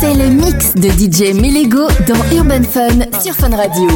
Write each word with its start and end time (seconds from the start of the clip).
C'est 0.00 0.14
le 0.14 0.28
mix 0.28 0.74
de 0.74 0.88
DJ 0.88 1.34
Melego 1.34 1.88
dans 2.06 2.36
Urban 2.36 2.62
Fun 2.62 3.20
sur 3.20 3.34
Fun 3.34 3.56
Radio. 3.56 3.88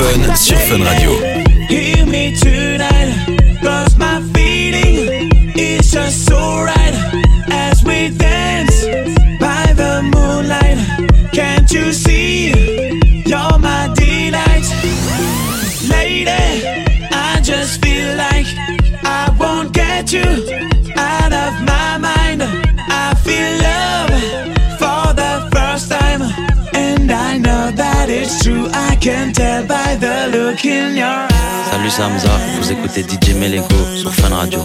Fun 0.00 0.34
sur 0.34 0.56
Fun 0.56 0.82
Radio. 0.82 1.10
Hear 1.68 2.06
me 2.06 2.32
my 3.98 4.22
feeling 4.32 5.30
is 5.54 5.92
just 5.92 6.24
so 6.24 6.62
right 6.64 6.94
as 7.50 7.84
we 7.84 8.08
dance 8.08 8.86
by 9.38 9.74
the 9.74 10.00
moonlight. 10.02 10.78
Can't 11.34 11.70
you 11.70 11.92
see? 11.92 12.48
You're 13.26 13.58
my 13.58 13.92
delight, 13.94 14.66
lady. 15.90 16.30
I 17.12 17.40
just 17.42 17.84
feel 17.84 18.16
like 18.16 18.46
I 19.04 19.30
won't 19.38 19.74
get 19.74 20.12
you. 20.14 20.59
Vous 32.60 32.72
écoutez 32.72 33.02
DJ 33.02 33.34
Melego 33.34 33.66
sur 33.96 34.12
Fan 34.14 34.32
Radio. 34.32 34.62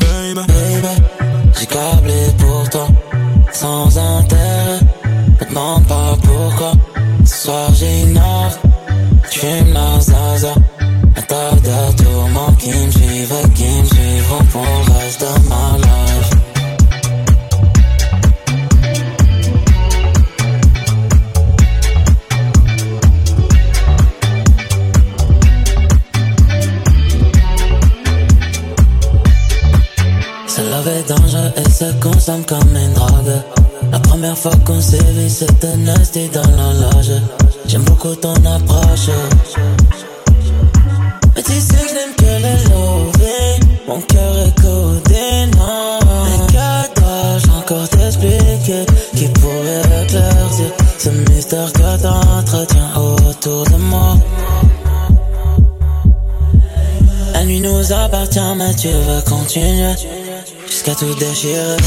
Jusqu'à 60.67 60.93
tout 60.95 61.13
déchirer, 61.15 61.77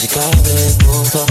J'ai 0.00 0.08
gardé 0.08 0.50
pour 0.84 1.10
toi 1.12 1.24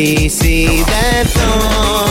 me 0.00 0.30
see 0.30 0.82
that 0.84 1.26
dawn. 1.34 2.09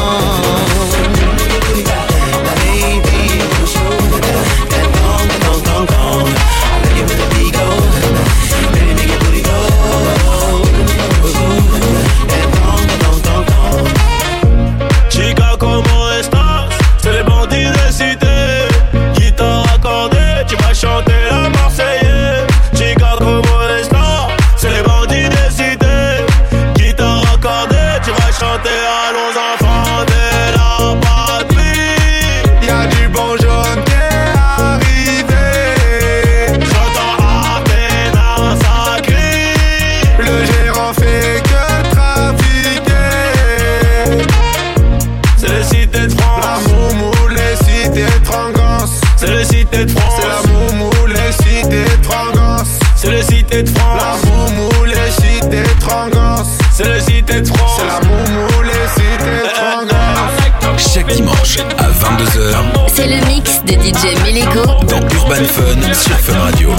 Urban 65.29 65.45
Fun 65.45 65.93
sur 65.93 66.17
Fun 66.17 66.39
Radio. 66.39 66.73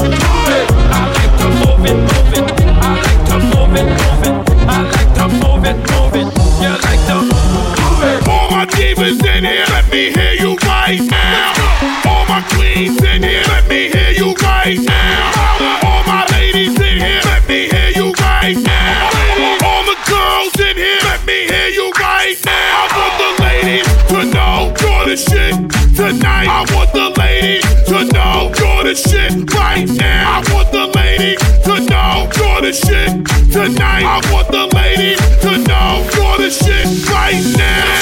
shit 32.72 33.26
tonight. 33.52 34.04
I 34.04 34.20
want 34.32 34.48
the 34.48 34.66
ladies 34.76 35.20
to 35.42 35.58
know 35.58 36.06
you're 36.14 36.38
the 36.38 36.50
shit 36.50 37.08
right 37.08 37.42
now. 37.56 37.99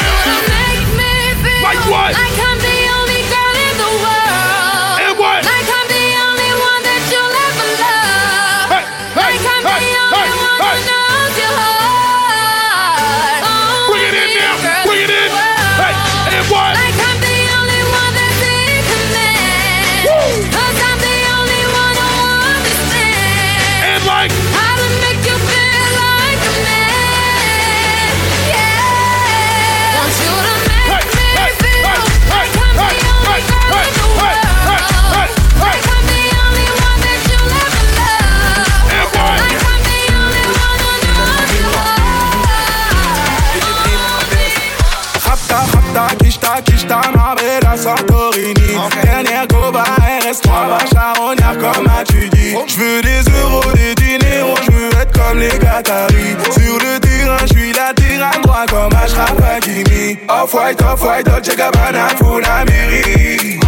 Off-white, 60.41 60.81
off-white, 60.83 61.25
Dolce 61.25 61.57
Gabbana, 61.57 62.11
Funamiri. 62.17 63.59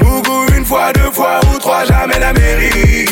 Mougou 0.00 0.46
une 0.56 0.64
fois, 0.64 0.92
deux 0.92 1.10
fois 1.10 1.40
ou 1.52 1.58
trois, 1.58 1.84
jamais 1.84 2.20
la 2.20 2.32
mairie. 2.32 3.06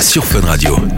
Sur 0.00 0.24
Fun 0.24 0.40
Radio. 0.46 0.91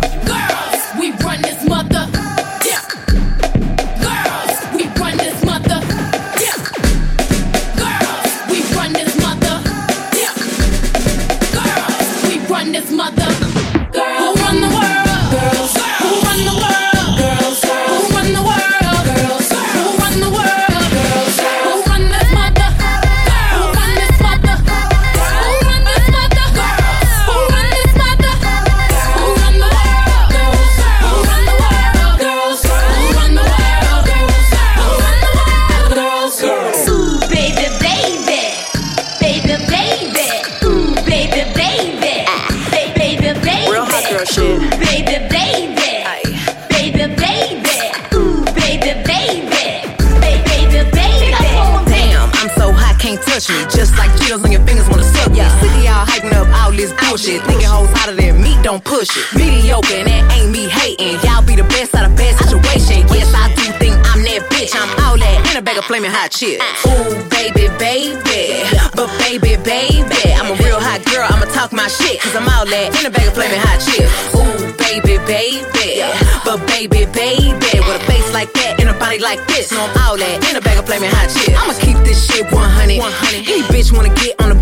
Chips. 66.34 66.64
Ooh, 66.86 67.14
baby, 67.30 67.70
baby. 67.78 68.66
But 68.94 69.06
baby, 69.22 69.54
baby. 69.62 70.22
I'm 70.34 70.50
a 70.50 70.56
real 70.58 70.80
hot 70.82 71.04
girl, 71.06 71.26
I'ma 71.30 71.46
talk 71.54 71.72
my 71.72 71.86
shit. 71.86 72.20
Cause 72.20 72.34
I'm 72.34 72.48
all 72.50 72.66
that 72.66 72.90
in 72.98 73.06
a 73.06 73.10
bag 73.10 73.28
of 73.28 73.34
flaming 73.34 73.62
hot 73.62 73.78
chips. 73.78 74.10
Ooh, 74.34 74.74
baby, 74.82 75.22
baby. 75.30 76.02
But 76.42 76.58
baby, 76.66 77.06
baby. 77.14 77.78
With 77.86 78.02
a 78.02 78.04
face 78.10 78.32
like 78.34 78.52
that 78.54 78.80
and 78.80 78.90
a 78.90 78.96
body 78.98 79.18
like 79.18 79.46
this. 79.46 79.70
No, 79.70 79.86
I'm 79.86 79.94
all 80.02 80.16
that 80.18 80.42
in 80.50 80.56
a 80.56 80.60
bag 80.60 80.78
of 80.78 80.86
flaming 80.86 81.10
hot 81.10 81.30
chips. 81.30 81.54
I'ma 81.54 81.74
keep 81.78 81.98
this 82.02 82.26
shit 82.26 82.50
100. 82.50 82.98
100. 82.98 83.46
Any 83.46 83.62
bitch 83.70 83.94
wanna 83.94 84.14
get 84.14 84.34
on 84.42 84.50
the 84.50 84.58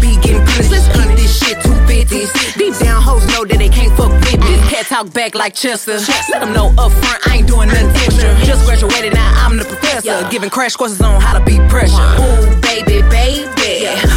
This 5.13 5.23
cat 5.23 5.33
talk 5.33 5.33
back 5.33 5.35
like 5.35 5.55
Chester. 5.55 5.99
Let 6.31 6.41
them 6.41 6.53
know 6.53 6.69
up 6.79 6.93
front, 6.93 7.27
I 7.27 7.37
ain't 7.37 7.47
doing 7.47 7.69
nothing 7.69 7.89
extra. 7.89 8.35
Just 8.45 8.65
graduated, 8.65 9.15
now 9.15 9.47
I'm 9.47 9.57
the 9.57 9.65
professor. 9.65 10.29
Giving 10.31 10.51
crash 10.51 10.77
courses 10.77 11.01
on 11.01 11.21
how 11.21 11.39
to 11.39 11.45
beat 11.45 11.61
pressure. 11.69 11.93
Ooh, 11.93 12.61
baby, 12.61 13.03
baby. 13.09 13.49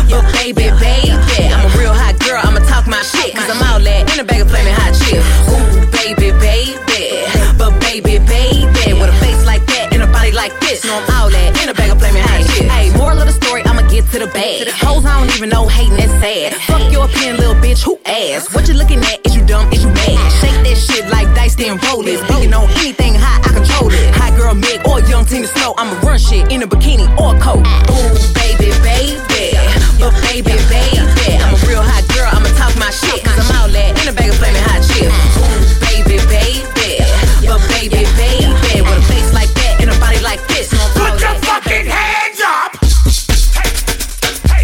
But 0.10 0.24
baby, 0.34 0.72
baby. 0.80 1.12
I'm 1.52 1.66
a 1.66 1.78
real 1.78 1.94
hot 1.94 2.20
girl, 2.20 2.40
I'ma 2.44 2.60
talk 2.68 2.88
my 2.88 3.02
shit. 3.04 3.36
Cause 3.36 3.50
I'm 3.50 3.62
all 3.72 3.80
that 3.80 4.14
in 4.14 4.20
a 4.20 4.24
bag 4.24 4.42
of 4.42 4.50
flaming 4.50 4.74
hot 4.74 4.94
chips. 4.96 5.26
Ooh, 5.52 5.92
baby, 5.92 6.32
baby. 6.40 7.26
But 7.58 7.76
baby, 7.82 8.20
baby. 8.24 8.94
With 8.96 9.10
a 9.10 9.18
face 9.20 9.46
like 9.46 9.66
that 9.68 9.90
and 9.94 10.04
a 10.04 10.08
body 10.08 10.32
like 10.32 10.54
this. 10.62 10.84
No, 10.84 10.96
I'm 10.96 11.08
all 11.12 11.30
that 11.30 11.64
in 11.64 11.70
a 11.70 11.74
bag 11.74 11.92
of 11.92 12.00
flaming 12.00 12.24
hot 12.24 12.40
chips. 12.56 12.72
Hey, 12.72 12.96
moral 12.98 13.20
of 13.20 13.28
the 13.28 13.36
story, 13.36 13.64
I'ma 13.66 13.88
get 13.88 14.06
to 14.12 14.20
the 14.20 14.28
bag. 14.28 14.68
Hoes, 14.70 15.06
I 15.06 15.20
don't 15.20 15.34
even 15.36 15.50
know, 15.50 15.68
hating 15.68 15.98
that's 15.98 16.12
sad. 16.24 16.56
Fuck 16.68 16.92
your 16.92 17.06
opinion, 17.06 17.38
little 17.38 17.56
bitch, 17.56 17.84
who 17.84 18.00
ass? 18.06 18.54
What 18.54 18.68
you 18.68 18.76
looking 18.76 19.00
at? 19.00 19.26
Is 19.26 19.36
you 19.36 19.46
dumb? 19.46 19.72
Is 19.74 19.84
you 19.84 19.90
mad? 19.92 20.32
Shake 20.40 20.55
shit 20.86 21.10
like 21.10 21.28
dice, 21.34 21.56
then 21.56 21.78
roll 21.90 22.06
it. 22.08 22.20
Speaking 22.26 22.54
on 22.54 22.70
anything 22.78 23.16
hot, 23.16 23.42
I 23.42 23.50
control 23.54 23.90
it. 23.92 24.14
Hot 24.16 24.38
girl, 24.38 24.54
Meg, 24.54 24.86
or 24.88 25.02
young 25.10 25.26
Tina 25.26 25.48
Snow, 25.48 25.74
I'ma 25.78 25.98
run 26.06 26.20
shit 26.20 26.52
in 26.52 26.62
a 26.62 26.68
bikini 26.68 27.10
or 27.18 27.36
a 27.36 27.40
coat. 27.42 27.66
Ooh, 27.90 28.14
baby, 28.38 28.70
baby. 28.86 29.58
But 29.98 30.14
baby, 30.30 30.54
baby. 30.70 31.30
I'm 31.42 31.56
a 31.56 31.60
real 31.66 31.82
hot 31.82 32.06
girl, 32.14 32.30
I'ma 32.30 32.50
talk 32.60 32.74
my 32.78 32.92
shit. 32.94 33.24
Cause 33.26 33.40
I'm 33.42 33.50
all 33.58 33.70
that 33.74 33.98
in 34.02 34.06
a 34.10 34.14
bag 34.14 34.30
of 34.30 34.38
flaming 34.38 34.62
hot 34.70 34.86
chips. 34.86 35.10
Ooh, 35.42 35.60
baby, 35.82 36.22
baby. 36.30 37.02
But 37.48 37.62
baby, 37.74 38.06
baby. 38.20 38.82
With 38.86 39.02
a 39.02 39.06
face 39.10 39.34
like 39.34 39.50
that 39.58 39.82
and 39.82 39.90
a 39.90 39.98
body 39.98 40.22
like 40.22 40.42
this. 40.48 40.72
No, 40.72 40.86
Put 40.94 41.18
your 41.22 41.36
fucking 41.50 41.88
hands 41.90 42.42
up! 42.46 42.72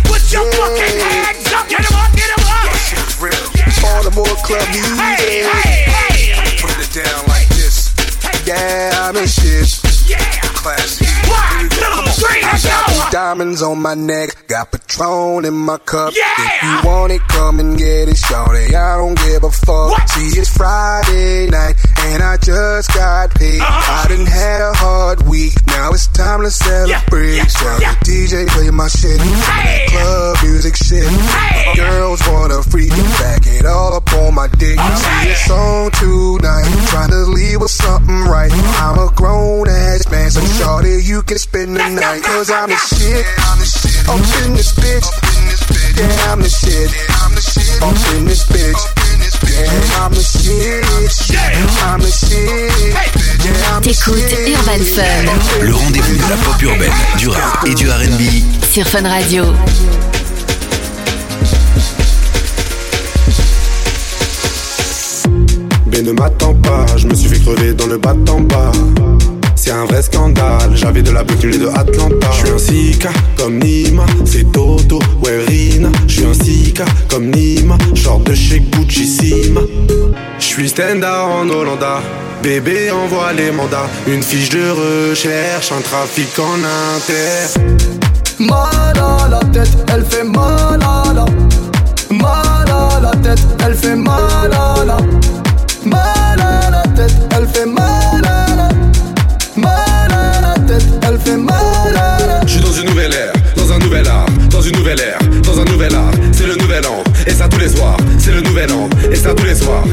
Put 0.05 0.21
your 0.29 0.45
fucking 0.53 0.97
hands 1.01 1.49
up! 1.55 1.65
Get 1.69 1.81
'em 1.81 1.97
up, 1.97 2.11
get 2.13 2.29
'em 2.29 2.45
up! 2.45 2.69
Baltimore 3.81 4.35
club 4.45 4.67
music. 4.69 4.99
Hey, 4.99 5.15
hey, 5.17 5.49
hey! 5.49 5.60
Yeah, 8.51 8.91
I'm 9.07 9.15
in 9.15 9.27
shit. 9.27 9.79
Yeah! 10.09 10.19
Classy. 10.59 11.05
One, 11.29 11.70
Diamonds 13.11 13.61
on 13.61 13.81
my 13.81 13.93
neck, 13.93 14.47
got 14.47 14.71
Patron 14.71 15.43
in 15.43 15.53
my 15.53 15.77
cup. 15.79 16.13
Yeah! 16.15 16.23
If 16.39 16.63
you 16.63 16.89
want 16.89 17.11
it, 17.11 17.19
come 17.27 17.59
and 17.59 17.77
get 17.77 18.07
it, 18.07 18.15
shorty. 18.15 18.73
I 18.73 18.95
don't 18.95 19.17
give 19.17 19.43
a 19.43 19.51
fuck. 19.51 19.91
What? 19.91 20.09
See, 20.09 20.39
it's 20.39 20.47
Friday 20.55 21.47
night, 21.51 21.75
and 22.07 22.23
I 22.23 22.37
just 22.37 22.93
got 22.93 23.35
paid. 23.35 23.59
Uh-huh. 23.59 24.05
I 24.05 24.15
done 24.15 24.25
had 24.25 24.61
a 24.61 24.71
hard 24.73 25.27
week, 25.27 25.51
now 25.67 25.91
it's 25.91 26.07
time 26.07 26.39
to 26.43 26.51
celebrate. 26.51 27.35
yeah, 27.35 27.79
yeah. 27.81 27.95
the 27.99 28.07
DJ 28.07 28.47
play 28.47 28.69
my 28.69 28.87
shit, 28.87 29.19
Hey! 29.19 29.27
that 29.27 29.89
club 29.91 30.37
music 30.47 30.77
shit. 30.77 31.03
Hey! 31.03 31.75
Girls 31.75 32.21
wanna 32.31 32.63
freak 32.63 32.93
and 32.95 33.11
back 33.19 33.43
it 33.45 33.65
all 33.65 33.93
up 33.93 34.07
on 34.13 34.35
my 34.35 34.47
dick. 34.55 34.79
See, 34.79 35.27
it's 35.27 35.49
on 35.51 35.91
tonight, 35.99 36.87
trying 36.87 37.11
to 37.11 37.27
leave 37.27 37.59
with 37.59 37.71
something 37.71 38.23
right. 38.31 38.51
I'm 38.79 38.97
a 38.99 39.11
grown 39.15 39.67
ass 39.67 40.09
man, 40.09 40.31
so 40.31 40.39
shorty, 40.63 41.03
you 41.03 41.23
can 41.23 41.37
spend 41.37 41.75
the 41.75 41.89
night. 41.89 42.23
Cause 42.23 42.49
I'm 42.49 42.69
the 42.69 42.75
shit. 42.77 43.00
Up 43.01 44.19
in 44.45 44.53
this 44.53 44.73
bitch. 44.73 45.07
Yeah, 45.97 46.31
I'm 46.31 46.39
the 46.39 46.49
shit. 46.49 46.91
Up 47.81 47.95
in 48.15 48.25
this 48.25 48.45
bitch. 48.45 48.77
Yeah, 49.49 50.03
I'm 50.03 50.13
the 50.13 50.21
shit. 50.21 50.85
I'm 51.81 51.99
the 51.99 52.11
shit. 52.11 53.01
Yeah, 53.43 53.79
T'écoutes 53.81 54.17
shit. 54.17 54.55
Urban 54.55 54.83
Fun 54.83 55.65
Le 55.65 55.73
rendez-vous 55.73 56.15
de 56.15 56.29
la 56.29 56.37
pop 56.37 56.61
urbaine, 56.61 56.91
du 57.17 57.27
rap 57.29 57.65
et 57.65 57.73
du 57.73 57.89
R&B. 57.89 58.21
sur 58.71 58.87
Fun 58.87 59.07
Radio. 59.07 59.45
Mais 65.87 66.01
ne 66.01 66.11
m'attends 66.11 66.53
pas, 66.55 66.85
je 66.97 67.07
me 67.07 67.15
suis 67.15 67.29
fait 67.29 67.39
crever 67.39 67.73
dans 67.73 67.87
le 67.87 67.97
bas 67.97 68.15
en 68.29 68.41
bas. 68.41 68.71
C'est 69.63 69.69
un 69.69 69.85
vrai 69.85 70.01
scandale, 70.01 70.71
j'avais 70.73 71.03
de 71.03 71.11
la 71.11 71.23
bulle 71.23 71.59
de 71.59 71.67
Atlanta. 71.67 72.31
Je 72.31 72.39
suis 72.39 72.49
un 72.49 72.57
sika 72.57 73.09
comme 73.37 73.59
Nima, 73.59 74.07
c'est 74.25 74.51
Toto, 74.51 74.97
ouais 75.23 75.45
Rina. 75.47 75.89
Je 76.07 76.13
suis 76.13 76.25
un 76.25 76.33
sika 76.33 76.83
comme 77.07 77.27
Nima, 77.27 77.77
genre 77.93 78.21
de 78.21 78.33
chez 78.33 78.59
Gucci 78.59 79.05
Sima. 79.05 79.61
Je 80.39 80.43
suis 80.43 80.69
stand-up 80.69 81.27
en 81.29 81.47
Hollanda, 81.47 82.01
bébé 82.41 82.89
envoie 82.89 83.33
les 83.33 83.51
mandats. 83.51 83.87
Une 84.07 84.23
fiche 84.23 84.49
de 84.49 85.11
recherche, 85.11 85.71
un 85.71 85.81
trafic 85.81 86.39
en 86.39 86.55
inter. 86.95 87.61
Mal 88.39 88.97
à 88.97 89.27
la 89.29 89.39
tête, 89.53 89.77
elle 89.93 90.05
fait 90.05 90.23
mal 90.23 90.79
à 90.81 91.13
la. 91.13 91.25
Mal 92.09 92.67
à 92.67 92.99
la 92.99 93.11
tête, 93.21 93.45
elle 93.63 93.75
fait 93.75 93.95
mal 93.95 94.51
à 94.51 94.83
la. 94.83 94.97
Mal 95.85 96.39
à 96.39 96.71
la 96.71 96.83
tête, 96.95 97.15
elle 97.37 97.47
fait 97.47 97.67
mal 97.67 97.85
à 97.85 98.21
la. 98.23 98.40
Fait 101.23 101.37
mal. 101.37 102.41
Je 102.45 102.51
suis 102.51 102.61
dans 102.61 102.71
une 102.71 102.89
nouvelle 102.89 103.13
ère, 103.13 103.33
dans 103.55 103.71
un 103.71 103.79
nouvel 103.79 104.07
art, 104.07 104.25
dans 104.49 104.61
une 104.61 104.75
nouvelle 104.75 104.99
ère, 104.99 105.19
dans 105.43 105.59
un 105.59 105.65
nouvel 105.65 105.95
art. 105.95 106.11
C'est 106.31 106.47
le 106.47 106.55
nouvel 106.55 106.85
an, 106.85 107.03
et 107.25 107.31
ça 107.31 107.47
tous 107.47 107.59
les 107.59 107.69
soirs. 107.69 107.97
C'est 108.17 108.31
le 108.31 108.41
nouvel 108.41 108.71
an, 108.71 108.89
et 109.11 109.15
ça 109.15 109.33
tous 109.33 109.45
les 109.45 109.55
soirs. 109.55 109.83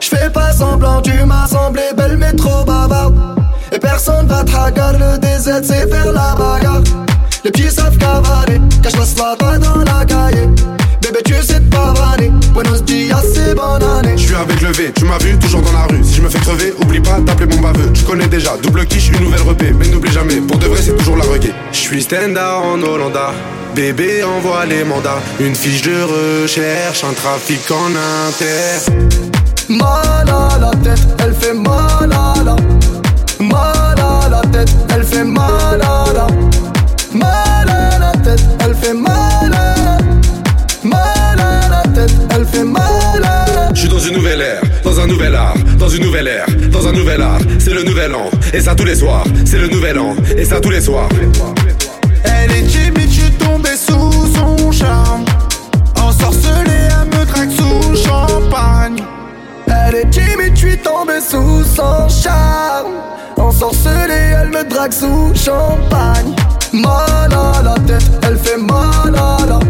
J'fais 0.00 0.30
pas 0.30 0.52
semblant, 0.52 1.00
tu 1.02 1.12
m'as 1.24 1.46
semblé 1.46 1.82
belle 1.96 2.16
mais 2.16 2.32
trop 2.32 2.64
bavarde. 2.64 3.16
Et 3.72 3.78
personne 3.78 4.26
va 4.26 4.44
te 4.44 4.50
le 4.50 5.18
DZ 5.18 5.62
c'est 5.62 5.90
faire 5.90 6.12
la 6.12 6.34
bagarre. 6.34 6.82
Les 7.44 7.50
petits 7.50 7.70
savent 7.70 7.96
cavaler, 7.98 8.60
cache 8.82 8.96
la 8.96 9.06
slava 9.06 9.58
dans 9.58 9.78
la 9.84 10.04
cahier. 10.04 10.25
Tu 14.94 15.04
m'as 15.04 15.18
vu 15.18 15.38
toujours 15.38 15.62
dans 15.62 15.72
la 15.72 15.86
rue. 15.86 16.02
Si 16.02 16.14
je 16.14 16.22
me 16.22 16.28
fais 16.28 16.38
crever, 16.38 16.74
oublie 16.80 17.00
pas 17.00 17.18
d'appeler 17.20 17.54
mon 17.54 17.62
baveux. 17.62 17.92
Tu 17.92 18.04
connais 18.04 18.26
déjà, 18.26 18.56
double 18.62 18.86
quiche, 18.86 19.10
une 19.10 19.24
nouvelle 19.24 19.42
repée. 19.42 19.72
Mais 19.78 19.88
n'oublie 19.88 20.12
jamais, 20.12 20.36
pour 20.36 20.58
de 20.58 20.66
vrai, 20.66 20.80
c'est 20.82 20.96
toujours 20.96 21.16
la 21.16 21.24
reggae. 21.24 21.52
Je 21.72 21.78
suis 21.78 22.02
stand 22.02 22.38
en 22.38 22.80
Hollanda. 22.80 23.32
Bébé 23.74 24.24
envoie 24.24 24.64
les 24.64 24.84
mandats, 24.84 25.20
une 25.38 25.54
fiche 25.54 25.82
de 25.82 26.42
recherche, 26.42 27.04
un 27.04 27.12
trafic 27.12 27.60
en 27.70 27.90
inter. 28.28 28.90
Mal 29.68 30.28
à 30.28 30.58
la 30.58 30.70
tête, 30.82 31.06
elle 31.18 31.34
fait 31.34 31.52
mal 31.52 32.10
à 32.10 32.42
la. 32.42 32.56
Mal 33.44 33.98
à 33.98 34.28
la 34.30 34.40
tête, 34.50 34.74
elle 34.94 35.04
fait 35.04 35.24
mal 35.24 35.82
à 35.82 36.12
la. 36.14 36.26
Dans 44.82 44.98
un 44.98 45.06
nouvel 45.06 45.34
art, 45.36 45.54
dans 45.78 45.88
une 45.88 46.02
nouvelle 46.02 46.26
ère, 46.26 46.46
dans 46.72 46.88
un 46.88 46.92
nouvel 46.92 47.22
art. 47.22 47.38
C'est 47.60 47.72
le 47.72 47.84
nouvel 47.84 48.12
an, 48.12 48.28
et 48.52 48.60
ça 48.60 48.74
tous 48.74 48.84
les 48.84 48.96
soirs. 48.96 49.24
C'est 49.44 49.58
le 49.58 49.68
nouvel 49.68 49.98
an, 49.98 50.16
et 50.36 50.44
ça 50.44 50.60
tous 50.60 50.70
les 50.70 50.80
soirs. 50.80 51.08
Elle 52.24 52.50
est 52.50 52.66
timide, 52.66 53.08
je 53.08 53.20
suis 53.20 53.30
tombé 53.32 53.68
sous 53.76 54.26
son 54.34 54.72
charme. 54.72 55.24
Ensorcelée, 56.02 56.88
elle 56.90 57.18
me 57.18 57.24
drague 57.24 57.50
sous 57.50 58.08
champagne. 58.08 58.96
Elle 59.68 59.94
est 59.94 60.10
timide, 60.10 60.54
je 60.54 60.58
suis 60.58 60.78
tombé 60.78 61.20
sous 61.20 61.62
son 61.62 62.08
charme. 62.08 62.94
Ensorcelée, 63.36 64.34
elle 64.40 64.48
me 64.48 64.68
drague 64.68 64.92
sous 64.92 65.32
champagne. 65.36 66.34
Mal 66.72 67.30
à 67.32 67.62
la 67.62 67.74
tête, 67.86 68.10
elle 68.22 68.38
fait 68.38 68.58
mal 68.58 69.14
à 69.14 69.46
la. 69.46 69.60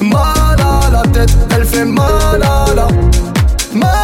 Mal 0.00 0.58
à 0.58 0.90
la 0.90 1.02
tête, 1.12 1.36
elle 1.54 1.66
fait 1.66 1.84
mal 1.84 2.42
à 2.42 2.74
la. 2.74 2.88
Mal 3.74 4.03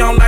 I'm 0.00 0.16
like 0.16 0.27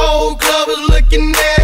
whole 0.00 0.36
club 0.36 0.68
is 0.68 0.88
looking 0.90 1.34
at 1.34 1.57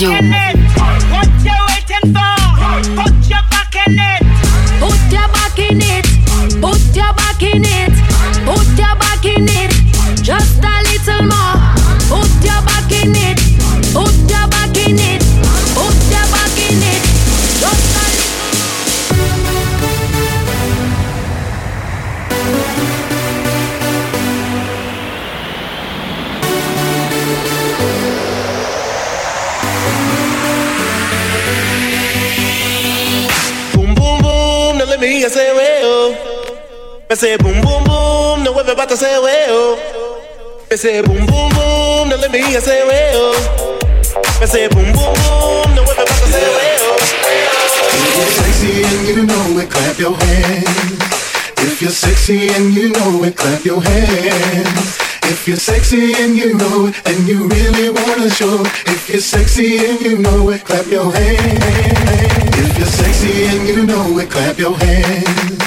Radio. 0.00 0.47
say 40.78 41.02
boom 41.02 41.26
boom 41.26 41.50
boom, 41.58 42.08
now 42.08 42.16
let 42.22 42.30
me 42.30 42.38
hear 42.38 42.60
say 42.60 42.86
well. 42.86 43.34
I 44.40 44.46
say 44.46 44.68
boom 44.68 44.86
boom 44.94 45.10
boom, 45.18 45.74
now 45.74 45.82
everybody 45.82 46.30
say 46.30 46.46
well. 46.54 46.94
If 47.98 48.22
you're 48.22 48.30
sexy 48.38 48.82
and 48.86 49.08
you 49.08 49.26
know 49.26 49.58
it, 49.58 49.70
clap 49.70 49.98
your 49.98 50.14
hands. 50.14 51.02
If 51.58 51.82
you're 51.82 51.90
sexy 51.90 52.48
and 52.50 52.72
you 52.72 52.92
know 52.92 53.24
it, 53.24 53.36
clap 53.36 53.64
your 53.64 53.82
hands. 53.82 54.98
If 55.24 55.48
you're 55.48 55.56
sexy 55.56 56.14
and 56.14 56.36
you 56.36 56.54
know 56.54 56.86
it, 56.86 56.94
and 57.08 57.26
you 57.26 57.48
really 57.48 57.90
wanna 57.90 58.30
show. 58.30 58.62
If 58.86 59.10
you're 59.10 59.20
sexy 59.20 59.84
and 59.84 60.00
you 60.00 60.18
know 60.18 60.48
it, 60.50 60.64
clap 60.64 60.86
your 60.86 61.10
hands. 61.12 62.54
If 62.54 62.78
you're 62.78 62.86
sexy 62.86 63.46
and 63.46 63.66
you 63.66 63.84
know 63.84 64.16
it, 64.20 64.30
clap 64.30 64.56
your 64.58 64.78
hands. 64.78 65.58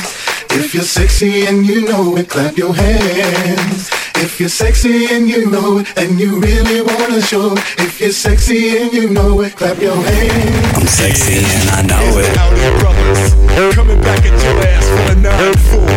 If 0.52 0.74
you're 0.74 0.84
sexy 0.84 1.47
and 1.47 1.65
you 1.65 1.82
know 1.84 2.15
it, 2.15 2.30
clap 2.30 2.56
your 2.56 2.74
hands. 2.74 4.00
If 4.21 4.39
you're 4.39 4.49
sexy 4.49 5.07
and 5.10 5.27
you 5.27 5.49
know 5.49 5.79
it, 5.79 5.97
and 5.97 6.19
you 6.19 6.39
really 6.39 6.81
wanna 6.81 7.21
show 7.21 7.53
it. 7.53 7.60
If 7.79 7.99
you're 7.99 8.12
sexy 8.12 8.77
and 8.77 8.93
you 8.93 9.10
know 9.10 9.41
it, 9.41 9.55
clap 9.55 9.79
your 9.81 9.95
hands. 9.95 10.77
I'm 10.77 10.86
sexy 10.86 11.41
and 11.41 11.69
I 11.71 11.81
know 11.81 12.19
it. 12.19 12.38
Out 12.38 12.53
brothers, 12.79 13.73
coming 13.73 13.99
back 14.01 14.19
at 14.19 14.38
your 14.45 14.62
ass 14.62 14.86
for 14.86 15.12
a 15.12 15.15
nine 15.15 15.57
four. 15.73 15.89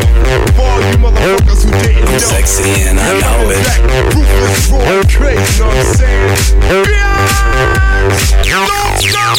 All 0.57 0.81
you 0.89 0.97
motherfuckers 1.05 1.65
who 1.65 1.71
didn't 1.85 2.09
I'm 2.09 2.13
know. 2.13 2.19
sexy 2.19 2.89
and 2.89 2.99
I 2.99 3.21
know 3.21 3.51
it. 3.51 3.61
Back, 3.63 3.83
ruthless, 4.17 4.69
raw, 4.73 5.05
crazy, 5.05 5.61
know 5.61 5.69
what 5.69 5.77
I'm 5.77 5.95
saying? 5.95 6.65
Don't 8.49 8.99
stop 9.05 9.37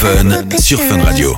Fun 0.00 0.58
sur 0.58 0.80
Fun 0.80 1.02
Radio. 1.02 1.36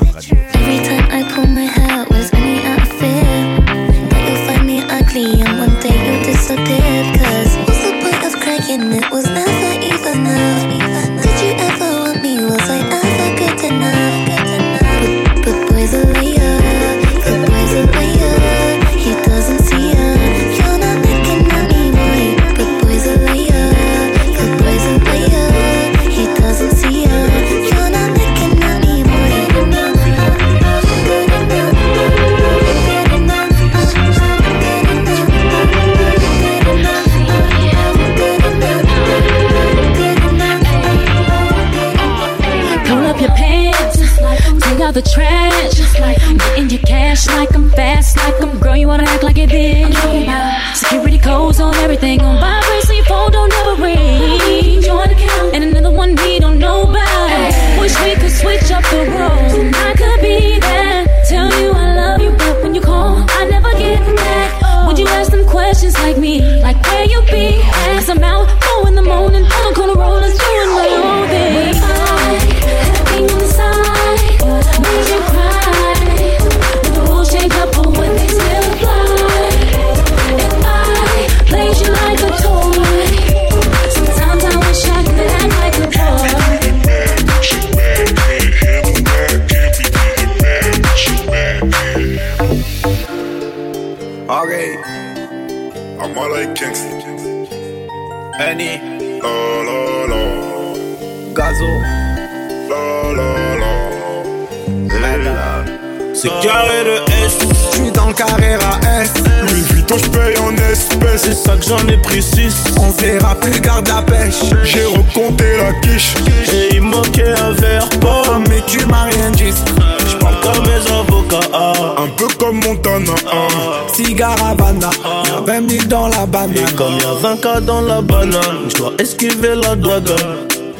Comme 126.82 126.98
y'a 126.98 127.14
20 127.14 127.40
cas 127.40 127.60
dans 127.60 127.80
la 127.80 128.00
banane, 128.00 128.68
j'dois 128.68 128.92
esquiver 128.98 129.54
la 129.54 129.76
douane. 129.76 130.02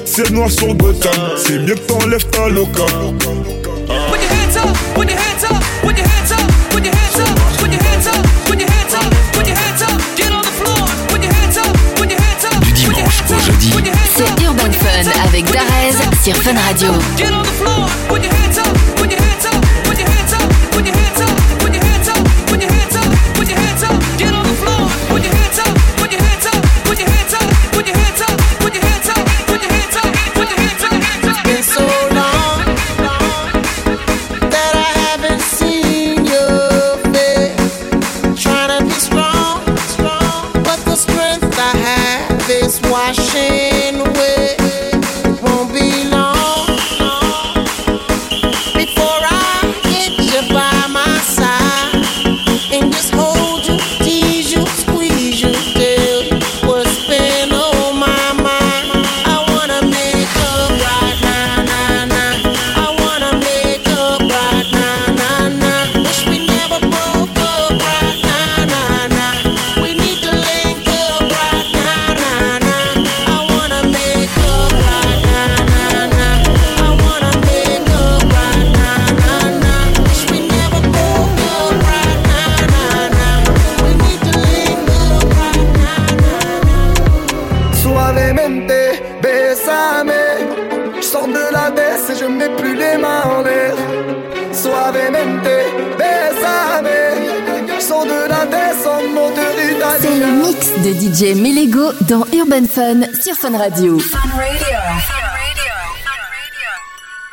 C'est 0.04 0.30
noir 0.30 0.50
sur 0.50 0.74
Gotham. 0.74 1.12
C'est 1.36 1.58
mieux 1.58 1.74
que 1.74 1.80
t'enlèves 1.80 2.28
ta 2.30 2.48
loca. 2.48 2.86
Put 2.86 4.18
your 4.18 4.32
hands 4.32 4.56
up, 4.56 4.76
put 4.94 5.08
your 5.08 5.18
hands 5.18 5.44
up, 5.44 5.62
put 5.82 5.96
your 5.96 6.06
hands 6.06 6.32
up, 6.32 6.40
put 6.70 6.84
your 6.84 6.94
hands 6.94 7.18
up, 7.20 7.38
put 7.58 7.70
your 7.70 7.82
hands 7.82 8.06
up, 8.08 8.26
put 8.46 8.60
your 8.60 8.68
hands 8.68 8.94
up, 8.94 9.32
put 9.32 9.46
your 9.46 9.56
hands 9.56 9.82
up, 9.82 10.16
get 10.16 10.32
on 10.32 10.42
the 10.42 10.54
floor, 10.58 10.86
put 11.08 11.22
your 11.22 11.32
hands 11.32 11.58
up, 11.58 11.72
put 11.94 12.10
your 12.10 12.20
hands 12.20 12.44
up. 12.46 12.64
Du 12.64 12.72
dimanche 12.72 13.22
au 13.30 13.38
jeudi, 13.38 13.72
C'est 14.16 14.44
Urban 14.44 14.72
Fun 14.72 15.10
avec 15.28 15.44
Darez 15.52 15.94
sur 16.24 16.36
Fun 16.36 16.54
Radio. 16.68 16.90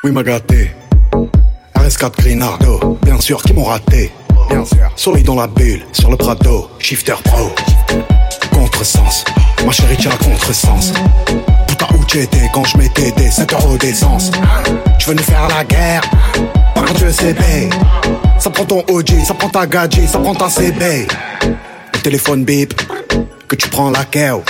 Oui, 0.10 0.16
m'a 0.16 0.24
gâté. 0.24 0.72
RS4 1.76 2.18
Grinardo, 2.18 2.98
bien 3.04 3.22
sûr, 3.22 3.44
qui 3.44 3.54
m'ont 3.54 3.66
raté. 3.66 4.12
Bien 4.50 4.66
sûr. 4.66 4.92
Soleil 4.96 5.22
dans 5.22 5.36
la 5.36 5.46
bulle, 5.46 5.86
sur 5.92 6.10
le 6.10 6.18
Prado, 6.18 6.68
shifter 6.80 7.14
pro. 7.24 7.52
Contresens, 8.52 9.24
ma 9.64 9.72
chérie, 9.72 9.98
tiens, 10.00 10.10
contresens. 10.24 10.94
Putain, 11.68 11.86
où 11.96 12.04
t'étais 12.06 12.50
quand 12.52 12.64
je 12.64 12.80
mettais 12.80 13.12
des 13.12 13.30
5 13.30 13.54
euros 13.54 13.78
d'essence 13.78 14.32
Tu 14.98 15.10
venais 15.10 15.22
faire 15.22 15.48
la 15.48 15.64
guerre, 15.64 16.02
par 16.74 16.86
Dieu 16.86 17.12
CB. 17.12 17.70
Ça 18.40 18.50
prend 18.50 18.66
ton 18.66 18.84
OG, 18.88 19.12
ça 19.24 19.36
prend 19.36 19.50
ta 19.50 19.68
gadget, 19.68 20.10
ça 20.10 20.18
prend 20.18 20.34
ta 20.34 20.50
CB. 20.50 21.08
Le 21.94 22.00
téléphone 22.00 22.46
bip, 22.46 22.74
que 23.48 23.56
tu 23.56 23.70
prends 23.70 23.92
la 23.92 24.06
keo. 24.06 24.44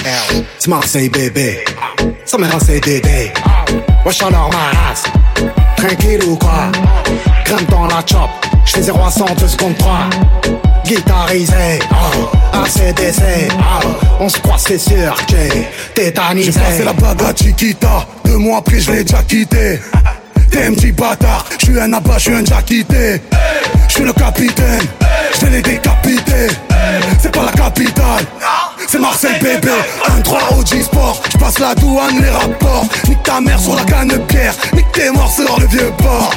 C'est 0.57 0.69
Marseille 0.69 1.09
bébé, 1.09 1.65
ça 2.23 2.37
m'a 2.37 2.47
un 2.47 2.59
CDD. 2.59 3.33
Wesh 4.05 4.21
alors 4.21 4.49
ma 4.51 4.79
race, 4.79 5.03
tranquille 5.79 6.23
ou 6.27 6.35
quoi? 6.35 6.71
Grimpe 7.45 7.69
dans 7.69 7.85
la 7.87 8.03
chop, 8.05 8.29
j'fais 8.65 8.81
0 8.81 8.99
à 9.03 9.11
100 9.11 9.25
2 9.35 9.47
secondes 9.47 9.77
3 9.77 10.09
Guitarisé, 10.85 11.79
oh, 11.91 12.29
ACDC, 12.53 13.51
oh, 13.59 13.87
on 14.19 14.29
se 14.29 14.39
croit 14.39 14.57
c'est 14.57 14.77
sûr 14.77 15.15
que 15.27 15.93
tétanisé. 15.93 16.51
J'ai 16.51 16.59
passé 16.59 16.83
la 16.83 16.93
bague 16.93 17.21
à 17.23 17.35
Chiquita, 17.35 18.05
deux 18.25 18.37
mois 18.37 18.57
après 18.59 18.79
je 18.79 18.91
l'ai 18.91 19.03
déjà 19.03 19.23
quitté. 19.23 19.79
T'es 20.51 20.65
un 20.65 20.73
petit 20.73 20.91
bâtard, 20.91 21.45
je 21.59 21.65
suis 21.65 21.79
un 21.79 21.93
abat, 21.93 22.17
je 22.17 22.23
suis 22.23 22.33
un 22.33 22.41
déjà 22.41 22.61
quitté. 22.63 23.21
Je 23.87 23.93
suis 23.93 24.03
le 24.03 24.13
capitaine, 24.13 24.81
je 25.35 25.45
vais 25.45 25.51
les 25.51 25.61
décapiter. 25.61 26.47
C'est 27.19 27.31
pas 27.31 27.43
la 27.45 27.51
capitale, 27.51 28.25
c'est 28.89 28.99
Marseille 28.99 29.39
bébé. 29.39 29.69
1-3 30.23 30.57
OG 30.57 30.81
Sport, 30.81 31.21
je 31.31 31.37
passe 31.37 31.59
la 31.59 31.75
douane, 31.75 32.19
les 32.21 32.29
rapports. 32.29 32.85
Nique 33.07 33.21
ta 33.21 33.39
mère 33.39 33.59
sur 33.59 33.75
la 33.75 33.83
canne 33.83 34.07
de 34.07 34.17
pierre, 34.17 34.55
nique 34.73 34.91
tes 34.91 35.11
morts 35.11 35.31
sur 35.31 35.59
le 35.59 35.67
vieux 35.67 35.91
port. 35.99 36.31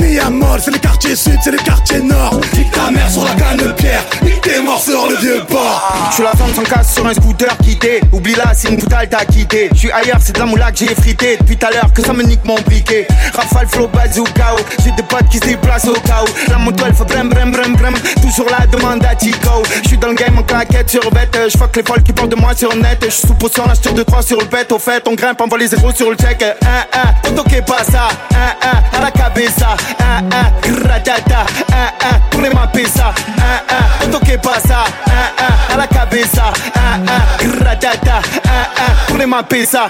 Miamol, 0.00 0.60
c'est 0.62 0.70
les 0.70 0.78
quartiers 0.78 1.16
sud, 1.16 1.38
c'est 1.42 1.50
les 1.50 1.58
quartiers 1.58 2.00
nord. 2.00 2.40
Nique 2.56 2.70
ta 2.70 2.90
mère 2.90 3.10
sur 3.10 3.24
la 3.24 3.34
canne 3.34 3.56
de 3.56 3.72
pierre, 3.72 4.04
nique 4.22 4.40
tes 4.40 4.60
morts 4.60 4.80
sur 4.80 5.08
le 5.08 5.16
vieux 5.16 5.42
port. 5.48 6.08
Je 6.10 6.14
suis 6.14 6.22
la 6.22 6.30
femme 6.30 6.54
sans 6.54 6.62
casse 6.62 6.94
sur 6.94 7.06
un 7.06 7.14
scooter 7.14 7.56
quitté. 7.58 8.00
Oublie 8.12 8.34
là, 8.34 8.52
c'est 8.54 8.68
une 8.68 8.78
poutale 8.78 9.08
t'as 9.08 9.24
quitté. 9.24 9.68
Je 9.72 9.78
suis 9.78 9.92
ailleurs, 9.92 10.18
c'est 10.20 10.34
de 10.34 10.38
la 10.38 10.46
moula 10.46 10.70
que 10.70 10.78
j'ai 10.78 10.94
frité. 10.94 11.36
Depuis 11.38 11.56
tout 11.56 11.66
à 11.66 11.70
l'heure 11.70 11.92
que 11.92 12.02
ça 12.02 12.12
me 12.12 12.22
nique 12.22 12.44
mon 12.44 12.60
briquet. 12.60 13.06
Rafale, 13.34 13.66
flow, 13.68 13.88
bazooka. 13.88 14.56
J'ai 14.84 14.92
des 14.92 15.02
potes 15.02 15.28
qui 15.30 15.38
se 15.38 15.44
déplacent 15.44 15.86
au 15.86 15.92
où. 15.92 16.50
La 16.50 16.58
moto 16.58 16.84
elle 16.86 16.94
fait 16.94 17.04
brem, 17.04 17.28
brem, 17.28 17.52
brem, 17.52 17.76
brem. 17.76 17.94
Toujours 18.20 18.46
la 18.50 18.66
demande 18.66 19.04
à 19.04 19.14
Tico. 19.14 19.62
Je 19.82 19.88
suis 19.88 19.98
dans 19.98 20.08
le 20.08 20.14
game 20.14 20.38
en 20.38 20.42
claquette 20.42 20.90
sur 20.90 21.10
bête. 21.10 21.36
Je 21.52 21.58
fuck 21.58 21.76
les 21.76 21.82
folles 21.82 22.02
qui 22.02 22.12
parlent 22.12 22.28
de 22.28 22.36
moi 22.36 22.54
sur 22.54 22.74
net. 22.76 22.98
Je 23.04 23.10
suis 23.10 23.26
sous 23.26 23.34
potion, 23.34 23.64
je 23.84 23.90
de 23.90 24.02
3 24.02 24.22
sur 24.22 24.38
le 24.38 24.46
bête. 24.46 24.70
Au 24.72 24.78
fait, 24.78 25.06
on 25.08 25.14
grimpe, 25.14 25.40
on 25.40 25.48
voit 25.48 25.58
les 25.58 25.68
zéros 25.68 25.92
sur 25.92 26.10
le 26.10 26.16
check. 26.16 26.44
On 27.28 27.32
toque 27.32 27.60
pas 27.66 27.84
ça. 27.84 28.08
À 28.92 29.00
la 29.00 29.10
cabeza. 29.32 29.76
Un, 29.98 30.24
un, 30.30 30.80
gratata. 30.82 31.46
Un, 31.72 32.14
un, 32.14 32.18
pour 32.30 32.42
les 32.42 32.50
mapper 32.50 32.86
ça. 32.86 33.14
Un, 33.38 33.74
un, 33.74 34.06
on 34.06 34.10
toque 34.10 34.40
pas 34.42 34.60
ça. 34.60 34.84
Un, 35.06 35.44
un, 35.44 35.74
à 35.74 35.76
la 35.76 35.86
cabeza. 35.86 36.52
Un, 36.76 37.00
pour 39.06 39.16
les 39.16 39.26
mapper 39.26 39.66
ça. 39.66 39.88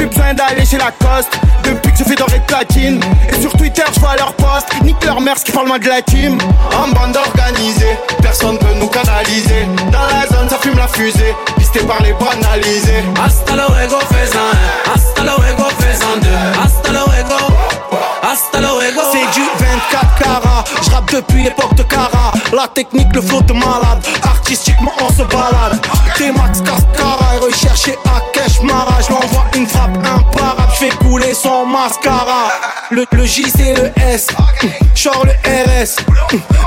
Plus 0.00 0.08
besoin 0.08 0.32
d'aller 0.32 0.64
chez 0.64 0.78
Lacoste 0.78 1.38
Depuis 1.62 1.92
que 1.92 1.98
je 1.98 2.04
fais 2.04 2.14
doré 2.14 2.38
de 2.38 2.44
platine 2.44 3.00
Et 3.28 3.38
sur 3.38 3.52
Twitter 3.52 3.82
je 3.94 4.00
vois 4.00 4.16
leur 4.16 4.32
post 4.32 4.66
Nique 4.82 5.04
leur 5.04 5.20
mère 5.20 5.36
ce 5.36 5.44
qui 5.44 5.52
parle 5.52 5.66
moins 5.66 5.78
de 5.78 5.88
la 5.88 6.00
team. 6.00 6.38
En 6.72 6.88
bande 6.88 7.14
organisée 7.14 7.98
Personne 8.22 8.56
peut 8.58 8.72
nous 8.76 8.86
canaliser. 8.86 9.66
Dans 9.92 10.06
la 10.06 10.26
zone 10.26 10.48
ça 10.48 10.56
fume 10.56 10.78
la 10.78 10.88
fusée. 10.88 11.34
Pisté 11.58 11.80
par 11.80 12.00
les 12.02 12.14
banalisés 12.14 13.04
Hasta 13.22 13.52
luego 13.52 13.98
faisant 14.08 14.38
un, 14.38 14.94
hasta 14.94 15.22
luego 15.22 15.64
faisant 15.78 16.16
deux, 16.22 16.62
hasta 16.64 16.92
luego, 16.92 17.36
hasta 18.22 18.60
luego. 18.60 19.02
C'est 19.12 19.38
du 19.38 19.46
24 19.90 20.18
carats, 20.18 20.64
je 20.82 20.90
rappe 20.90 21.12
depuis 21.12 21.44
l'époque 21.44 21.74
de 21.74 21.82
Cara. 21.82 22.32
La 22.52 22.68
technique, 22.68 23.08
le 23.14 23.22
flow 23.22 23.40
de 23.42 23.52
malade, 23.52 24.04
artistiquement 24.22 24.92
on 25.00 25.12
se 25.12 25.22
balade. 25.22 25.80
T-Max 26.16 26.60
Cascara 26.60 27.36
et 27.36 27.38
recherché 27.38 27.96
à 28.06 28.20
Mara. 28.64 28.98
Je 29.00 29.12
l'envoie 29.12 29.44
une 29.56 29.66
frappe 29.66 29.96
imparable, 29.96 30.72
je 30.74 30.86
fais 30.86 30.96
couler 30.96 31.34
son 31.34 31.66
mascara. 31.66 32.48
Le, 32.90 33.06
le 33.12 33.24
J 33.24 33.44
c'est 33.56 33.74
le 33.74 33.92
S, 34.02 34.26
genre 34.96 35.24
le 35.24 35.32
RS 35.48 35.96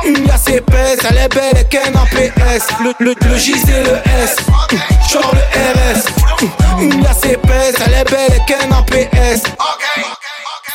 Une 0.06 0.26
liasse 0.26 0.48
épaisse, 0.48 1.00
elle 1.10 1.18
est 1.18 1.28
belle 1.28 1.58
et 1.60 1.66
qu'un 1.66 1.92
APS 1.94 2.68
Le, 2.82 2.94
le, 3.00 3.14
le 3.30 3.38
J 3.38 3.56
c'est 3.60 3.84
le 3.84 3.98
S, 4.22 4.38
genre 5.12 5.34
le 5.34 5.42
RS 5.60 6.82
Une 6.82 7.04
liasse 7.04 7.26
épaisse, 7.26 7.76
elle 7.86 7.94
est 7.94 8.10
belle 8.10 8.38
et 8.38 8.46
qu'un 8.46 8.72
APS 8.72 9.44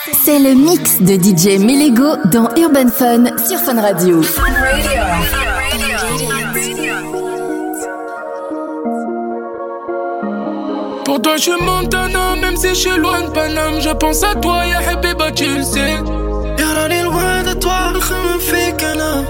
c'est 0.06 0.38
le 0.38 0.54
mix 0.54 1.00
de 1.00 1.14
DJ 1.14 1.58
Melego 1.58 2.16
dans 2.26 2.48
Urban 2.56 2.88
Fun 2.88 3.24
sur 3.46 3.58
Fun 3.58 3.80
Radio. 3.80 4.20
Pour 11.04 11.22
toi 11.22 11.36
je 11.36 11.50
Montana, 11.64 12.36
même 12.40 12.56
si 12.56 12.68
je 12.68 12.74
suis 12.74 12.96
loin 12.96 13.22
de 13.22 13.30
Paname. 13.30 13.80
Je 13.80 13.90
pense 13.90 14.22
à 14.22 14.34
toi, 14.34 14.66
ya 14.66 14.78
Habiba, 14.90 15.32
tu 15.32 15.46
le 15.46 15.62
sais. 15.62 15.96
Y'a 16.58 16.88
est 16.94 17.02
loin 17.02 17.42
de 17.42 17.54
toi, 17.54 17.92
me 17.92 18.38
fait 18.38 18.74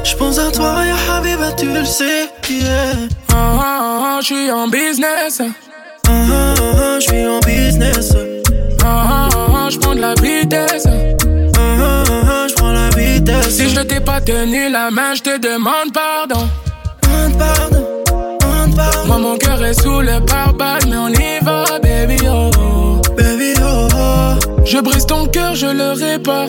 Je 0.05 0.17
pense 0.17 0.39
à 0.39 0.51
toi, 0.51 0.85
ya 0.85 1.15
Habiba, 1.15 1.53
tu 1.53 1.67
le 1.67 1.85
sais. 1.85 2.29
Yeah. 2.49 2.95
Ah, 3.31 3.35
ah 3.35 3.61
ah 3.61 4.01
ah, 4.03 4.19
je 4.21 4.27
suis 4.27 4.51
en 4.51 4.69
business. 4.69 5.41
Ah 5.41 6.11
ah 6.11 6.55
ah, 6.59 6.99
je 7.01 7.07
suis 7.07 7.27
en 7.27 7.41
business. 7.41 8.13
Ah 8.83 9.07
ah 9.09 9.28
je 9.71 9.79
prends 9.79 9.95
de 9.95 10.01
la 10.01 10.15
vitesse. 10.15 10.87
Ah, 10.87 12.47
je 12.49 12.55
prends 12.55 12.73
la 12.73 12.89
vitesse. 12.91 13.51
Si 13.51 13.69
je 13.69 13.81
t'ai 13.81 14.01
pas 14.01 14.21
tenu 14.21 14.71
la 14.71 14.91
main, 14.91 15.15
je 15.15 15.23
te 15.23 15.39
demande 15.39 15.93
pardon. 15.93 16.49
Demande 17.03 17.39
pardon, 17.39 17.87
demande 18.41 18.77
pardon. 18.77 19.07
Moi, 19.07 19.19
mon 19.19 19.37
cœur 19.37 19.63
est 19.65 19.81
sous 19.81 20.01
le 20.01 20.25
pare-balles, 20.25 20.87
mais 20.89 20.97
on 20.97 21.09
y 21.09 21.39
va, 21.43 21.65
baby, 21.83 22.19
oh. 22.27 23.01
Baby, 23.17 23.55
oh, 23.61 23.89
oh. 23.95 24.65
Je 24.65 24.79
brise 24.79 25.07
ton 25.07 25.27
cœur, 25.27 25.55
je 25.55 25.67
le 25.67 25.93
répare. 25.93 26.49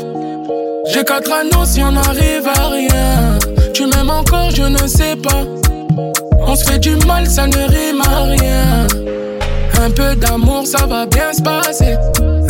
J'ai 0.91 1.03
quatre 1.03 1.31
anneaux 1.31 1.65
si 1.65 1.81
on 1.83 1.95
arrive 1.95 2.47
à 2.47 2.67
rien. 2.69 3.39
Tu 3.73 3.85
m'aimes 3.85 4.09
encore, 4.09 4.51
je 4.51 4.63
ne 4.63 4.87
sais 4.87 5.15
pas. 5.15 5.43
On 6.41 6.55
se 6.55 6.63
fait 6.65 6.79
du 6.79 6.95
mal, 7.05 7.27
ça 7.27 7.47
ne 7.47 7.55
rime 7.55 8.01
à 8.01 8.23
rien. 8.23 8.87
Un 9.81 9.91
peu 9.91 10.13
d'amour, 10.15 10.67
ça 10.67 10.85
va 10.85 11.05
bien 11.05 11.31
se 11.31 11.41
passer. 11.41 11.95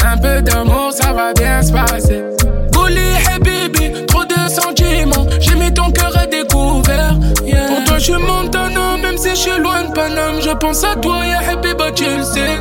Un 0.03 0.17
peu 0.17 0.41
d'amour, 0.41 0.91
ça 0.91 1.13
va 1.13 1.31
bien 1.33 1.61
se 1.61 1.71
passer. 1.71 2.23
Bully, 2.71 2.99
hey 2.99 3.39
baby, 3.39 4.05
trop 4.07 4.25
de 4.25 4.49
sentiments. 4.49 5.27
J'ai 5.39 5.53
mis 5.55 5.71
ton 5.71 5.91
cœur 5.91 6.11
à 6.17 6.25
découvert. 6.25 7.15
yeah. 7.45 7.67
Pour 7.67 7.83
toi, 7.83 7.99
je 7.99 8.03
suis 8.05 8.13
Montana, 8.13 8.97
même 9.01 9.17
si 9.17 9.29
je 9.29 9.35
suis 9.35 9.59
loin 9.59 9.83
de 9.83 9.91
Paname. 9.93 10.41
Je 10.41 10.49
pense 10.51 10.83
à 10.83 10.95
toi, 10.95 11.23
ya 11.23 11.39
Habiba, 11.51 11.91
tu 11.91 12.05
le 12.05 12.23
sais. 12.23 12.57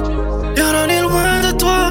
Y'a 0.57 0.87
est 0.87 1.01
loin 1.01 1.41
de 1.51 1.57
toi, 1.57 1.91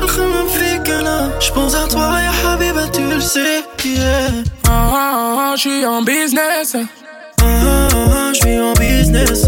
Je 1.40 1.52
pense 1.52 1.74
à 1.74 1.88
toi, 1.88 2.20
ya 2.22 2.52
Habiba, 2.52 2.88
tu 2.94 3.02
le 3.02 3.20
sais. 3.20 3.64
Yeah. 3.84 4.30
Ah, 4.68 4.92
ah, 4.94 5.36
ah, 5.40 5.54
je 5.56 5.62
suis 5.62 5.86
en 5.86 6.04
business. 6.04 6.76
Ah, 6.76 7.44
ah, 7.44 7.88
ah, 7.94 8.32
je 8.34 8.40
suis 8.40 8.60
en 8.60 8.74
business. 8.74 9.48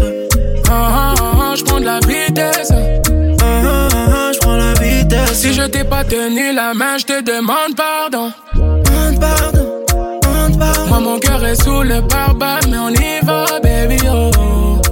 Ah, 0.68 0.72
ah, 0.72 1.14
ah, 1.20 1.54
je 1.56 1.62
prends 1.64 1.78
de 1.78 1.84
la 1.84 2.00
vitesse. 2.00 2.72
Si 5.40 5.54
je 5.54 5.62
t'ai 5.62 5.84
pas 5.84 6.04
tenu 6.04 6.52
la 6.52 6.74
main, 6.74 6.98
je 6.98 7.06
te 7.06 7.22
demande 7.22 7.74
pardon. 7.74 8.30
Demande 8.54 9.18
pardon, 9.18 9.84
demande 9.88 10.58
pardon. 10.58 10.86
Moi, 10.88 11.00
mon 11.00 11.18
cœur 11.18 11.42
est 11.46 11.54
sous 11.62 11.82
le 11.82 12.06
pare-balles, 12.06 12.66
mais 12.68 12.76
on 12.76 12.90
y 12.90 13.24
va, 13.24 13.46
baby, 13.62 13.96
oh. 14.06 14.30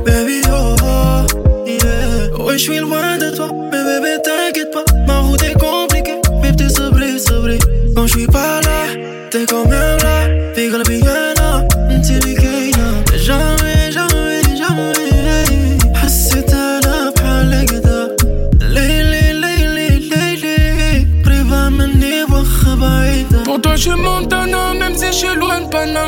Baby, 0.06 0.40
oh, 0.50 0.74
oh, 0.82 1.66
yeah. 1.66 2.42
Ouais, 2.42 2.56
je 2.56 2.62
suis 2.62 2.78
loin 2.78 3.18
de 3.18 3.28
toi, 3.36 3.50
mais 3.70 3.84
bébé, 3.84 4.16
t'inquiète 4.24 4.70
pas. 4.72 4.84
Ma 5.06 5.20
route 5.20 5.42
est 5.42 5.52
compliquée, 5.52 6.18
mais 6.40 6.56
t'es 6.56 6.70
sobre, 6.70 7.18
sobre. 7.18 7.58
Quand 7.94 8.06
je 8.06 8.16
suis 8.16 8.26
pas 8.26 8.62
là, 8.62 8.86
t'es 9.30 9.44
quand 9.44 9.66
même 9.66 9.98
là. 9.98 10.54
Figa 10.54 10.78
la 10.78 10.84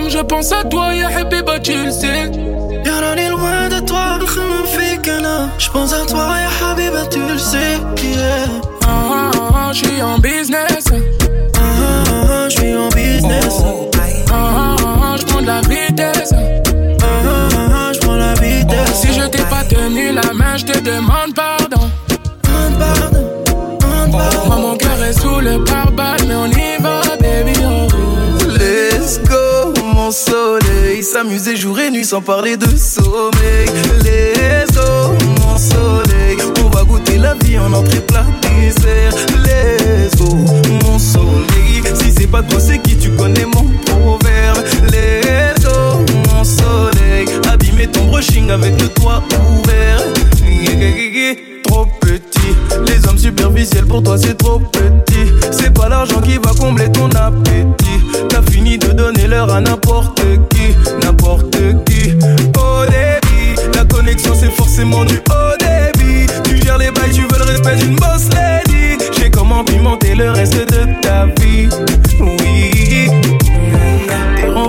Je 0.09 0.19
pense 0.23 0.53
à 0.53 0.65
toi, 0.65 0.95
ya 0.95 1.09
Habiba, 1.09 1.59
tu 1.61 1.73
le 1.73 1.91
sais. 1.91 2.31
Yarani, 2.85 3.29
loin 3.31 3.69
de 3.69 3.81
toi, 3.87 4.19
je 5.59 5.71
pense 5.71 5.93
à 5.93 6.05
toi, 6.05 6.35
ya 6.39 6.69
Habiba, 6.69 7.07
tu 7.11 7.21
le 7.21 7.39
sais. 7.39 7.79
Yeah. 8.03 8.47
Ah, 8.85 9.31
ah, 9.35 9.51
ah, 9.55 9.71
je 9.73 9.87
suis 9.87 10.03
en 10.03 10.19
business. 10.19 10.90
S'amuser 31.03 31.57
jour 31.57 31.81
et 31.81 31.91
nuit 31.91 32.05
sans 32.05 32.21
parler 32.21 32.57
de 32.57 32.77
sommeil. 32.77 33.67
Let's 34.05 34.71
go, 34.75 35.15
mon 35.41 35.57
soleil. 35.57 36.37
On 36.63 36.69
va 36.69 36.85
goûter 36.85 37.17
la 37.17 37.35
vie 37.35 37.59
en 37.59 37.73
entrée 37.73 38.01
plat 38.01 38.27
dessert. 38.43 39.13
Let's 39.43 40.17
go, 40.17 40.37
mon 40.85 40.99
soleil. 40.99 41.83
Si 41.95 42.13
c'est 42.13 42.27
pas 42.27 42.43
toi, 42.43 42.61
c'est 42.61 42.79
qui 42.79 42.97
tu 42.97 43.11
connais 43.11 43.47
mon 43.47 43.65
proverbe. 43.87 44.59
Let's 44.93 45.65
go, 45.65 46.05
mon 46.29 46.45
soleil. 46.45 47.27
Abîmer 47.51 47.87
ton 47.89 48.05
brushing 48.05 48.51
avec 48.51 48.81
le 48.81 48.89
toit 48.89 49.23
ouvert. 49.59 50.03
Trop 51.65 51.87
petit, 52.01 52.55
les 52.87 53.09
hommes 53.09 53.19
superficiels 53.19 53.87
pour 53.87 54.03
toi 54.03 54.19
c'est 54.19 54.37
trop 54.37 54.59
petit. 54.59 55.33
C'est 55.51 55.73
pas 55.73 55.89
l'argent 55.89 56.21
qui 56.21 56.37
va 56.37 56.51
combler 56.59 56.91
ton 56.93 57.09
appétit. 57.11 58.00
T'as 58.29 58.43
fini 58.51 58.79
de 58.79 58.89
donner 58.89 59.27
l'heure 59.27 59.53
à 59.53 59.61
n'importe 59.61 60.21
qui, 60.51 60.75
n'importe 61.05 61.57
qui. 61.87 62.13
Au 62.59 62.85
débit, 62.87 63.61
la 63.75 63.85
connexion 63.85 64.33
c'est 64.39 64.51
forcément 64.51 65.05
du 65.05 65.17
haut 65.17 65.57
débit. 65.59 66.27
Tu 66.45 66.57
gères 66.63 66.79
les 66.79 66.91
bails, 66.91 67.13
tu 67.13 67.23
veux 67.23 67.39
le 67.39 67.45
respect 67.45 67.77
d'une 67.77 67.97
boss 67.97 68.29
lady. 68.35 69.03
J'ai 69.19 69.31
comment 69.31 69.65
pimenter 69.65 70.15
le 70.15 70.31
reste 70.31 70.57
de 70.57 71.01
ta 71.03 71.27
vie. 71.41 71.69
Oui. 72.21 72.80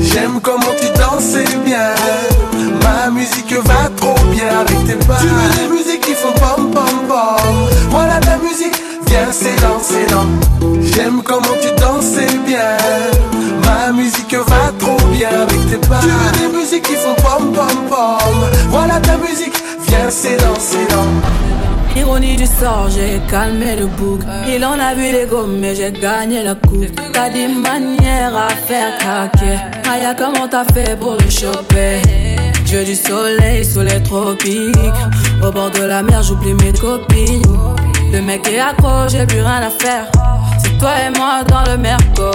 J'aime 0.00 0.38
comment 0.42 0.74
tu 0.78 0.86
danses 0.98 1.38
bien. 1.64 1.94
Ma 2.82 3.10
musique 3.10 3.54
va 3.54 3.88
trop 3.96 4.14
bien 4.30 4.48
avec 4.60 4.86
tes 4.86 5.06
pas. 5.06 5.16
Tu 5.18 5.26
veux 5.28 5.62
des 5.62 5.74
musiques 5.74 6.02
qui 6.02 6.12
font 6.12 6.32
pom 6.32 6.70
pom 6.70 7.06
pom. 7.08 7.68
Voilà 7.88 8.20
ta 8.20 8.36
musique, 8.36 8.76
viens 9.06 9.32
c'est 9.32 9.56
dans, 9.62 9.80
c'est 9.80 10.06
dans. 10.10 10.26
J'aime 10.82 11.22
comment 11.22 11.56
tu 11.62 11.80
danses 11.80 12.20
bien. 12.46 12.76
Ma 13.64 13.92
musique 13.92 14.34
va 14.34 14.72
trop 14.78 15.08
bien 15.08 15.30
avec 15.30 15.70
tes 15.70 15.88
pas. 15.88 16.00
Tu 16.00 16.08
veux 16.08 16.48
des 16.48 16.58
musiques 16.58 16.82
qui 16.82 16.96
font 16.96 17.14
pom 17.14 17.52
pom 17.52 17.88
pom. 17.88 18.50
Voilà 18.68 19.00
ta 19.00 19.16
musique, 19.16 19.54
viens 19.88 20.10
c'est 20.10 20.36
dans, 20.36 20.58
c'est 20.58 20.86
dans. 20.90 21.69
Ironie 21.96 22.36
du 22.36 22.46
sort, 22.46 22.88
j'ai 22.88 23.20
calmé 23.30 23.76
le 23.76 23.86
bouc. 23.86 24.20
Il 24.48 24.64
en 24.64 24.78
a 24.78 24.94
vu 24.94 25.12
les 25.12 25.26
gommes, 25.26 25.58
mais 25.58 25.74
j'ai 25.74 25.92
gagné 25.92 26.42
la 26.42 26.54
coupe. 26.54 26.86
T'as 27.12 27.30
des 27.30 27.48
manières 27.48 28.36
à 28.36 28.48
faire 28.48 28.96
craquer. 28.98 29.58
Aya, 29.90 30.14
comment 30.14 30.48
t'as 30.48 30.64
fait 30.72 30.98
pour 30.98 31.12
le 31.12 31.30
choper? 31.30 32.00
Veux 32.66 32.84
du 32.84 32.94
soleil 32.94 33.64
sous 33.64 33.80
les 33.80 34.00
tropiques. 34.02 34.76
Au 35.42 35.50
bord 35.50 35.70
de 35.72 35.82
la 35.82 36.02
mer, 36.02 36.22
j'oublie 36.22 36.54
mes 36.54 36.72
copines. 36.72 37.42
Le 38.12 38.20
mec 38.22 38.48
est 38.48 38.60
accro, 38.60 39.08
j'ai 39.08 39.26
plus 39.26 39.40
rien 39.40 39.62
à 39.62 39.70
faire. 39.70 40.10
Toi 40.80 40.90
et 41.06 41.18
moi 41.18 41.44
dans 41.46 41.70
le 41.70 41.76
merco. 41.76 42.30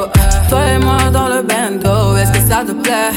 Toi 0.49 0.59
et 0.75 0.77
moi 0.77 1.09
dans 1.11 1.27
le 1.27 1.41
bando. 1.41 2.15
Est-ce 2.15 2.31
que 2.31 2.47
ça 2.47 2.63
te 2.63 2.73
plaît? 2.73 3.11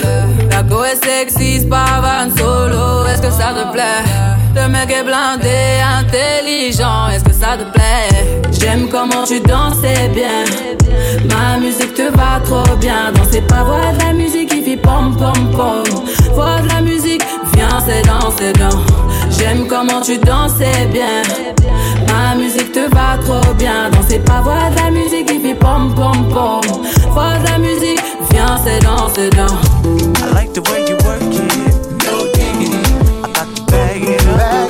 La 0.51 0.63
go 0.63 0.83
est 0.85 1.05
sexy, 1.05 1.67
pas 1.67 2.01
van 2.01 2.35
solo. 2.37 3.07
Est-ce 3.07 3.23
que 3.23 3.31
ça 3.31 3.53
te 3.53 3.71
plaît? 3.73 4.29
Le 4.57 4.69
mec 4.69 4.91
est 4.91 5.05
blindé, 5.05 5.79
intelligent, 6.01 7.09
est-ce 7.13 7.23
que 7.23 7.33
ça 7.33 7.57
te 7.57 7.71
plaît? 7.73 8.43
J'aime 8.51 8.89
comment 8.89 9.25
tu 9.25 9.41
dansais 9.41 10.09
bien 10.15 10.45
Ma 11.29 11.59
musique 11.59 11.95
te 11.95 12.11
va 12.17 12.41
trop 12.43 12.77
bien 12.77 13.13
Danser 13.15 13.41
pas, 13.43 13.63
voix 13.63 13.93
de 13.93 14.05
la 14.05 14.13
musique 14.13 14.49
qui 14.51 14.63
fait 14.63 14.77
pom 14.77 15.17
pom 15.17 15.51
pom 15.53 15.85
Voix 16.35 16.61
de 16.63 16.69
la 16.69 16.81
musique, 16.81 17.23
viens 17.55 17.83
c'est 17.87 18.03
dans, 18.03 18.31
c'est 18.37 18.53
dans 18.59 18.83
J'aime 19.39 19.69
comment 19.69 20.01
tu 20.01 20.19
dansais 20.19 20.87
bien 20.93 21.23
Ma 22.19 22.35
musique 22.35 22.73
te 22.73 22.81
va 22.93 23.17
trop 23.25 23.55
bien 23.55 23.91
Danser 23.91 24.19
pas, 24.19 24.41
voix 24.41 24.71
de 24.71 24.77
la 24.77 24.91
musique 24.91 25.27
qui 25.27 25.39
fait 25.39 25.55
pom 25.55 25.95
pom 25.95 26.29
pom 26.35 26.61
Voix 27.13 27.39
de 27.39 27.45
la 27.49 27.59
musique, 27.59 28.03
viens 28.33 28.59
c'est 28.65 28.81
dans, 28.81 29.09
c'est 29.15 29.31
dans 29.31 29.47
I 30.27 30.35
like 30.35 30.53
the 30.53 30.69
way 30.69 30.81
you 30.89 30.97
work 31.07 31.23
it. 31.23 31.75
No 32.05 32.27
diggity. 32.35 32.77
I 33.23 33.31
got 33.33 33.55
to 33.55 33.63
bag 33.71 34.03
it 34.03 34.27
up. 34.27 34.69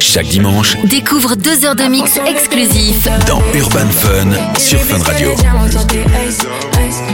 Chaque 0.00 0.26
dimanche, 0.26 0.76
Découvre 0.84 1.36
deux 1.36 1.64
heures 1.64 1.76
de 1.76 1.84
mix 1.84 2.18
exclusif 2.26 3.06
dans 3.26 3.42
Urban 3.54 3.88
Fun 3.90 4.58
sur 4.58 4.80
Fun 4.80 5.02
Radio. 5.02 5.30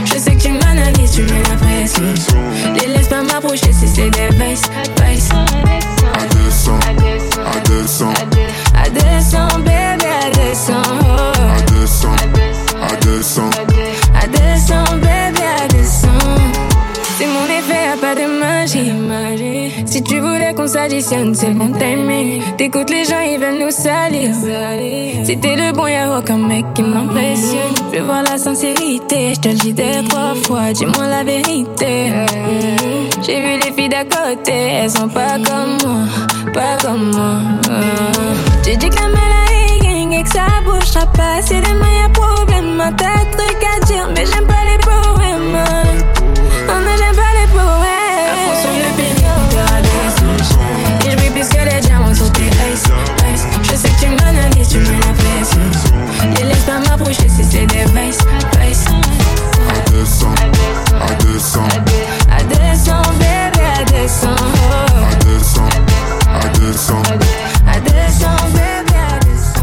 Je 0.05 0.17
sais 0.17 0.35
que 0.35 0.41
tu 0.41 0.51
m'analyses, 0.51 1.11
tu 1.11 1.21
mets 1.23 1.43
la 1.49 1.55
pression. 1.55 2.03
Les 2.79 2.87
laisse 2.93 3.07
pas 3.07 3.21
m'approcher 3.21 3.71
si 3.73 3.87
c'est 3.87 4.09
des 4.09 4.29
vices. 4.29 4.63
À 6.13 6.25
200, 6.33 6.79
à 7.45 7.59
200, 7.59 8.09
À 8.09 8.34
s'additionne, 21.01 21.35
c'est 21.35 21.51
bon 21.51 21.71
timing. 21.73 22.41
T'écoutes 22.57 22.89
les 22.89 23.05
gens, 23.05 23.19
ils 23.19 23.39
veulent 23.39 23.59
nous 23.59 23.71
salir. 23.71 24.31
T'es 25.25 25.55
le 25.55 25.73
bon, 25.73 25.87
y'a 25.87 26.17
aucun 26.17 26.37
mec 26.37 26.65
qui 26.73 26.83
m'impressionne. 26.83 27.73
Je 27.91 27.97
veux 27.97 28.05
voir 28.05 28.23
la 28.23 28.37
sincérité, 28.37 29.33
je 29.33 29.39
te 29.39 29.49
le 29.49 29.55
dis 29.55 29.73
deux, 29.73 30.07
trois 30.07 30.35
fois. 30.43 30.71
Dis-moi 30.73 31.07
la 31.07 31.23
vérité. 31.23 32.11
J'ai 33.25 33.41
vu 33.41 33.59
les 33.63 33.71
filles 33.73 33.89
d'à 33.89 34.03
côté, 34.03 34.53
elles 34.53 34.89
sont 34.89 35.09
pas 35.09 35.37
comme 35.37 35.77
moi, 35.83 36.53
pas 36.53 36.77
comme 36.81 37.11
moi. 37.11 37.39
Tu 38.63 38.75
dis 38.77 38.89
que 38.89 38.95
la 38.95 39.07
maladie 39.07 40.15
et 40.15 40.23
que 40.23 40.29
ça 40.29 40.45
bougera 40.63 41.05
pas. 41.07 41.41
C'est 41.41 41.61
des 41.61 41.73
meilleurs 41.73 42.11
problèmes, 42.13 42.81
t'as 42.97 43.25
de 43.25 43.37
trucs 43.37 43.63
à 43.63 43.85
dire, 43.85 44.09
mais 44.15 44.25
j'aime 44.25 44.47
pas 44.47 44.63
les 44.71 44.77
poèmes. 44.79 46.14
Tu 54.75 54.81
mets 54.91 54.99
la 54.99 55.13
pression. 55.13 55.61
Les 56.35 56.43
laisse 56.43 56.63
pas 56.63 56.79
m'approcher 56.79 57.29
si 57.29 57.43
c'est 57.49 57.65
des 57.65 57.85
vices, 57.85 58.19
vices. 58.59 58.85
À 59.69 59.89
200, 59.91 60.27
à 61.01 61.13
200, 61.23 61.59
À 62.31 62.43
200, 62.43 63.01
bébé, 63.13 63.65
à 63.65 63.83
200. 63.83 64.27
oh. 64.27 65.01
à 65.01 65.23
200, 65.23 65.61
à 66.27 66.59
200. 66.59 66.93
À 67.67 67.79
200, 67.79 68.25
bébé, 68.53 68.97
à 68.97 69.19
200. 69.25 69.61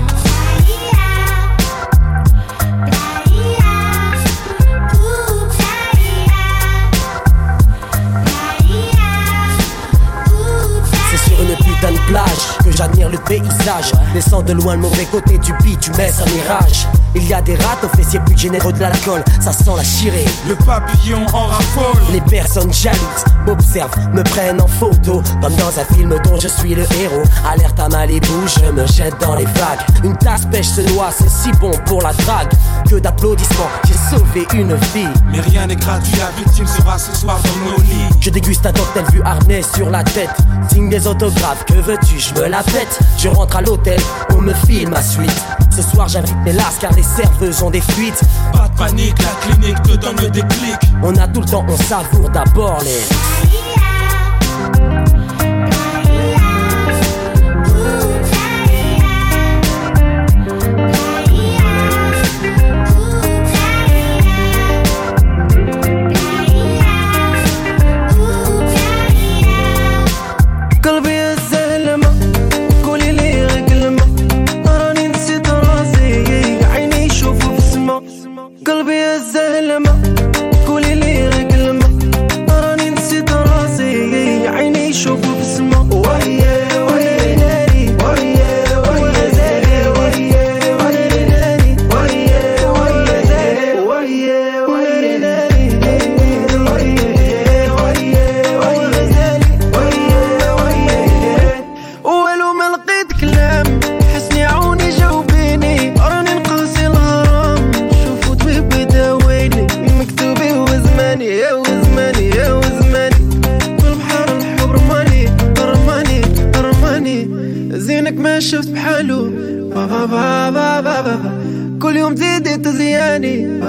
C'est 11.10 11.28
sur 11.30 11.42
une 11.42 11.54
putain 11.56 11.92
de 11.92 11.98
plage 12.08 12.58
que 12.64 12.70
j'admire 12.72 12.91
le 13.12 13.18
paysage. 13.18 13.92
Laissant 14.14 14.42
de 14.42 14.52
loin 14.52 14.74
le 14.74 14.80
mauvais 14.80 15.04
côté 15.04 15.38
du 15.38 15.52
bitume, 15.62 15.94
un 15.94 16.30
mirage. 16.32 16.88
Il 17.14 17.28
y 17.28 17.34
a 17.34 17.42
des 17.42 17.54
rats 17.56 17.76
aux 17.84 17.94
fessiers 17.96 18.20
plus 18.20 18.38
généreux 18.38 18.72
de 18.72 18.80
l'alcool, 18.80 19.22
ça 19.38 19.52
sent 19.52 19.70
la 19.76 19.84
chirée. 19.84 20.24
Le 20.48 20.54
papillon 20.56 21.26
en 21.34 21.46
raffole. 21.46 22.00
Les 22.10 22.22
personnes 22.22 22.72
jalouses 22.72 23.24
m'observent, 23.46 23.94
me 24.14 24.22
prennent 24.22 24.60
en 24.62 24.66
photo, 24.66 25.22
comme 25.42 25.54
dans 25.56 25.78
un 25.78 25.94
film 25.94 26.14
dont 26.24 26.40
je 26.40 26.48
suis 26.48 26.74
le 26.74 26.82
héros. 26.82 27.22
Alerte 27.46 27.78
à 27.78 27.88
Malibu, 27.90 28.28
je 28.46 28.70
me 28.72 28.86
jette 28.86 29.20
dans 29.20 29.34
les 29.34 29.44
vagues. 29.44 30.04
Une 30.04 30.16
tasse 30.16 30.46
pêche 30.50 30.68
se 30.68 30.80
noie, 30.92 31.10
c'est 31.16 31.28
si 31.28 31.52
bon 31.58 31.72
pour 31.84 32.00
la 32.00 32.14
drague. 32.14 32.50
Que 32.88 32.96
d'applaudissements, 32.96 33.70
j'ai 33.84 34.16
sauvé 34.16 34.46
une 34.54 34.74
vie. 34.94 35.08
Mais 35.30 35.40
rien 35.40 35.66
n'est 35.66 35.76
gratuit, 35.76 36.16
la 36.16 36.30
victime 36.42 36.66
sera 36.66 36.98
ce 36.98 37.14
soir 37.14 37.38
dans 37.42 37.70
nos 37.70 37.76
lits. 37.82 38.16
Je 38.20 38.30
déguste 38.30 38.64
un 38.64 38.72
cocktail 38.72 39.04
vu 39.12 39.20
harnais 39.22 39.62
sur 39.74 39.90
la 39.90 40.02
tête. 40.02 40.34
Signe 40.72 40.88
des 40.88 41.06
autographes, 41.06 41.66
que 41.66 41.74
veux-tu, 41.74 42.18
je 42.18 42.40
me 42.40 42.48
la 42.48 42.62
pète. 42.62 43.00
Je 43.18 43.28
rentre 43.28 43.56
à 43.56 43.62
l'hôtel, 43.62 44.00
on 44.30 44.40
me 44.40 44.52
file 44.66 44.88
ma 44.88 45.02
suite. 45.02 45.42
Ce 45.70 45.82
soir 45.82 46.08
j'invite 46.08 46.36
mes 46.44 46.52
lasses 46.52 46.78
car 46.80 46.92
les 46.92 47.02
serveuses 47.02 47.62
ont 47.62 47.70
des 47.70 47.80
fuites. 47.80 48.20
Pas 48.52 48.68
de 48.68 48.76
panique, 48.76 49.16
la 49.18 49.54
clinique 49.54 49.82
te 49.82 49.96
donne 49.96 50.16
le 50.20 50.28
déclic. 50.28 50.76
On 51.02 51.14
a 51.16 51.28
tout 51.28 51.40
le 51.40 51.46
temps, 51.46 51.64
on 51.68 51.76
savoure 51.76 52.30
d'abord 52.30 52.80
les. 52.82 53.71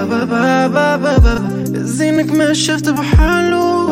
بابا 0.04 0.66
بابا 0.66 0.96
بابا 0.96 1.34
زينك 1.74 2.30
ما 2.32 2.52
شفت 2.52 2.88
بحالو 2.88 3.88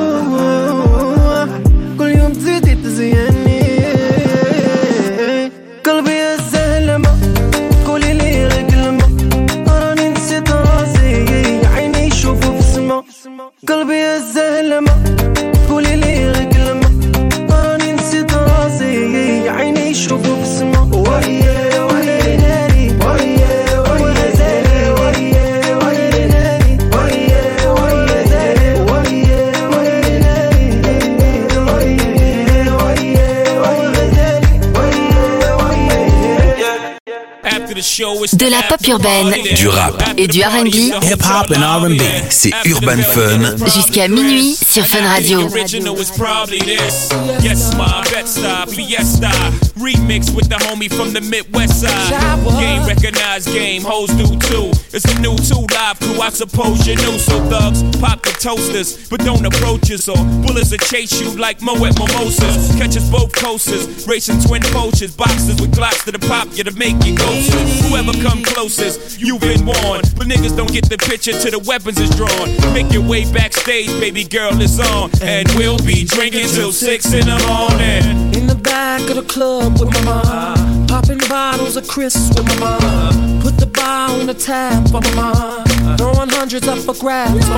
De 38.43 38.49
la 38.49 38.61
pop 38.63 38.85
urbaine, 38.89 39.33
Du 39.55 39.69
rap, 39.69 40.03
et 40.17 40.27
du 40.27 40.43
R&B 40.43 40.75
hip-hop 40.75 41.57
and 41.57 41.63
R&B. 41.63 42.03
C'est 42.29 42.51
Urban 42.65 43.01
Fun 43.01 43.57
jusqu'à 43.73 44.09
minuit 44.09 44.57
sur 44.69 44.85
Fun 44.85 45.07
Radio. 45.07 45.43
original 45.47 45.95
is 45.97 46.11
probably 46.19 46.59
this. 46.59 47.11
Yes, 47.41 47.73
my 47.77 48.03
Bed-Stuy 48.11 48.67
Fiesta. 48.75 49.31
Remix 49.79 50.35
with 50.35 50.49
the 50.49 50.57
homie 50.57 50.93
from 50.93 51.13
the 51.13 51.21
Midwest 51.21 51.83
side. 51.83 52.11
Game 52.59 52.85
recognized 52.85 53.53
game, 53.53 53.85
hoes 53.85 54.11
do 54.11 54.37
too. 54.49 54.73
It's 54.95 55.07
a 55.07 55.19
new 55.21 55.35
two 55.37 55.65
live 55.73 55.99
crew, 56.01 56.21
I 56.21 56.29
suppose 56.29 56.87
you 56.87 56.97
knew. 56.97 57.19
So 57.19 57.41
thugs, 57.49 57.81
pop 57.97 58.21
the 58.21 58.31
toasters, 58.39 59.09
but 59.09 59.21
don't 59.21 59.45
approach 59.47 59.91
us. 59.91 60.07
Or 60.07 60.21
bullets 60.45 60.71
will 60.71 60.85
chase 60.85 61.19
you 61.19 61.31
like 61.41 61.63
Moet 61.63 61.81
Mimosas. 61.81 62.77
Catch 62.77 62.99
us 62.99 63.09
both 63.09 63.33
coasters, 63.33 64.07
racing 64.07 64.41
twin 64.41 64.61
poachers. 64.65 65.17
Boxers 65.17 65.59
with 65.63 65.73
glocks 65.73 66.05
to 66.05 66.13
the 66.13 66.19
pop 66.19 66.49
you 66.53 66.65
to 66.65 66.73
make 66.77 67.03
you 67.07 67.17
ghosts. 67.17 67.89
Whoever 67.89 68.13
come 68.21 68.43
closest, 68.45 69.19
you've 69.19 69.41
been 69.41 69.65
warned. 69.65 70.13
But 70.15 70.29
niggas 70.29 70.55
don't 70.59 70.71
get 70.71 70.87
the 70.91 70.99
picture 70.99 71.33
till 71.33 71.59
the 71.59 71.65
weapons 71.67 71.99
is 71.99 72.11
drawn. 72.11 72.53
Make 72.75 72.93
your 72.93 73.09
way 73.09 73.25
backstage, 73.33 73.89
baby 73.99 74.25
girl 74.25 74.61
is 74.61 74.79
on. 74.79 75.11
And 75.23 75.49
we'll 75.57 75.79
be 75.79 76.05
drinking 76.05 76.49
till 76.49 76.71
six 76.71 77.15
in 77.15 77.25
the 77.25 77.41
morning. 77.49 78.35
In 78.35 78.47
the 78.47 78.61
back 78.61 79.09
of 79.09 79.17
the 79.17 79.23
club 79.23 79.81
with 79.81 79.89
my 79.89 80.05
mom. 80.05 80.72
Popping 80.93 81.17
bottles 81.27 81.79
of 81.79 81.89
Chris 81.89 82.15
with 82.37 82.45
my 82.45 82.55
mom. 82.59 83.41
Put 83.41 83.57
the 83.57 83.65
bar 83.65 84.11
on 84.11 84.27
the 84.27 84.35
tap 84.35 84.87
for 84.91 85.01
my 85.01 85.15
mom. 85.15 85.97
Throwing 85.97 86.29
hundreds 86.29 86.69
up 86.69 86.81
for 86.81 86.93
grabs. 86.93 87.49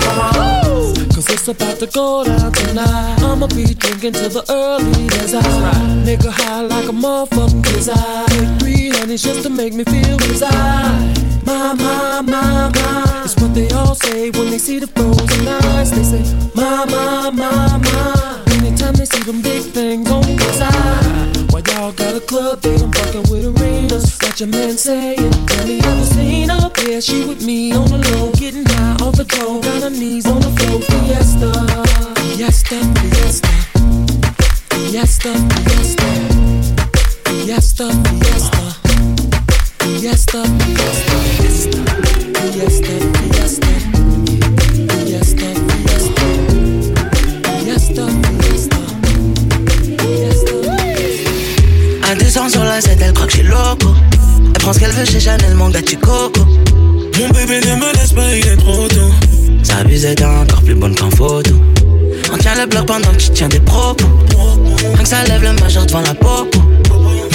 Cause 1.13 1.29
it's 1.29 1.49
about 1.49 1.81
to 1.81 1.87
go 1.89 2.23
down 2.23 2.53
tonight. 2.53 3.19
I'ma 3.19 3.49
be 3.49 3.75
drinking 3.75 4.13
till 4.13 4.31
the 4.31 4.45
early 4.49 5.09
days. 5.09 5.35
I 5.35 5.43
nigga 6.07 6.31
high 6.31 6.61
like 6.61 6.85
a 6.85 6.93
motherfucking 6.93 7.65
kiss. 7.65 7.89
I 7.89 8.25
take 8.29 8.61
three 8.61 8.91
honeys 8.91 9.25
just 9.25 9.43
to 9.43 9.51
make 9.51 9.75
me 9.75 9.83
feel 9.83 10.15
inside. 10.31 11.19
My, 11.45 11.75
my, 11.75 12.21
my, 12.21 12.71
my. 12.71 13.23
It's 13.25 13.35
what 13.41 13.53
they 13.53 13.69
all 13.71 13.97
say 13.97 14.31
when 14.31 14.51
they 14.53 14.59
see 14.59 14.79
the 14.79 14.87
frozen 14.87 15.49
eyes. 15.49 15.91
They 15.91 16.05
say, 16.05 16.23
my, 16.55 16.85
my, 16.85 17.31
my, 17.31 17.79
my. 17.79 18.43
Anytime 18.55 18.95
they 18.95 19.07
see 19.07 19.25
them 19.25 19.43
big 19.43 19.63
things 19.73 20.09
on 20.09 20.23
the 20.23 20.53
side. 20.53 21.34
Why 21.55 21.63
y'all 21.71 21.93
got 21.93 22.17
a 22.17 22.21
club 22.21 22.63
date? 22.63 22.83
I'm 22.83 22.91
fucking 22.91 23.31
with 23.31 23.45
arenas. 23.47 24.19
Got 24.19 24.41
your 24.41 24.49
man 24.49 24.77
saying, 24.77 25.31
tell 25.47 25.67
me 25.69 25.79
ever 25.79 26.05
seen 26.05 26.49
her? 26.49 26.69
Yeah, 26.83 26.99
she 26.99 27.25
with 27.27 27.47
me 27.47 27.71
on 27.71 27.87
the 27.87 27.99
low, 28.11 28.33
getting 28.33 28.65
high 28.65 28.97
off 29.01 29.15
the 29.15 29.23
dough. 29.23 29.61
Got 29.63 29.83
her 29.85 29.91
knees 29.91 30.27
on 30.27 30.41
the 30.41 30.51
floor. 30.51 30.81
Fiesta, 30.83 31.53
fiesta, 32.35 32.75
fiesta. 32.99 33.55
Fiesta, 34.75 35.33
fiesta. 35.63 36.09
Fiesta, 37.47 37.87
fiesta. 38.19 38.63
Fiesta, 39.79 40.43
fiesta. 40.75 41.23
Fiesta, 42.51 42.99
fiesta. 43.31 43.71
Fiesta, 45.07 45.49
fiesta. 45.79 46.25
Fiesta, 47.63 48.34
200 52.35 52.49
sur 52.49 52.65
la 52.65 52.81
7, 52.81 52.99
elle 53.01 53.13
croit 53.13 53.27
que 53.27 53.33
je 53.33 53.37
suis 53.39 53.47
loco. 53.47 53.95
Elle 54.47 54.61
prend 54.61 54.73
ce 54.73 54.81
qu'elle 54.81 54.91
veut 54.91 55.05
chez 55.05 55.21
Chanel, 55.21 55.55
mon 55.55 55.69
gars, 55.69 55.83
tu 55.83 55.97
coco. 55.97 56.41
Mon 57.21 57.29
bébé 57.29 57.61
ne 57.61 57.77
me 57.77 57.93
laisse 57.95 58.13
pas, 58.13 58.35
il 58.35 58.45
est 58.45 58.57
trop 58.57 58.89
tôt. 58.89 59.13
Sa 59.63 59.85
bise 59.85 60.05
est 60.05 60.21
encore 60.21 60.61
plus 60.63 60.75
bonne 60.75 60.97
qu'en 60.97 61.11
photo. 61.11 61.53
On 62.33 62.37
tient 62.39 62.57
le 62.57 62.67
bloc 62.67 62.87
pendant 62.87 63.13
que 63.13 63.19
tu 63.19 63.31
tiens 63.31 63.49
des 63.49 63.61
propos. 63.61 64.07
Rien 64.83 64.97
que 65.01 65.09
ça 65.09 65.23
lève 65.27 65.45
le 65.45 65.53
majeur 65.63 65.87
devant 65.87 66.01
la 66.01 66.13
popo. 66.13 66.59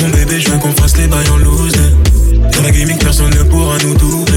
Mon 0.02 0.10
bébé, 0.10 0.42
je 0.42 0.50
veux 0.50 0.58
qu'on 0.58 0.74
fasse 0.74 0.98
les 0.98 1.08
bails 1.08 1.30
en 1.30 1.38
loose. 1.38 1.72
Dans 2.52 2.62
la 2.62 2.72
gaming, 2.72 2.98
personne 2.98 3.30
ne 3.30 3.44
pourra 3.44 3.78
nous 3.78 3.96
doubler. 3.96 4.34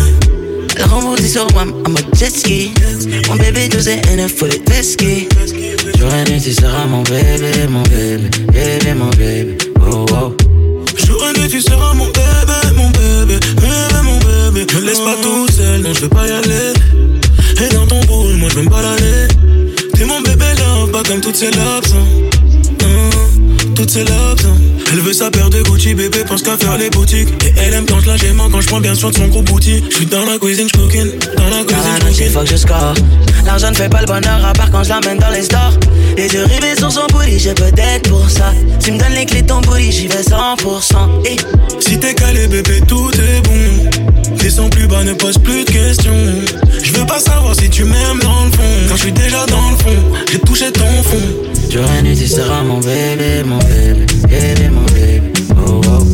Elle 0.76 0.84
rebondit 0.84 1.28
sur 1.28 1.52
moi 1.54 1.62
en 1.62 1.90
mode 1.90 2.06
jet 2.14 2.30
ski. 2.30 2.72
Mon 3.28 3.34
bébé 3.34 3.66
12 3.66 3.88
et 3.88 4.00
il 4.12 4.28
faut 4.28 4.46
les 4.46 4.62
whisky. 4.70 5.26
Jour 5.98 6.08
et 6.14 6.30
nuit, 6.30 6.40
tu 6.40 6.52
seras 6.52 6.86
mon 6.86 7.02
bébé, 7.02 7.66
mon 7.68 7.82
bébé, 7.82 8.30
bébé, 8.52 8.94
mon 8.94 9.10
bébé. 9.10 9.58
Oh, 9.90 10.06
oh. 10.12 10.36
Tu 11.50 11.60
seras 11.60 11.92
mon 11.94 12.06
bébé, 12.06 12.20
mon 12.76 12.88
bébé, 12.90 13.38
bébé, 13.56 13.68
mon 14.04 14.18
bébé. 14.18 14.66
Me 14.74 14.80
laisse 14.86 15.00
pas 15.00 15.16
tout 15.22 15.46
seul, 15.52 15.82
non, 15.82 15.92
je 15.92 16.00
veux 16.00 16.08
pas 16.08 16.26
y 16.26 16.30
aller. 16.30 16.72
Et 17.62 17.74
dans 17.74 17.86
ton 17.86 18.00
boule, 18.04 18.36
moi 18.36 18.48
je 18.50 18.56
veux 18.56 18.62
me 18.62 18.70
balader. 18.70 19.28
T'es 19.94 20.04
mon 20.06 20.20
bébé 20.22 20.46
là, 20.58 20.86
pas 20.92 21.02
comme 21.02 21.20
toutes 21.20 21.36
ces 21.36 21.50
lobes. 21.50 21.84
Hein, 22.82 23.10
toutes 23.74 23.90
ces 23.90 24.04
lobes. 24.04 24.40
hein. 24.46 24.81
Elle 24.92 25.00
veut 25.00 25.14
sa 25.14 25.30
paire 25.30 25.48
de 25.48 25.62
Gucci, 25.62 25.94
bébé 25.94 26.18
pense 26.28 26.42
qu'à 26.42 26.58
faire 26.58 26.76
les 26.76 26.90
boutiques. 26.90 27.30
Et 27.46 27.54
elle 27.56 27.72
aime 27.72 27.86
quand 27.86 27.98
je 28.00 28.08
la 28.08 28.16
j'aime 28.18 28.36
quand 28.52 28.60
je 28.60 28.66
prends 28.66 28.80
bien 28.80 28.94
soin 28.94 29.08
de 29.08 29.16
son 29.16 29.26
gros 29.28 29.40
bouti. 29.40 29.82
Je 29.88 29.96
suis 29.96 30.06
dans 30.06 30.26
la 30.26 30.38
cuisine, 30.38 30.68
je. 30.68 30.78
Dans 31.34 31.48
la 31.48 31.64
cuisine, 31.64 32.26
il 32.26 32.30
faut 32.30 32.40
que 32.40 32.46
je 32.50 32.56
score. 32.56 32.92
L'argent 33.46 33.70
ne 33.70 33.74
fait 33.74 33.88
pas 33.88 34.00
le 34.00 34.06
bonheur, 34.06 34.44
à 34.44 34.52
part 34.52 34.70
quand 34.70 34.84
je 34.84 34.90
l'emmène 34.90 35.18
dans 35.18 35.30
les 35.30 35.44
stores. 35.44 35.78
Les 36.18 36.28
yeux 36.28 36.44
rivés 36.44 36.76
sur 36.76 36.92
son 36.92 37.06
booty, 37.10 37.38
j'ai 37.38 37.54
peut-être 37.54 38.10
pour 38.10 38.28
ça. 38.28 38.52
Tu 38.84 38.92
me 38.92 38.98
donnes 38.98 39.14
les 39.14 39.24
clés 39.24 39.40
de 39.40 39.46
ton 39.46 39.62
booty, 39.62 39.90
j'y 39.90 40.08
vais 40.08 40.20
100%. 40.20 40.94
Et 41.24 41.36
Si 41.80 41.98
t'es 41.98 42.12
calé, 42.12 42.46
bébé, 42.46 42.82
tout 42.86 43.10
est 43.14 43.40
bon. 43.48 44.36
Descends 44.36 44.68
plus 44.68 44.86
bas, 44.88 45.04
ne 45.04 45.14
pose 45.14 45.38
plus 45.38 45.64
de 45.64 45.70
questions. 45.70 46.12
Je 46.82 46.92
veux 46.92 47.06
pas 47.06 47.18
savoir 47.18 47.54
si 47.54 47.70
tu 47.70 47.84
m'aimes 47.84 48.20
dans 48.20 48.44
le 48.44 48.50
fond. 48.50 48.88
Quand 48.90 48.96
je 48.96 49.02
suis 49.04 49.12
déjà 49.12 49.46
dans 49.46 49.70
le 49.70 49.76
fond, 49.78 50.02
j'ai 50.30 50.38
touché 50.40 50.70
ton 50.70 51.02
fond. 51.02 51.51
Jour 51.72 51.86
et 51.98 52.02
nuit, 52.02 52.14
tu 52.14 52.28
seras 52.28 52.62
mon 52.62 52.80
bébé, 52.80 53.42
mon 53.46 53.56
bébé, 53.58 54.04
bébé, 54.28 54.68
mon 54.68 54.82
bébé. 54.92 55.32
Oh, 55.56 55.80
oh. 55.86 56.04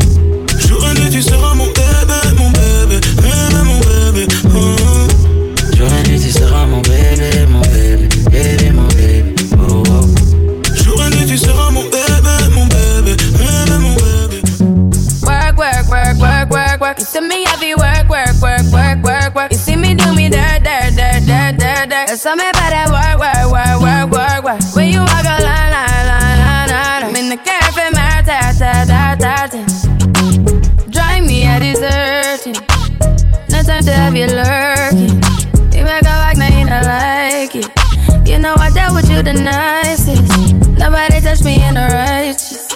Jour 0.69 0.87
et 0.87 1.01
nuit, 1.01 1.11
tu 1.11 1.21
seras 1.21 1.53
mon 1.55 1.67
bébé, 1.67 2.21
mon 2.39 2.51
bébé, 2.51 3.01
bébé, 3.17 3.63
mon 3.65 3.79
bébé. 3.81 4.27
Oh. 4.55 5.77
Jour 5.77 5.89
et 5.89 6.09
nuit, 6.09 6.21
tu 6.21 6.31
seras 6.31 6.65
mon 6.67 6.81
bébé, 6.83 7.47
mon 7.49 7.61
bébé, 7.63 8.09
bébé, 8.31 8.71
mon 8.71 8.87
bébé. 8.89 9.35
Oh, 9.59 9.83
oh. 9.89 10.75
Jour 10.85 11.03
et 11.03 11.17
nuit, 11.17 11.27
tu 11.27 11.37
seras 11.37 11.71
mon 11.73 11.83
bébé, 11.83 12.37
mon 12.55 12.67
bébé, 12.67 13.17
bébé, 13.33 13.79
mon 13.81 13.95
bébé. 13.95 14.43
Work, 15.25 15.59
work, 15.59 15.89
work, 15.91 16.21
work, 16.21 16.51
work, 16.51 16.81
work. 16.81 16.99
You 17.01 17.05
see 17.05 17.21
me 17.21 17.45
work, 17.75 18.09
work, 18.09 18.41
work, 18.41 18.63
work, 18.73 19.03
work, 19.03 19.35
work. 19.35 19.51
You 19.51 19.59
see 19.59 19.75
me 19.75 19.95
do 19.97 20.15
me 20.15 20.29
dirt, 20.29 20.63
dirt, 20.63 20.95
dirt. 20.95 21.29
There's 22.09 22.23
something 22.23 22.49
about 22.49 22.71
that 22.71 22.89
work, 22.89 23.19
work, 23.21 23.53
work, 23.53 23.81
work, 23.83 24.11
work, 24.11 24.45
work. 24.45 24.75
When 24.75 24.89
you 24.93 25.01
Have 34.09 34.17
you 34.17 34.27
lurking. 34.27 35.21
You 35.77 35.85
make 35.85 36.01
a 36.01 36.17
walk, 36.17 36.39
now 36.39 36.49
you 36.49 36.65
not 36.65 36.83
like 36.87 37.55
it. 37.55 37.69
You 38.27 38.39
know 38.39 38.55
I 38.57 38.71
dealt 38.71 38.95
with 38.95 39.11
you 39.11 39.21
the 39.21 39.35
nicest. 39.35 40.33
Nobody 40.79 41.21
touched 41.21 41.45
me 41.45 41.63
in 41.63 41.75
the 41.75 41.85
righteous. 41.93 42.73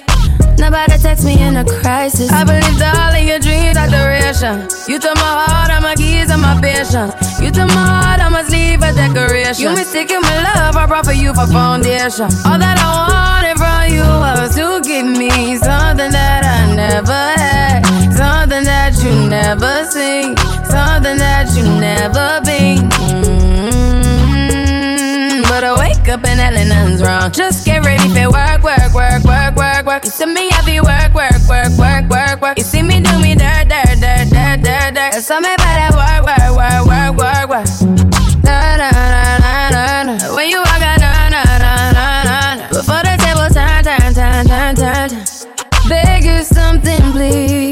Nobody 0.59 0.99
text 0.99 1.24
me 1.24 1.41
in 1.41 1.57
a 1.57 1.64
crisis. 1.64 2.30
I 2.30 2.45
believed 2.45 2.83
all 2.83 3.16
of 3.16 3.24
your 3.24 3.39
dreams 3.39 3.78
are 3.78 3.89
duration. 3.89 4.68
You 4.87 5.01
took 5.01 5.16
my 5.16 5.33
heart, 5.49 5.70
all 5.72 5.80
my 5.80 5.95
keys, 5.95 6.28
and 6.30 6.43
my 6.43 6.61
patience. 6.61 7.16
You 7.41 7.51
took 7.51 7.68
my 7.68 7.80
heart, 7.80 8.20
I 8.20 8.28
must 8.28 8.53
leave 8.53 8.83
a 8.83 8.93
decoration. 8.93 9.64
You 9.64 9.70
mistaken 9.70 10.20
my 10.20 10.37
love, 10.53 10.76
I 10.76 10.85
brought 10.85 11.07
for 11.07 11.16
you 11.16 11.33
for 11.33 11.47
foundation. 11.47 12.28
All 12.45 12.61
that 12.61 12.76
I 12.76 12.89
wanted 13.09 13.57
from 13.57 13.89
you 13.89 14.05
was 14.05 14.55
to 14.57 14.85
give 14.87 15.07
me 15.07 15.57
something 15.57 16.12
that 16.12 16.45
I 16.45 16.76
never 16.76 17.22
had, 17.41 17.89
something 18.16 18.64
that 18.64 18.92
you 19.02 19.12
never 19.28 19.84
seen, 19.90 20.36
something 20.68 21.16
that 21.18 21.50
you 21.56 21.64
never 21.80 22.40
been. 22.44 22.88
Mm, 24.12 25.42
But 25.48 25.64
I 25.64 25.72
wake 25.78 26.08
up 26.08 26.24
and 26.24 26.40
hell 26.40 26.52
nothing's 26.66 27.02
wrong. 27.02 27.30
Just 27.32 27.64
get 27.64 27.84
ready 27.84 28.08
for 28.08 28.30
work, 28.30 28.62
work, 28.62 28.92
work, 28.94 29.22
work, 29.24 29.54
work, 29.56 29.86
work. 29.86 30.04
You 30.04 30.10
see 30.10 30.26
me 30.26 30.50
heavy 30.50 30.80
work, 30.80 31.12
work, 31.14 31.40
work, 31.48 31.72
work, 31.78 32.04
work, 32.08 32.40
work. 32.40 32.58
You 32.58 32.64
see 32.64 32.82
me 32.82 33.00
do 33.00 33.18
me 33.20 33.34
dirt, 33.34 33.68
dirt, 33.68 33.98
dirt, 34.00 34.28
dirt, 34.30 34.60
dirt, 34.62 34.90
dirt. 34.94 35.12
There's 35.12 35.26
something 35.26 35.52
about 35.52 35.76
that 35.80 35.92
work, 35.94 36.22
work, 36.28 36.50
work, 36.56 36.82
work, 36.86 37.12
work, 37.18 37.48
work. 37.50 37.68
Na 38.44 38.76
na 38.80 38.90
na 38.90 39.38
na 39.44 39.52
na 39.70 40.02
na. 40.08 40.14
When 40.34 40.48
you 40.50 40.58
walk 40.58 40.82
out, 40.82 40.98
na 41.00 41.28
na 41.34 41.42
na 41.64 41.72
na 41.92 42.06
na. 42.58 42.66
Before 42.68 43.02
the 43.06 43.14
table 43.22 43.48
turn, 43.54 43.80
turn, 43.84 44.12
turn, 44.14 44.44
turn, 44.46 44.74
turn, 44.76 45.08
turn. 45.10 45.24
Beg 45.88 46.24
you 46.24 46.42
something, 46.42 47.02
please. 47.12 47.71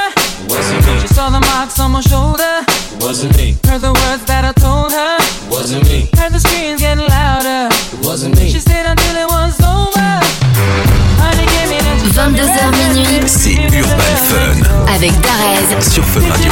Wasn't 0.51 0.85
me. 0.85 0.99
She 0.99 1.07
saw 1.07 1.29
the 1.29 1.39
marks 1.39 1.79
on 1.79 1.91
my 1.91 2.01
shoulder. 2.01 2.65
Wasn't 2.99 3.35
me. 3.37 3.55
Heard 3.63 3.81
the 3.81 3.93
words 4.03 4.23
that 4.25 4.43
I 4.43 4.51
told 4.51 4.91
her. 4.91 5.15
Wasn't 5.49 5.83
me. 5.87 6.09
Heard 6.19 6.33
the 6.33 6.39
screams 6.39 6.81
getting 6.81 7.07
louder. 7.07 7.71
It 7.71 8.05
wasn't 8.05 8.35
me. 8.35 8.51
She 8.51 8.59
stayed 8.59 8.85
until 8.85 9.15
it 9.15 9.29
was 9.31 9.55
over. 9.63 10.11
Honey 11.23 11.47
gave 11.55 11.69
me 11.71 11.79
that 11.79 11.97
22h 12.11 12.71
minuit, 12.77 13.27
C'est 13.27 13.55
Urban 13.79 14.15
Fun 14.27 14.93
avec 14.93 15.11
Darez 15.21 15.81
sur 15.89 16.03
Fun 16.03 16.19
Radio. 16.29 16.51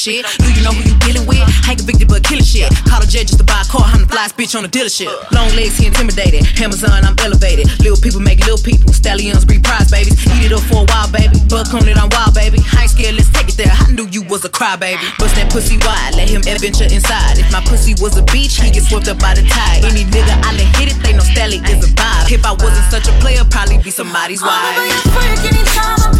Shit. 0.00 0.24
Do 0.40 0.48
you 0.48 0.64
know 0.64 0.72
who 0.72 0.80
you 0.80 0.96
dealing 1.04 1.28
with? 1.28 1.44
I 1.44 1.76
ain't 1.76 1.84
convicted 1.84 2.08
but 2.08 2.24
killing 2.24 2.44
shit. 2.44 2.72
Call 2.88 3.04
a 3.04 3.06
jet 3.06 3.28
just 3.28 3.36
to 3.36 3.44
buy 3.44 3.60
a 3.60 3.68
car. 3.68 3.84
I'm 3.84 4.08
the 4.08 4.08
flyest 4.08 4.32
bitch 4.32 4.56
on 4.56 4.64
the 4.64 4.72
dealership. 4.72 5.12
Long 5.36 5.52
legs, 5.52 5.76
he 5.76 5.92
intimidated. 5.92 6.48
Amazon, 6.56 7.04
I'm 7.04 7.12
elevated. 7.20 7.68
Little 7.84 8.00
people 8.00 8.24
make 8.24 8.40
little 8.40 8.62
people. 8.64 8.96
Stallions 8.96 9.44
breed 9.44 9.60
prize 9.60 9.92
babies. 9.92 10.16
Eat 10.40 10.48
it 10.48 10.52
up 10.56 10.64
for 10.64 10.80
a 10.82 10.86
while, 10.88 11.12
baby. 11.12 11.36
Buck 11.52 11.68
on 11.76 11.84
it, 11.84 12.00
I'm 12.00 12.08
wild, 12.16 12.32
baby. 12.32 12.64
High 12.64 12.88
scale, 12.88 13.12
let's 13.12 13.28
take 13.28 13.52
it 13.52 13.60
there. 13.60 13.68
I 13.68 13.92
knew 13.92 14.08
you 14.08 14.24
was 14.24 14.40
a 14.48 14.48
crybaby. 14.48 15.04
Bust 15.20 15.36
that 15.36 15.52
pussy 15.52 15.76
wide, 15.84 16.16
let 16.16 16.32
him 16.32 16.40
adventure 16.48 16.88
inside. 16.88 17.36
If 17.36 17.52
my 17.52 17.60
pussy 17.68 17.92
was 18.00 18.16
a 18.16 18.24
beach, 18.32 18.56
he 18.56 18.72
get 18.72 18.88
swept 18.88 19.12
up 19.12 19.20
by 19.20 19.36
the 19.36 19.44
tide. 19.44 19.84
Any 19.84 20.08
nigga 20.08 20.32
I 20.48 20.56
let 20.56 20.70
hit 20.80 20.96
it, 20.96 20.98
they 21.04 21.12
know 21.12 21.26
Stally 21.36 21.60
is 21.68 21.84
a 21.84 21.92
vibe. 21.92 22.32
If 22.32 22.48
I 22.48 22.56
wasn't 22.56 22.88
such 22.88 23.04
a 23.04 23.14
player, 23.20 23.44
probably 23.44 23.76
be 23.84 23.92
somebody's 23.92 24.40
wife. 24.40 24.80
Freak 25.12 25.44
anytime 25.44 26.00
I 26.08 26.19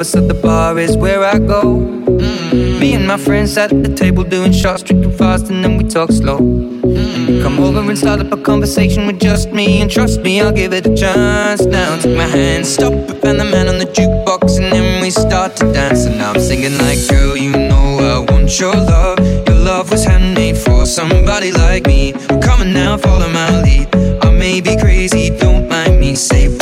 The 0.00 0.04
so 0.06 0.26
the 0.26 0.32
bar 0.32 0.78
is 0.78 0.96
where 0.96 1.22
I 1.22 1.38
go. 1.38 1.62
Mm. 1.62 2.80
Me 2.80 2.94
and 2.94 3.06
my 3.06 3.18
friends 3.18 3.52
sat 3.52 3.70
at 3.70 3.82
the 3.82 3.94
table 3.94 4.24
doing 4.24 4.50
shots, 4.50 4.82
drinking 4.82 5.12
fast, 5.12 5.50
and 5.50 5.62
then 5.62 5.76
we 5.76 5.84
talk 5.84 6.10
slow. 6.10 6.38
Mm. 6.38 7.42
Come 7.42 7.60
over 7.60 7.80
and 7.80 7.98
start 7.98 8.20
up 8.20 8.32
a 8.32 8.38
conversation 8.38 9.06
with 9.06 9.20
just 9.20 9.50
me, 9.50 9.82
and 9.82 9.90
trust 9.90 10.22
me, 10.22 10.40
I'll 10.40 10.52
give 10.52 10.72
it 10.72 10.86
a 10.86 10.96
chance. 10.96 11.66
Now 11.66 11.98
take 11.98 12.16
my 12.16 12.24
hand, 12.24 12.66
stop 12.66 12.94
and 12.94 13.38
the 13.38 13.44
man 13.44 13.68
on 13.68 13.76
the 13.76 13.84
jukebox, 13.84 14.56
and 14.56 14.72
then 14.72 15.02
we 15.02 15.10
start 15.10 15.54
to 15.56 15.70
dance. 15.70 16.06
And 16.06 16.16
now 16.16 16.32
I'm 16.32 16.40
singing 16.40 16.78
like, 16.78 16.98
girl, 17.10 17.36
you 17.36 17.52
know 17.52 17.98
I 18.00 18.32
want 18.32 18.58
your 18.58 18.74
love. 18.74 19.18
Your 19.48 19.58
love 19.58 19.90
was 19.90 20.04
handmade 20.06 20.56
for 20.56 20.86
somebody 20.86 21.52
like 21.52 21.84
me. 21.86 22.12
Come 22.40 22.62
on 22.62 22.72
now, 22.72 22.96
follow 22.96 23.28
my 23.28 23.60
lead. 23.60 23.94
I 24.24 24.30
may 24.30 24.62
be 24.62 24.78
crazy, 24.78 25.28
don't 25.28 25.68
mind 25.68 26.00
me. 26.00 26.14
Say, 26.14 26.59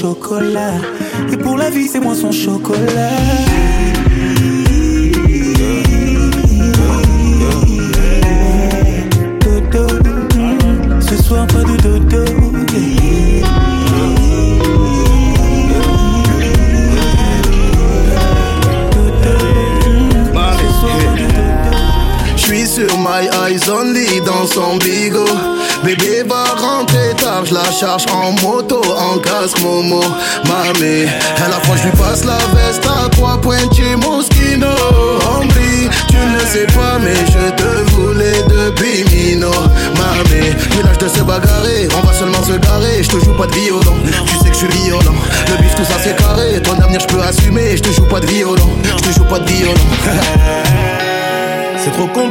chocolat. 0.00 0.69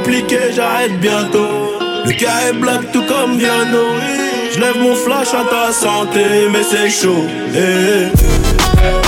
Compliqué, 0.10 0.40
j'arrête 0.56 1.00
bientôt. 1.00 1.48
Le 2.06 2.12
cas 2.14 2.50
est 2.50 2.54
black 2.54 2.92
tout 2.92 3.04
comme 3.08 3.38
Viano. 3.38 3.86
Je 4.52 4.60
lève 4.60 4.78
mon 4.80 4.96
flash 4.96 5.28
à 5.34 5.44
ta 5.48 5.72
santé, 5.72 6.26
mais 6.52 6.64
c'est 6.64 6.90
chaud. 6.90 7.26
eh. 7.54 8.08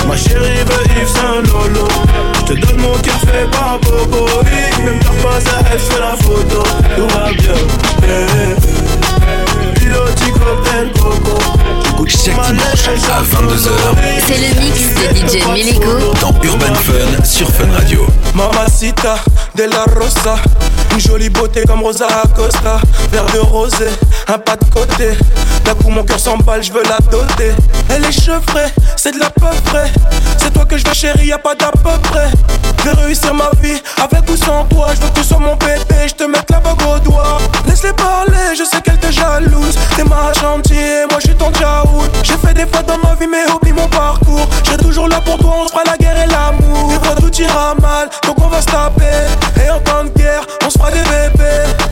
Ma 0.06 0.16
chérie 0.16 0.62
veut 0.64 1.00
Yves 1.00 1.08
Saint 1.08 1.42
Lolo. 1.52 1.88
Je 2.34 2.54
te 2.54 2.60
donne 2.60 2.80
mon 2.80 2.96
cœur 2.98 3.18
fait 3.26 3.50
par 3.50 3.78
Bobo. 3.80 4.26
Oui, 4.44 4.84
Même 4.84 4.98
t'as 5.00 5.28
pas 5.28 5.36
à 5.38 5.72
elle, 5.72 5.78
je 5.78 5.84
fais 5.84 6.00
la 6.00 6.16
photo. 6.22 6.62
Tout 6.96 7.08
va 7.08 7.32
bien. 7.32 7.58
eh. 8.04 9.80
Piloti 9.80 10.30
cocktail 10.30 10.92
coco. 11.00 11.38
Chaque 12.06 12.34
dimanche 12.34 12.88
à 13.10 13.22
22h 13.22 13.70
C'est 14.26 14.38
le 14.38 14.60
mix 14.60 14.78
de 14.94 15.38
DJ 15.38 15.44
Miligo 15.48 16.12
dans 16.20 16.34
Urban 16.42 16.74
Fun 16.74 17.24
sur 17.24 17.48
Fun 17.50 17.68
Radio. 17.72 18.06
Mamacita 18.34 19.16
de 19.56 19.64
la 19.64 19.84
Rosa 19.98 20.36
Une 20.92 21.00
jolie 21.00 21.30
beauté 21.30 21.62
comme 21.66 21.82
Rosa 21.82 22.06
Acosta. 22.06 22.80
Verre 23.10 23.26
de 23.32 23.38
rosé, 23.38 23.88
un 24.28 24.38
pas 24.38 24.56
de 24.56 24.64
côté 24.70 25.16
D'un 25.64 25.74
coup 25.74 25.90
mon 25.90 26.02
cœur 26.02 26.18
s'emballe, 26.18 26.62
je 26.62 26.72
veux 26.72 26.82
la 26.82 26.98
doter. 27.10 27.52
Elle 27.88 28.04
est 28.04 28.12
chevrée, 28.12 28.66
c'est 28.96 29.12
de 29.12 29.20
la 29.20 29.30
peu 29.30 29.46
C'est 30.38 30.52
toi 30.52 30.64
que 30.64 30.76
je 30.76 30.86
veux 30.86 30.94
chérie, 30.94 31.26
y 31.26 31.32
a 31.32 31.38
pas 31.38 31.54
d'à 31.54 31.70
peu 31.70 31.90
près. 32.10 32.30
Je 32.78 32.88
vais 32.88 33.02
réussir 33.02 33.32
ma 33.34 33.50
vie, 33.60 33.80
avec 34.02 34.28
ou 34.28 34.36
sans 34.36 34.64
toi. 34.64 34.88
Je 34.94 35.00
veux 35.00 35.08
que 35.08 35.20
tu 35.20 35.24
sois 35.24 35.38
mon 35.38 35.54
bébé, 35.56 36.08
je 36.08 36.14
te 36.14 36.24
mette 36.24 36.50
la 36.50 36.60
bague 36.60 36.82
au 36.82 36.98
doigt. 36.98 37.38
Laisse-les 37.66 37.92
parler, 37.92 38.56
je 38.58 38.64
sais 38.64 38.80
qu'elle 38.80 38.98
te 38.98 39.10
jalouse. 39.10 39.76
T'es 39.96 40.04
ma 40.04 40.32
gentille, 40.40 41.06
moi 41.10 41.18
je 41.20 41.28
suis 41.28 41.36
ton 41.36 41.52
jaoud. 41.54 42.10
J'ai 42.22 42.36
fait 42.36 42.54
des 42.54 42.66
fois 42.66 42.82
dans 42.82 42.98
ma 42.98 43.14
vie 43.14 43.26
mais 43.26 43.50
oublie 43.52 43.72
mon 43.72 43.88
parcours. 43.88 44.48
Serai 44.64 44.78
toujours 44.78 45.08
là 45.08 45.20
pour 45.20 45.38
toi, 45.38 45.54
on 45.62 45.66
se 45.66 45.72
fera 45.72 45.84
la 45.84 45.96
guerre 45.96 46.16
et 46.16 46.26
l'amour. 46.26 46.88
Des 46.88 47.06
fois 47.06 47.14
tout 47.14 47.34
ira 47.40 47.74
mal, 47.76 48.08
donc 48.26 48.36
on 48.42 48.48
va 48.48 48.60
se 48.60 48.66
taper. 48.66 49.62
Et 49.64 49.70
en 49.70 49.80
temps 49.80 50.04
de 50.04 50.10
guerre, 50.18 50.44
on 50.64 50.70
se 50.70 50.78
fera 50.78 50.90
des 50.90 51.02
bébés 51.02 51.91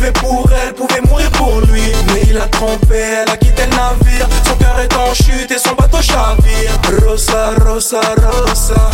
vivait 0.00 0.12
pour 0.12 0.48
elle, 0.52 0.74
pouvait 0.74 1.00
mourir 1.02 1.30
pour 1.32 1.60
lui. 1.62 1.82
Mais 2.08 2.22
il 2.28 2.38
a 2.38 2.46
trompé, 2.46 2.96
elle 2.96 3.30
a 3.30 3.36
quitté 3.36 3.64
le 3.64 3.76
navire. 3.76 4.26
Son 4.46 4.54
cœur 4.54 4.78
est 4.80 4.94
en 4.94 5.14
chute 5.14 5.50
et 5.50 5.58
son 5.58 5.74
bateau 5.74 6.00
chavire. 6.00 6.72
Rosa, 7.06 7.52
Rosa, 7.64 8.00
Rosa. 8.16 8.90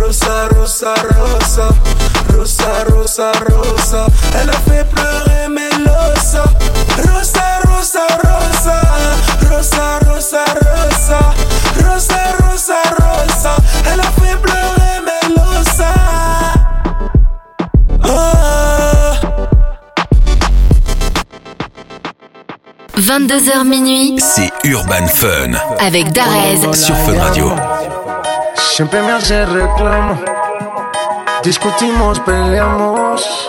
Rosa, 0.00 0.48
Rosa, 0.54 0.94
Rosa. 1.18 1.68
Rosa, 2.32 2.84
Rosa, 2.90 3.32
Rosa. 3.48 4.06
Elle 4.40 4.50
a 4.50 4.58
fait 4.68 4.86
pleurer 4.90 5.48
Melosa. 5.48 6.44
Rosa, 6.96 7.60
Rosa, 7.66 8.06
Rosa. 8.24 8.80
Rosa, 9.50 9.50
Rosa, 9.50 9.56
Rosa 9.56 9.95
22h 23.06 23.64
minuit 23.64 24.16
C'est 24.18 24.50
Urban 24.64 25.06
Fun 25.06 25.52
avec 25.78 26.10
Darez 26.10 26.74
sur 26.74 26.96
Fun 26.96 27.16
Radio. 27.16 27.54
Siempre 28.56 29.00
me 29.00 29.12
hace 29.12 29.46
reclamo. 29.46 30.18
Discutimos, 31.44 32.18
peleamos. 32.18 33.48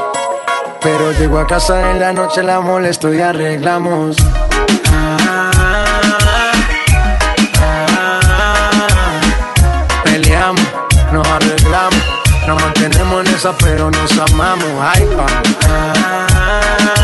Pero 0.79 1.11
llego 1.13 1.39
a 1.39 1.47
casa 1.47 1.89
en 1.89 1.99
la 1.99 2.13
noche, 2.13 2.43
la 2.43 2.61
molesto 2.61 3.11
y 3.11 3.19
arreglamos. 3.19 4.17
Peleamos, 10.03 10.67
nos 11.11 11.27
arreglamos. 11.27 12.03
Nos 12.45 12.61
mantenemos 12.61 13.27
en 13.27 13.33
esa, 13.33 13.57
pero 13.57 13.89
nos 13.89 14.11
amamos. 14.19 14.69
Ay, 14.79 15.03
Qué 15.59 16.96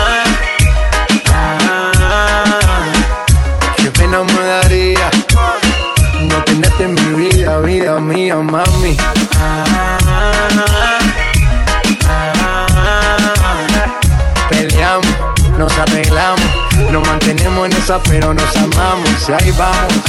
mantenemos 17.53 17.65
en 17.65 17.73
esa, 17.73 17.99
pero 18.03 18.33
nos 18.33 18.55
amamos. 18.55 19.29
Y 19.29 19.31
ahí 19.31 19.51
vamos. 19.51 20.03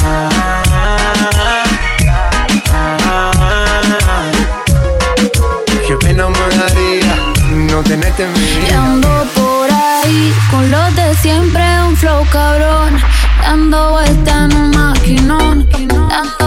Qué 5.86 5.96
pena 5.96 6.28
me 6.28 6.56
daría 6.56 7.16
no 7.50 7.82
tenerte 7.82 8.24
en 8.24 8.32
mi 8.32 8.40
vida. 8.40 8.84
ando 8.84 9.26
por 9.34 9.70
ahí 9.70 10.34
con 10.50 10.70
los 10.70 10.96
de 10.96 11.14
siempre, 11.16 11.62
un 11.86 11.96
flow 11.96 12.24
cabrón. 12.30 13.00
Dando 13.42 13.92
vuelta 13.92 14.44
en 14.44 14.56
un 14.56 14.70
maquinón. 14.70 15.68
Dando 16.08 16.43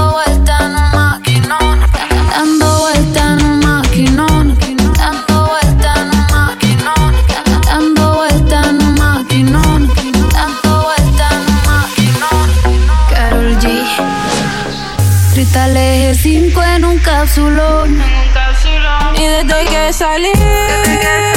un 17.38 18.00
cápsulón. 18.34 19.16
Y 19.16 19.28
desde 19.28 19.66
que. 19.66 19.68
Desde 19.68 19.70
que 19.70 19.94
salí 19.94 21.37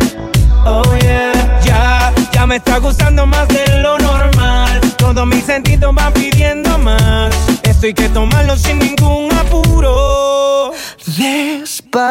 Oh 0.65 0.83
yeah, 1.01 1.59
ya, 1.63 2.13
ya 2.31 2.45
me 2.45 2.57
está 2.57 2.77
gustando 2.77 3.25
más 3.25 3.47
de 3.47 3.79
lo 3.81 3.97
normal. 3.97 4.79
Todos 4.97 5.25
mis 5.25 5.43
sentidos 5.43 5.93
van 5.95 6.13
pidiendo 6.13 6.77
más. 6.77 7.33
Esto 7.63 7.87
hay 7.87 7.93
que 7.93 8.09
tomarlo 8.09 8.55
sin 8.55 8.77
ningún 8.79 9.31
apuro. 9.33 10.71
Despacito, 11.17 12.07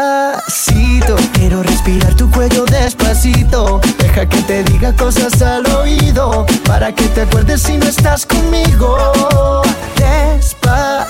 quiero 1.32 1.62
respirar 1.62 2.14
tu 2.14 2.30
cuello 2.30 2.64
despacito. 2.64 3.80
Deja 3.98 4.28
que 4.28 4.42
te 4.42 4.64
diga 4.64 4.94
cosas 4.96 5.40
al 5.42 5.64
oído. 5.66 6.44
Para 6.66 6.92
que 6.92 7.04
te 7.08 7.22
acuerdes 7.22 7.62
si 7.62 7.76
no 7.76 7.86
estás 7.86 8.26
conmigo. 8.26 9.62
Despacito, 9.96 10.99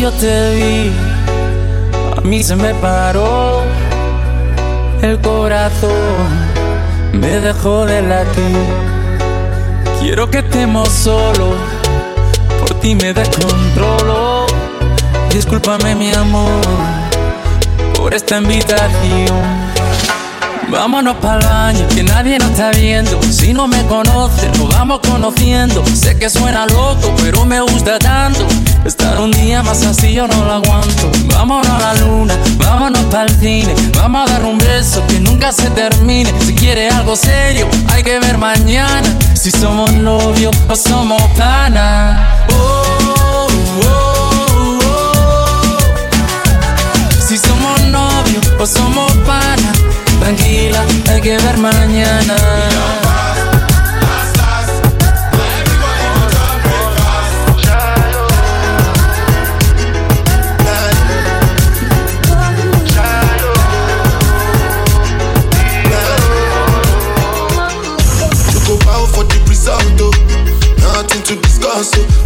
Yo 0.00 0.10
te 0.12 0.54
vi, 0.54 0.92
a 2.16 2.20
mí 2.22 2.42
se 2.42 2.56
me 2.56 2.74
paró 2.74 3.62
el 5.02 5.20
corazón, 5.20 6.26
me 7.12 7.40
dejó 7.40 7.84
de 7.84 8.00
latir. 8.00 8.66
Quiero 10.00 10.30
que 10.30 10.38
estemos 10.38 10.88
solos, 10.88 11.54
por 12.60 12.80
ti 12.80 12.94
me 12.94 13.12
descontrolo. 13.12 14.46
Discúlpame 15.30 15.94
mi 15.94 16.12
amor 16.14 16.62
por 17.94 18.14
esta 18.14 18.38
invitación. 18.38 19.69
Vámonos 20.70 21.16
para 21.16 21.38
el 21.38 21.46
baño, 21.46 21.88
que 21.88 22.02
nadie 22.04 22.38
nos 22.38 22.50
está 22.50 22.70
viendo. 22.70 23.20
Si 23.22 23.52
no 23.52 23.66
me 23.66 23.84
conoces, 23.86 24.56
nos 24.58 24.68
vamos 24.68 25.00
conociendo. 25.00 25.84
Sé 25.86 26.16
que 26.16 26.30
suena 26.30 26.64
loco, 26.66 27.12
pero 27.20 27.44
me 27.44 27.60
gusta 27.60 27.98
tanto. 27.98 28.46
Estar 28.84 29.20
un 29.20 29.32
día 29.32 29.62
más 29.62 29.84
así 29.84 30.14
yo 30.14 30.28
no 30.28 30.44
lo 30.44 30.52
aguanto. 30.52 31.10
Vámonos 31.26 31.68
a 31.68 31.78
la 31.78 31.94
luna, 31.94 32.34
vámonos 32.56 33.02
para 33.04 33.24
el 33.24 33.40
cine. 33.40 33.74
Vamos 33.96 34.30
a 34.30 34.32
dar 34.32 34.44
un 34.44 34.58
beso 34.58 35.04
que 35.08 35.18
nunca 35.18 35.52
se 35.52 35.68
termine. 35.70 36.32
Si 36.46 36.54
quieres 36.54 36.94
algo 36.94 37.16
serio, 37.16 37.68
hay 37.88 38.02
que 38.04 38.20
ver 38.20 38.38
mañana. 38.38 39.08
Si 39.34 39.50
somos 39.50 39.92
novios 39.92 40.56
o 40.68 40.76
somos 40.76 41.22
panas. 41.36 42.20
Oh, 42.52 42.84
oh, 43.16 43.48
oh. 43.86 44.78
Si 47.26 47.36
somos 47.36 47.82
novios 47.86 48.46
o 48.58 48.66
somos 48.66 49.12
panas. 49.26 49.76
Tranquila, 50.20 50.84
hay 51.08 51.20
que 51.20 51.36
ver 51.38 51.58
mañana. 51.58 52.36
Oh. 52.36 53.10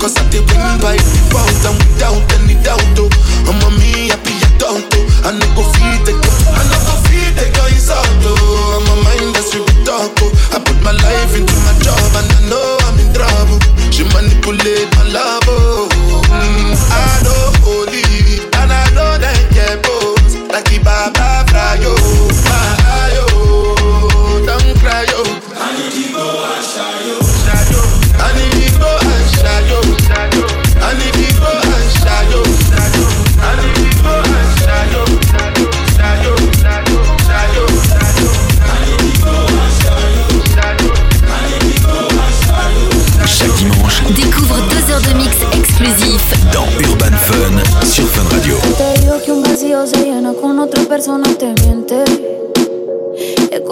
Cause 0.05 0.19
I 0.19 0.29
did 0.29 0.45
win 0.51 0.81
by 0.83 0.97
default 0.97 1.65
and 1.65 1.79
without 1.79 2.33
any 2.35 2.55
doubt, 2.63 2.99
oh. 2.99 3.09
I'm 3.49 3.57
a 3.63 3.71
me 3.79 4.11
oh. 4.11 4.83
I 5.25 5.33
no 5.33 5.47
go 5.55 5.63
feed 5.73 5.84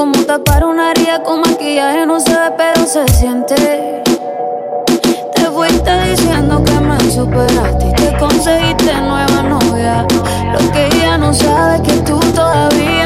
como 0.02 0.24
tapar 0.24 0.64
una 0.64 0.90
herida 0.90 1.22
con 1.22 1.42
maquillaje, 1.42 2.04
no 2.06 2.18
se 2.18 2.36
pero 2.56 2.84
se 2.86 3.06
siente. 3.06 4.02
Te 5.32 5.42
fuiste 5.42 5.92
diciendo 6.10 6.60
que 6.64 6.72
me 6.80 6.98
superaste 7.08 7.86
y 7.86 7.92
te 7.92 8.18
conseguiste 8.18 9.00
nueva 9.00 9.42
novia. 9.44 10.04
Lo 10.52 10.72
que 10.72 10.86
ella 10.86 11.18
no 11.18 11.32
sabe 11.32 11.76
es 11.76 11.82
que 11.82 11.92
tú 12.00 12.18
todavía 12.34 13.01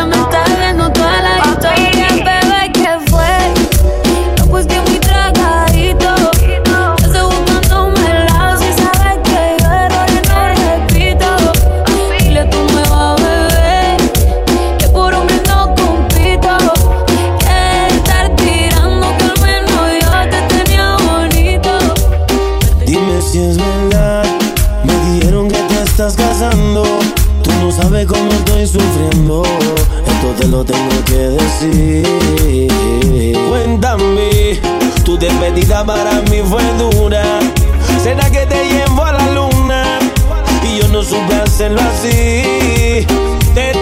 te 30.34 30.48
lo 30.48 30.64
tengo 30.64 31.04
que 31.04 31.18
decir. 31.38 32.06
Cuéntame, 33.48 34.60
tu 35.04 35.16
despedida 35.18 35.84
para 35.84 36.20
mí 36.22 36.40
fue 36.48 36.62
dura. 36.78 37.22
¿Será 38.02 38.30
que 38.30 38.46
te 38.46 38.64
llevo 38.64 39.04
a 39.04 39.12
la 39.12 39.26
luna? 39.32 39.98
Y 40.62 40.78
yo 40.80 40.88
no 40.88 41.02
supe 41.02 41.34
hacerlo 41.34 41.80
así. 41.80 43.06
Te 43.54 43.72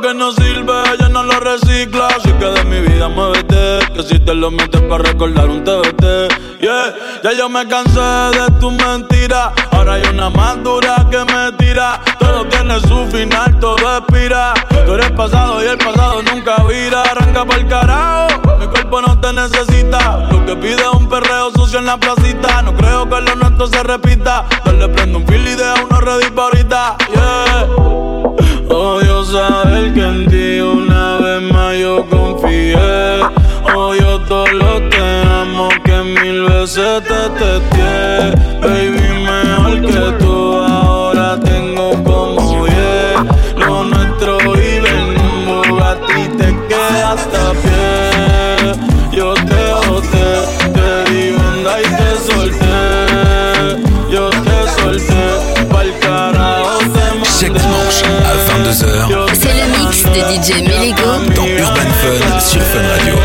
que 0.00 0.14
no 0.14 0.32
sirve, 0.32 0.72
ella 0.92 1.08
no 1.08 1.22
lo 1.22 1.38
recicla. 1.40 2.08
Así 2.08 2.30
que 2.32 2.44
de 2.46 2.64
mi 2.64 2.80
vida 2.80 3.08
muévete. 3.08 3.78
Que 3.94 4.02
si 4.02 4.18
te 4.18 4.34
lo 4.34 4.50
metes 4.50 4.80
para 4.82 5.04
recordar 5.04 5.48
un 5.48 5.62
TBT. 5.64 6.60
Yeah, 6.60 6.94
ya 7.22 7.32
yo 7.32 7.48
me 7.48 7.66
cansé 7.68 8.00
de 8.00 8.60
tu 8.60 8.70
mentira. 8.70 9.52
Ahora 9.72 9.94
hay 9.94 10.02
una 10.10 10.30
más 10.30 10.62
dura 10.62 11.06
que 11.10 11.18
me 11.18 11.52
tira. 11.58 12.00
Todo 12.18 12.46
tiene 12.46 12.80
su 12.80 13.06
final, 13.06 13.58
todo 13.60 13.98
expira. 13.98 14.54
Tú 14.86 14.94
eres 14.94 15.10
pasado 15.12 15.62
y 15.62 15.66
el 15.66 15.78
pasado 15.78 16.22
nunca 16.22 16.62
vira. 16.64 17.02
Arranca 17.02 17.44
para 17.44 17.60
el 17.60 17.68
carajo, 17.68 18.56
mi 18.58 18.66
cuerpo 18.66 19.02
no 19.02 19.20
te 19.20 19.32
necesita. 19.32 20.28
Lo 20.30 20.44
que 20.46 20.56
pide 20.56 20.76
es 20.82 20.92
un 20.94 21.08
perreo 21.08 21.50
sucio 21.52 21.78
en 21.78 21.86
la 21.86 21.98
placita. 21.98 22.62
No 22.62 22.74
creo 22.74 23.08
que 23.08 23.20
lo 23.20 23.36
nuestro 23.36 23.66
se 23.66 23.82
repita. 23.82 24.44
Dale 24.64 24.88
prendo 24.88 25.18
un 25.18 25.26
fil 25.26 25.46
y 25.46 25.54
deja 25.54 25.74
uno 25.84 26.00
ready 26.00 26.30
para 26.30 26.48
ahorita. 26.48 26.96
Yeah. 27.14 27.94
Odio 28.74 29.22
saber 29.22 29.94
que 29.94 30.00
en 30.00 30.26
ti 30.26 30.58
una 30.58 31.18
vez 31.18 31.42
más 31.52 31.76
yo 31.78 32.04
confié. 32.10 32.74
Oh, 33.72 33.90
Odio 33.90 34.18
todo 34.22 34.48
lo 34.48 34.90
que 34.90 35.00
amo 35.00 35.68
que 35.84 35.96
mil 36.02 36.42
veces 36.42 37.00
te 37.04 37.22
testé. 37.38 38.34
Baby, 38.60 39.06
mejor 39.26 39.80
que 39.80 40.18
tú. 40.18 40.23
C'est 58.74 58.86
le 58.86 59.78
mix 59.78 60.02
de 60.02 60.18
DJ 60.34 60.60
Melego 60.62 61.32
dans 61.36 61.46
Urban 61.46 61.90
Fun 62.00 62.40
sur 62.40 62.60
Fun 62.60 62.82
Radio. 62.82 63.23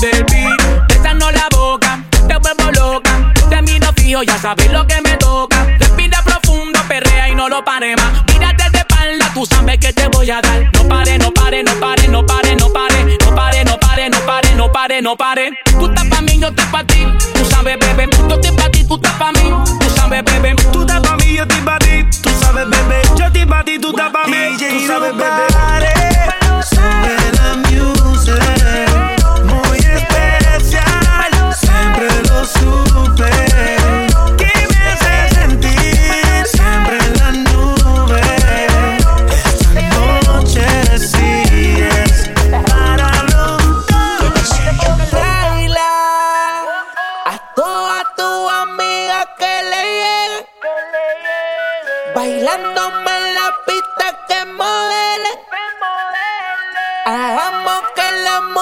Del 0.00 0.24
beat. 0.24 0.88
Besando 0.88 1.30
la 1.30 1.46
boca, 1.54 2.02
te 2.10 2.36
vuelvo 2.36 2.70
loca. 2.72 3.32
Te 3.50 3.62
miro 3.62 3.92
fijo, 3.94 4.22
ya 4.22 4.38
sabes 4.38 4.70
lo 4.72 4.86
que 4.86 5.00
me 5.02 5.16
toca. 5.16 5.64
Respira 5.78 6.22
profundo, 6.22 6.78
perrea 6.88 7.28
y 7.28 7.34
no 7.34 7.48
lo 7.48 7.62
pare 7.64 7.94
más. 7.96 8.24
Mírate 8.28 8.70
de 8.70 8.78
espalda, 8.78 9.30
tú 9.34 9.44
sabes 9.46 9.78
que 9.78 9.92
te 9.92 10.08
voy 10.08 10.30
a 10.30 10.40
dar. 10.40 10.70
No 10.72 10.88
pare, 10.88 11.18
no 11.18 11.30
pare, 11.32 11.62
no 11.62 11.74
pare, 11.78 12.08
no 12.08 12.24
pare, 12.24 12.56
no 12.56 12.72
pare. 12.72 13.18
No 13.24 13.34
pare, 13.34 13.64
no 13.64 13.78
pare, 13.78 14.08
no 14.10 14.26
pare, 14.26 14.54
no 14.54 14.72
pare, 14.72 15.02
no 15.02 15.16
pare. 15.16 15.50
Tú 15.78 15.86
estás 15.86 16.06
pa' 16.06 16.20
mí, 16.22 16.38
yo 16.38 16.48
estoy 16.48 16.66
pa' 16.66 16.84
ti. 16.84 17.06
Tú 17.34 17.44
sabes, 17.44 17.78
bebé. 17.78 18.08
Yo 18.28 18.34
estoy 18.36 18.56
pa' 18.56 18.70
ti, 18.70 18.84
tú 18.84 18.94
estás 18.94 19.12
pa' 19.14 19.32
mí. 19.32 19.52
Tú 19.80 19.90
sabes, 19.96 20.24
bebé. 20.24 20.54
Tú 20.72 20.80
estás 20.80 21.00
pa' 21.00 21.16
mí, 21.16 21.36
yo 21.36 21.42
estoy 21.42 21.60
pa' 21.60 21.78
ti. 21.78 22.04
Tú 22.22 22.30
sabes, 22.40 22.68
bebé. 22.68 23.02
Yo 23.16 23.26
estoy 23.26 23.46
pa' 23.46 23.64
ti, 23.64 23.78
tú 23.78 23.90
estás 23.90 24.10
pa' 24.10 24.26
mí. 24.26 24.56
Tú 24.58 24.86
sabes, 24.86 25.14
bebé. 25.14 25.49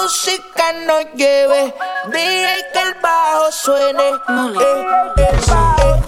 Música 0.09 0.73
nos 0.87 1.05
lleve. 1.13 1.71
DJ 2.07 2.65
que 2.73 2.81
el 2.81 2.93
bajo 2.95 3.51
suene. 3.51 4.09
Eh, 4.09 4.85
eh, 5.17 5.29
eh. 5.47 5.98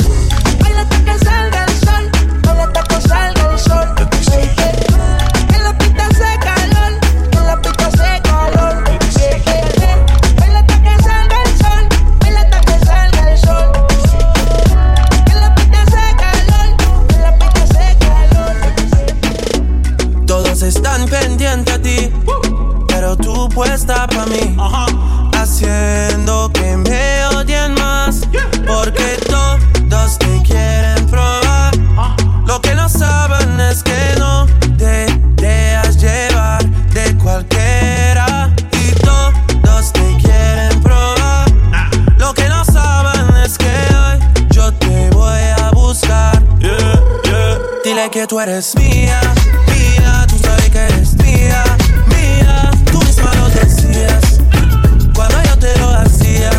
Dile 48.02 48.10
que 48.10 48.26
tú 48.26 48.40
eres 48.40 48.76
mía, 48.78 49.22
mía, 49.68 50.26
tú 50.28 50.36
sabes 50.40 50.70
que 50.72 50.80
eres 50.80 51.14
mía, 51.18 51.64
mía. 52.08 52.72
Tú 52.92 52.98
misma 52.98 53.32
lo 53.36 53.48
decías 53.50 54.40
cuando 55.14 55.38
yo 55.44 55.56
te 55.60 55.78
lo 55.78 55.90
hacía. 55.92 56.50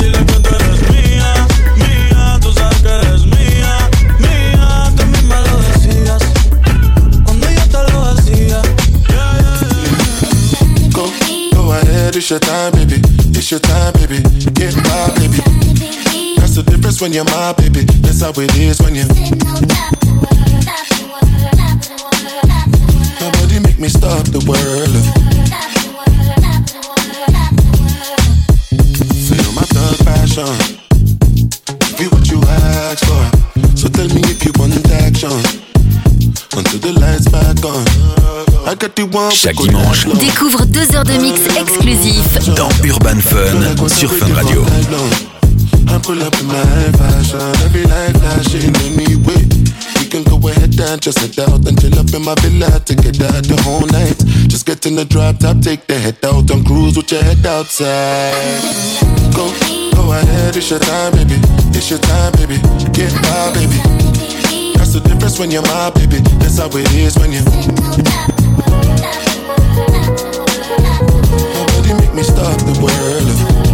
dile 0.00 0.18
que 0.18 0.34
tú 0.40 0.48
eres 0.56 0.90
mía, 0.90 1.46
mía, 1.76 2.38
tú 2.40 2.52
sabes 2.52 2.78
que 2.78 2.88
eres 2.88 3.24
mía, 3.24 3.88
mía. 4.18 4.92
Tú 4.96 5.06
misma 5.06 5.40
lo 5.42 5.58
decías 5.58 6.22
cuando 7.24 7.48
yo 7.48 7.64
te 7.68 7.92
lo 7.92 8.04
hacía. 8.06 8.62
Go, 10.90 11.08
go 11.54 11.72
ahead, 11.72 12.16
it's 12.16 12.28
your 12.28 12.40
time, 12.40 12.72
baby. 12.72 13.00
It's 13.30 13.48
your 13.48 13.60
time, 13.60 13.92
baby. 13.92 14.18
Get 14.54 14.74
my 14.74 15.06
baby. 15.14 15.40
That's 16.36 16.56
the 16.56 16.64
difference 16.66 17.00
when 17.00 17.12
you're 17.12 17.24
my 17.26 17.52
baby. 17.52 17.84
That's 18.02 18.22
how 18.22 18.32
it 18.32 18.56
is 18.56 18.80
when 18.80 18.96
you. 18.96 20.01
Me 23.82 23.88
stop 23.88 24.22
the 24.30 24.38
world. 24.46 24.94
Feel 29.26 29.52
my 29.58 29.66
thug 29.74 29.98
passion. 30.06 30.46
Be 31.98 32.06
what 32.06 32.30
you 32.30 32.38
asked 32.46 33.04
for. 33.06 33.24
So 33.76 33.88
tell 33.88 34.06
me 34.14 34.22
if 34.30 34.44
you 34.44 34.52
want 34.54 34.78
action. 35.02 35.34
Until 36.54 36.78
the 36.78 36.92
lights 37.00 37.26
back 37.26 37.58
on. 37.64 37.82
I 38.70 38.76
got 38.76 38.94
the 38.94 39.02
one. 39.02 39.32
Chaque 39.32 39.56
dimanche, 39.56 40.06
Découvre 40.20 40.64
deux 40.66 40.94
heures 40.94 41.04
de 41.04 41.14
mix 41.14 41.40
exclusifs 41.58 42.54
dans 42.54 42.68
Urban 42.84 43.18
Fun 43.20 43.88
sur 43.88 44.12
Fun 44.12 44.32
Radio. 44.32 44.64
I 45.88 45.98
pull 45.98 46.22
up 46.22 46.34
in 46.40 46.46
my 46.46 46.54
fashion, 46.98 47.40
every 47.64 47.82
light 47.84 48.16
flashing 48.16 48.74
anyway. 48.86 49.22
We 49.26 49.48
can 49.48 49.61
go 50.42 50.48
ahead 50.48 50.80
and 50.80 51.00
just 51.00 51.18
head 51.20 51.38
out 51.48 51.64
and 51.66 51.80
chill 51.80 51.94
up 51.98 52.12
in 52.12 52.22
my 52.22 52.34
villa 52.42 52.68
to 52.80 52.94
together 52.96 53.30
the 53.42 53.56
whole 53.62 53.86
night. 53.86 54.18
Just 54.50 54.66
get 54.66 54.84
in 54.86 54.96
the 54.96 55.04
drop 55.04 55.38
top, 55.38 55.60
take 55.60 55.86
the 55.86 55.94
head 55.94 56.18
out 56.24 56.50
and 56.50 56.66
cruise 56.66 56.96
with 56.96 57.12
your 57.12 57.22
head 57.22 57.46
outside. 57.46 58.34
Go, 59.34 59.46
go 59.94 60.12
ahead, 60.12 60.56
it's 60.56 60.68
your 60.70 60.80
time, 60.80 61.12
baby. 61.12 61.38
It's 61.78 61.90
your 61.90 62.00
time, 62.00 62.32
baby. 62.32 62.58
Get 62.90 63.14
my 63.22 63.54
baby. 63.54 63.78
That's 64.74 64.92
the 64.94 65.00
difference 65.06 65.38
when 65.38 65.50
you're 65.50 65.62
my 65.62 65.90
baby. 65.94 66.18
That's 66.42 66.58
how 66.58 66.68
it 66.74 66.90
is 66.92 67.16
when 67.18 67.30
you. 67.30 67.42
Nobody 71.54 71.94
make 71.94 72.14
me 72.14 72.22
stop 72.22 72.58
the 72.66 72.74
world. 72.82 73.71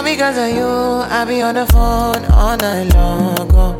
All 0.00 0.06
because 0.06 0.38
of 0.38 0.48
you, 0.56 0.66
I 0.66 1.26
be 1.26 1.42
on 1.42 1.56
the 1.56 1.66
phone 1.66 2.24
all 2.32 2.56
night 2.56 2.94
long. 2.94 3.50
Oh. 3.52 3.76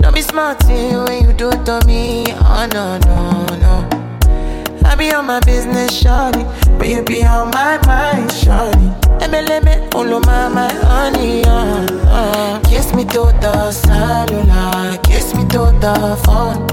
Don't 0.00 0.12
be 0.12 0.22
smart 0.22 0.60
when 0.64 1.24
you 1.24 1.32
do 1.32 1.52
to 1.52 1.80
me. 1.86 2.24
Oh 2.30 2.66
no, 2.72 2.98
no, 2.98 3.46
no. 3.62 4.84
I 4.84 4.96
be 4.96 5.12
on 5.12 5.26
my 5.26 5.38
business, 5.46 5.92
shawty. 6.02 6.42
But 6.76 6.88
you 6.88 7.04
be 7.04 7.22
on 7.22 7.52
my 7.52 7.78
mind, 7.86 8.28
shawty. 8.30 8.90
MLM, 9.20 9.94
all 9.94 10.18
my, 10.18 10.48
my 10.48 10.72
honey, 10.82 11.44
uh, 11.44 11.86
uh. 12.08 12.60
Kiss 12.64 12.92
me 12.92 13.04
to 13.04 13.30
the 13.40 13.70
cellular, 13.70 14.98
kiss 15.04 15.32
me 15.36 15.42
to 15.50 15.70
the 15.78 16.20
phone. 16.24 16.66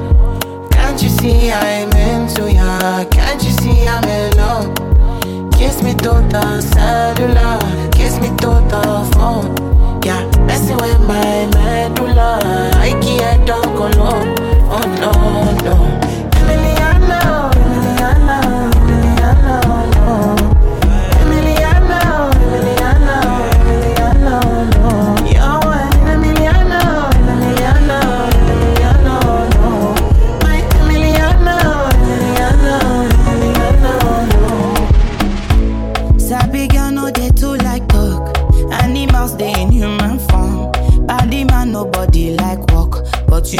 Can't 0.72 1.00
you 1.04 1.10
see 1.10 1.52
I'm 1.52 1.92
into 1.92 2.52
ya? 2.52 3.06
Can't 3.12 3.44
you 3.44 3.52
see 3.52 3.88
I'm 3.88 4.04
in 4.06 4.36
love? 4.36 4.97
Kiss 5.58 5.82
me 5.82 5.94
to 5.96 6.14
the 6.30 6.62
cellular, 6.62 7.60
kiss 7.92 8.20
me 8.20 8.30
to 8.38 8.50
the 8.72 9.10
phone. 9.14 9.56
Yeah, 10.04 10.24
messing 10.46 10.78
with 10.78 11.00
my 11.02 11.48
medulla. 11.56 12.40
I 12.76 12.92
can't 13.02 13.46
talk 13.48 13.66
alone. 13.66 14.36
Oh 14.70 14.86
no, 15.02 15.12
no. 15.66 15.87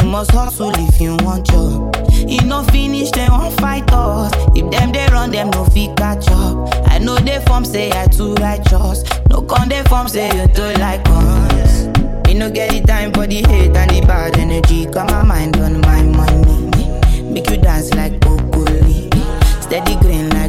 must 0.08 0.30
hustle 0.30 0.72
if 0.74 1.00
you 1.00 1.16
want 1.20 1.46
job. 1.46 1.94
You 2.26 2.40
no 2.42 2.62
finish, 2.64 3.10
they 3.10 3.28
won't 3.28 3.58
fight 3.60 3.92
us. 3.92 4.32
If 4.56 4.70
them 4.70 4.92
they 4.92 5.06
run, 5.12 5.30
them 5.30 5.50
no 5.50 5.64
fit 5.66 5.96
catch 5.96 6.28
up. 6.28 6.74
I 6.86 6.98
know 6.98 7.16
they 7.16 7.40
form 7.46 7.64
say 7.64 7.90
I 7.92 8.06
too 8.06 8.34
righteous. 8.34 9.04
No 9.28 9.42
con 9.42 9.68
they 9.68 9.82
form 9.84 10.08
say 10.08 10.26
you 10.36 10.48
too 10.54 10.72
like 10.80 11.02
us. 11.06 11.86
Me 12.26 12.34
no 12.34 12.50
get 12.50 12.70
the 12.70 12.80
time 12.86 13.12
for 13.12 13.26
the 13.26 13.42
hate 13.48 13.76
and 13.76 13.90
the 13.90 14.00
bad 14.06 14.38
energy. 14.38 14.86
Got 14.86 15.10
my 15.10 15.22
mind 15.22 15.56
on 15.58 15.80
my 15.82 16.02
money. 16.02 17.22
Make 17.22 17.50
you 17.50 17.58
dance 17.58 17.92
like 17.94 18.18
broccoli. 18.20 19.10
Steady 19.60 19.96
green 19.96 20.30
like 20.30 20.47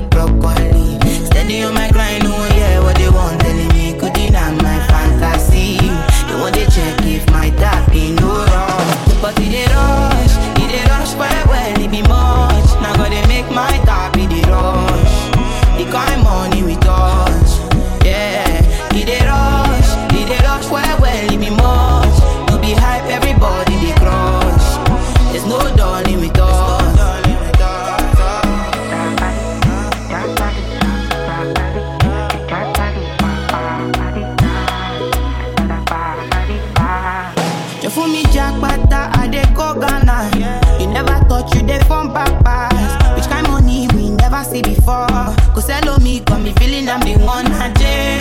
yeah 47.79 48.18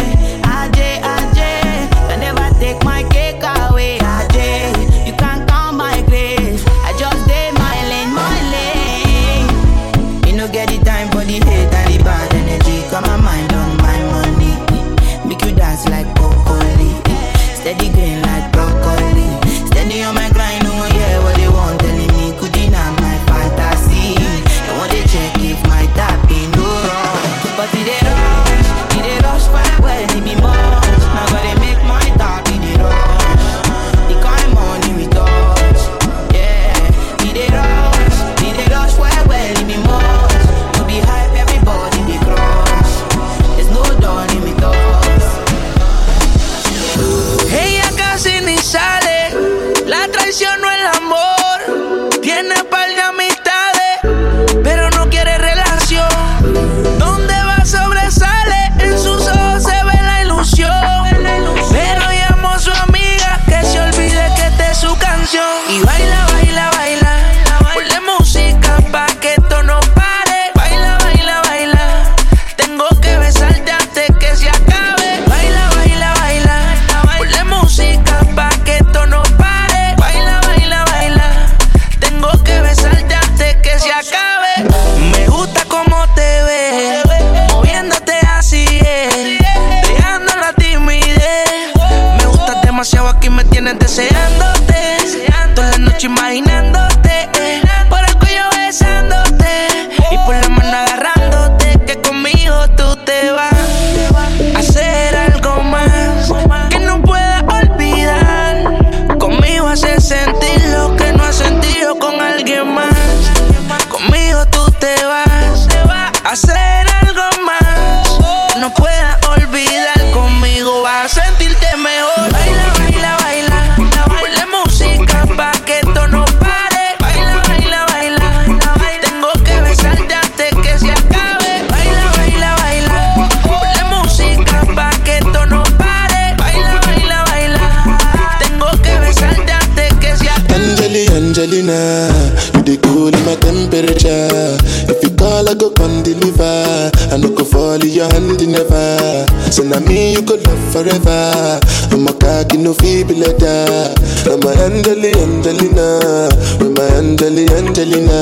forever. 150.82 151.60
I'm 151.90 152.06
a 152.06 152.12
cocky 152.14 152.58
no 152.58 152.74
feeble 152.74 153.16
letter. 153.16 153.92
I'm 154.30 154.42
a 154.42 154.52
Andali 154.66 155.10
Andalina. 155.22 156.30
I'm 156.60 156.76
a 156.76 156.84
Andali 156.98 157.46
Andalina. 157.58 158.20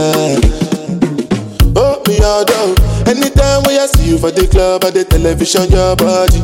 Oh, 1.76 2.02
me 2.08 2.18
out 2.22 2.46
though. 2.46 2.74
Anytime 3.10 3.62
when 3.64 3.80
I 3.80 3.86
see 3.86 4.10
you 4.10 4.18
for 4.18 4.30
the 4.30 4.46
club 4.48 4.84
or 4.84 4.90
the 4.90 5.04
television, 5.04 5.70
your 5.70 5.96
body. 5.96 6.40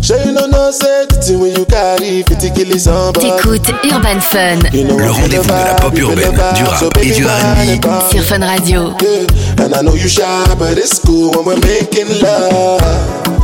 Sure 0.00 0.20
you 0.20 0.32
know 0.32 0.46
no 0.46 0.70
safety 0.70 1.34
when 1.34 1.56
you 1.56 1.64
carry 1.64 2.22
50 2.22 2.50
kilos 2.50 2.84
somebody. 2.84 3.30
T'écoutes 3.30 3.72
Urban 3.84 4.20
Fun. 4.20 4.60
You 4.72 4.84
know 4.84 4.98
Le 4.98 5.10
rendez-vous 5.10 5.48
de 5.48 5.64
la 5.64 5.74
pop 5.76 5.98
urbaine, 5.98 6.32
du 6.32 6.64
rap 6.64 6.78
so 6.78 6.90
et 7.00 7.10
du 7.10 7.24
R&B. 7.24 8.12
Sur 8.12 8.22
Fun 8.22 8.40
Radio. 8.40 8.92
Yeah. 9.00 9.64
And 9.64 9.74
I 9.74 9.82
know 9.82 9.94
you 9.94 10.08
shy, 10.08 10.54
but 10.58 10.76
it's 10.76 10.98
cool 10.98 11.30
when 11.32 11.44
we're 11.46 11.60
making 11.60 12.08
love. 12.20 13.43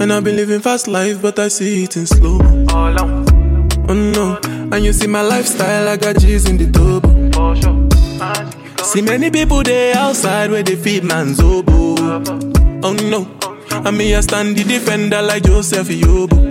And 0.00 0.12
I've 0.12 0.24
been 0.24 0.36
living 0.36 0.60
fast 0.60 0.88
life, 0.88 1.20
but 1.20 1.38
I 1.38 1.48
see 1.48 1.84
it 1.84 1.96
in 1.96 2.06
slow. 2.06 2.38
Oh 3.88 3.94
no, 3.94 4.38
and 4.72 4.82
you 4.84 4.92
see 4.92 5.06
my 5.06 5.20
lifestyle, 5.20 5.88
I 5.88 5.96
got 5.96 6.18
G's 6.18 6.48
in 6.48 6.56
the 6.56 6.66
double. 6.66 7.10
See 8.82 9.02
many 9.02 9.30
people 9.30 9.62
there 9.62 9.94
outside 9.96 10.50
where 10.50 10.62
they 10.62 10.76
feed 10.76 11.04
man's 11.04 11.38
oboe. 11.40 11.96
Oh 12.82 12.92
no, 12.94 13.28
and 13.70 13.98
me 13.98 14.14
I 14.14 14.20
stand 14.20 14.56
the 14.56 14.64
defender 14.64 15.20
like 15.20 15.42
Joseph 15.42 15.88
Yobo. 15.88 16.49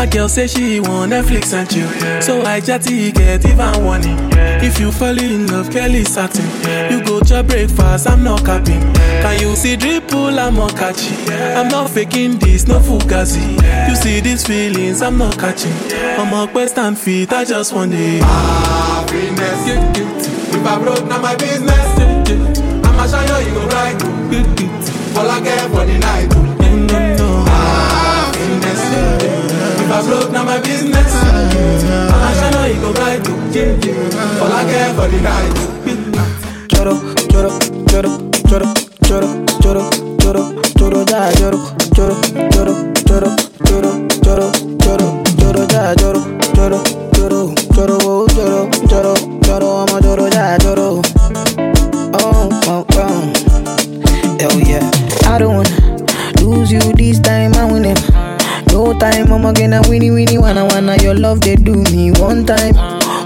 But 0.00 0.12
girl 0.12 0.28
say 0.30 0.46
she 0.46 0.80
want 0.80 1.12
Netflix 1.12 1.52
and 1.52 1.68
chill, 1.68 2.22
so 2.22 2.40
I 2.40 2.60
chatty 2.60 3.12
get 3.12 3.44
even 3.44 3.84
warning. 3.84 4.16
If 4.32 4.80
you 4.80 4.90
fall 4.92 5.18
in 5.18 5.46
love, 5.48 5.70
Kelly 5.70 6.04
satin. 6.04 6.46
You 6.90 7.04
go 7.04 7.20
to 7.20 7.42
breakfast, 7.42 8.08
I'm 8.08 8.24
not 8.24 8.42
capping. 8.42 8.80
Can 8.94 9.40
you 9.42 9.54
see 9.54 9.76
dripple? 9.76 10.38
I'm 10.38 10.54
not 10.54 10.74
catchy. 10.74 11.14
I'm 11.30 11.68
not 11.68 11.90
faking 11.90 12.38
this, 12.38 12.66
no 12.66 12.80
fugazi. 12.80 13.44
You 13.90 13.94
see 13.94 14.20
these 14.20 14.46
feelings, 14.46 15.02
I'm 15.02 15.18
not 15.18 15.38
catching. 15.38 15.74
I'm 15.92 16.32
a 16.32 16.50
quest 16.50 16.78
and 16.78 16.98
feet, 16.98 17.30
I 17.34 17.44
just 17.44 17.74
want 17.74 17.92
it. 17.92 18.22
Happiness. 18.22 19.66
If 19.68 20.66
I 20.66 20.78
broke, 20.82 21.04
now 21.08 21.20
my 21.20 21.36
business. 21.36 21.88
I'ma 22.86 23.06
show 23.06 23.38
you, 23.38 23.48
you 23.48 23.54
go 23.54 23.66
right. 23.66 24.02
All 25.18 25.30
I 25.30 25.40
care 25.42 25.68
for 25.68 25.84
the 25.84 25.98
night. 25.98 26.39
Now 30.40 30.46
my 30.46 30.60
business. 30.62 31.12
I'ma 31.14 32.32
show 32.38 32.64
you, 32.64 32.74
you 32.74 32.80
go 32.80 32.92
right. 32.94 33.20
All 34.40 34.52
I 34.52 34.64
care 34.70 34.94
for 34.94 35.08
the 35.08 35.20
night. 35.20 35.56
Choro, 36.68 36.94
choro, 37.28 37.50
choro, 37.90 38.12
choro, 38.48 38.68
choro, 39.04 39.28
choro, 39.60 39.82
choro, 40.18 40.42
choro, 40.78 41.00
ya, 41.10 41.20
choro, 41.38 41.58
choro, 41.94 42.14
choro, 42.52 42.72
choro, 43.04 43.30
choro, 43.64 43.90
choro, 44.24 44.48
choro, 44.80 45.06
choro, 45.36 45.62
ya, 45.72 45.94
choro, 46.00 46.20
choro, 46.54 46.78
choro, 47.12 47.40
choro, 47.74 47.96
oh, 48.02 48.26
choro, 48.34 48.60
choro, 48.88 49.12
choro, 49.44 49.68
I'm 49.82 49.94
a 49.94 50.00
choro, 50.00 50.24
ya, 50.32 50.58
choro. 50.58 50.88
Oh, 52.22 52.48
oh, 52.66 52.84
oh. 52.96 53.12
Hell 54.40 54.60
yeah. 54.60 54.90
I 55.26 55.38
don't 55.38 55.54
wanna 55.56 56.42
lose 56.42 56.72
you 56.72 56.80
this 56.94 57.20
time, 57.20 57.52
I 57.54 57.70
win 57.70 57.84
it. 57.84 58.09
Time, 59.00 59.32
I'ma 59.32 59.52
get 59.52 59.72
a 59.72 59.80
winnie 59.88 60.10
winnie 60.10 60.36
wanna 60.36 60.66
wanna 60.66 60.94
your 61.02 61.14
love 61.14 61.40
they 61.40 61.56
do 61.56 61.72
me 61.84 62.12
one 62.20 62.44
time. 62.44 62.74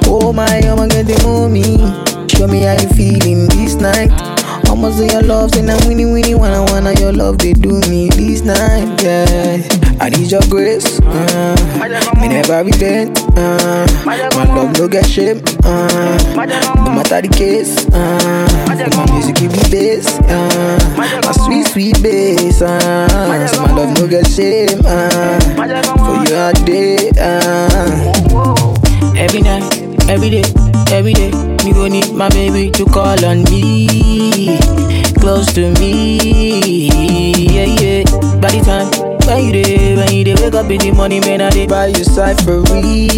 Oh 0.06 0.32
my, 0.32 0.46
I'ma 0.46 0.86
get 0.86 1.08
the 1.08 1.20
mommy. 1.24 1.82
Show 2.28 2.46
me 2.46 2.60
how 2.62 2.80
you 2.80 2.88
feeling 2.90 3.48
this 3.48 3.74
night. 3.74 4.33
I'ma 4.74 4.90
say 4.90 5.06
your 5.06 5.22
love, 5.22 5.54
say 5.54 5.64
I'm 5.64 5.86
winnie 5.86 6.04
winnie 6.04 6.34
wanna 6.34 6.64
wanna 6.64 6.94
your 6.98 7.12
love 7.12 7.38
they 7.38 7.52
do 7.52 7.78
me 7.88 8.08
this 8.08 8.42
night. 8.42 9.00
Yeah, 9.00 9.62
I 10.00 10.08
need 10.10 10.32
your 10.32 10.42
grace. 10.50 10.98
Uh, 10.98 11.54
me 12.20 12.26
never 12.26 12.64
repent. 12.64 13.20
Uh, 13.38 13.86
my 14.04 14.16
love 14.16 14.76
no 14.76 14.88
get 14.88 15.06
shame. 15.06 15.40
Uh, 15.62 15.86
no 16.34 16.90
matter 16.90 17.22
the 17.22 17.28
case. 17.32 17.86
Uh, 17.94 18.66
my 18.66 19.12
music 19.14 19.36
give 19.36 19.52
me 19.52 19.62
bass. 19.70 20.18
Uh, 20.26 20.94
my 20.98 21.32
sweet 21.46 21.66
sweet 21.68 22.02
bass. 22.02 22.60
Uh, 22.60 23.46
so 23.46 23.62
my 23.62 23.72
love 23.72 23.96
no 23.96 24.08
get 24.08 24.26
shame. 24.26 24.82
Uh, 24.84 25.38
for 26.02 26.28
you 26.28 26.34
all 26.34 26.52
day. 26.66 27.12
Uh, 27.16 29.14
every 29.16 29.40
night, 29.40 30.10
every 30.10 30.30
day, 30.30 30.42
every 30.90 31.12
day. 31.12 31.53
Me 31.64 31.72
go 31.72 31.86
need 31.88 32.12
my 32.12 32.28
baby 32.28 32.70
to 32.72 32.84
call 32.84 33.24
on 33.24 33.42
me, 33.44 34.58
close 35.20 35.52
to 35.54 35.72
me. 35.80 36.88
Yeah, 37.48 37.64
yeah. 37.80 38.04
By 38.40 38.50
the 38.52 38.60
time 38.64 38.88
when 39.26 39.44
you 39.46 39.52
dey, 39.52 39.96
when 39.96 40.12
you 40.12 40.24
dey 40.24 40.34
wake 40.34 40.54
up 40.54 40.70
in 40.70 40.78
the 40.78 40.92
morning, 40.92 41.20
man, 41.22 41.40
I 41.40 41.50
dey 41.50 41.66
buy 41.66 41.86
you 41.86 42.04
cyphery, 42.04 43.08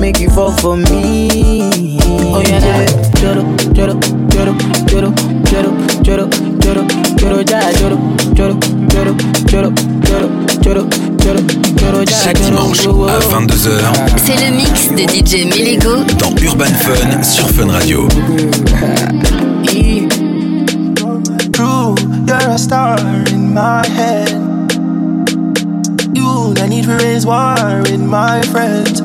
make 0.00 0.18
you 0.18 0.30
fall 0.30 0.50
for 0.58 0.76
me. 0.76 1.62
Oh 2.34 2.42
yeah, 2.42 2.58
yeah. 2.58 2.86
Joro, 3.20 3.42
joro, 3.72 3.94
joro, 4.28 4.54
joro, 4.88 5.10
joro, 5.46 5.70
joro, 6.04 6.28
ja, 7.50 7.70
joro, 7.80 7.98
joro, 8.36 8.56
joro, 8.92 9.14
joro, 9.48 9.72
joro, 10.10 10.28
joro, 10.62 10.86
joro, 11.24 11.40
joro, 11.78 12.04
ja, 12.04 12.16
Chaque 12.24 12.40
dimanche 12.42 12.86
à 12.86 13.18
22h 13.20 13.80
C'est 14.22 14.36
le 14.44 14.54
mix 14.54 14.90
de 14.90 15.04
DJ 15.08 15.46
Melego 15.46 16.04
dans 16.18 16.34
Urban 16.42 16.64
Fun 16.66 17.22
sur 17.22 17.48
Fun 17.48 17.70
Radio. 17.70 18.06
True, 21.52 21.94
you're 22.26 22.50
a 22.50 22.58
star 22.58 22.98
in 23.32 23.54
my 23.54 23.86
head. 23.86 24.28
You, 26.14 26.54
I 26.60 26.68
need 26.68 26.84
to 26.84 26.96
raise 26.98 27.24
war 27.24 27.54
with 27.82 28.00
my 28.00 28.42
friends. 28.52 29.00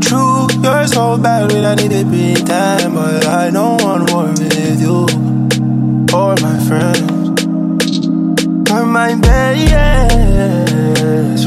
True, 0.00 0.48
you're 0.62 0.86
so 0.88 1.16
bad 1.18 1.52
when 1.52 1.64
I 1.64 1.74
need 1.76 1.90
to 1.90 2.04
pretend, 2.04 2.94
but 2.94 3.26
I 3.26 3.50
don't 3.50 3.80
want 3.82 4.10
war 4.10 4.26
with 4.26 4.80
you 4.80 5.27
or 6.18 6.34
my 6.42 6.58
friends. 6.66 7.44
You're 8.68 8.86
my 8.86 9.14
best 9.14 9.54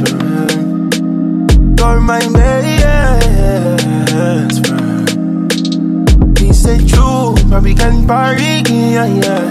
friend. 0.08 0.94
You're 1.78 2.00
my 2.00 2.22
best 2.38 3.58
friend. 4.66 6.40
He 6.40 6.54
said 6.54 6.88
true, 6.88 7.36
but 7.50 7.64
we 7.64 7.76
can 7.76 8.08
party, 8.08 8.64
yeah, 8.96 9.08
yeah. 9.08 9.42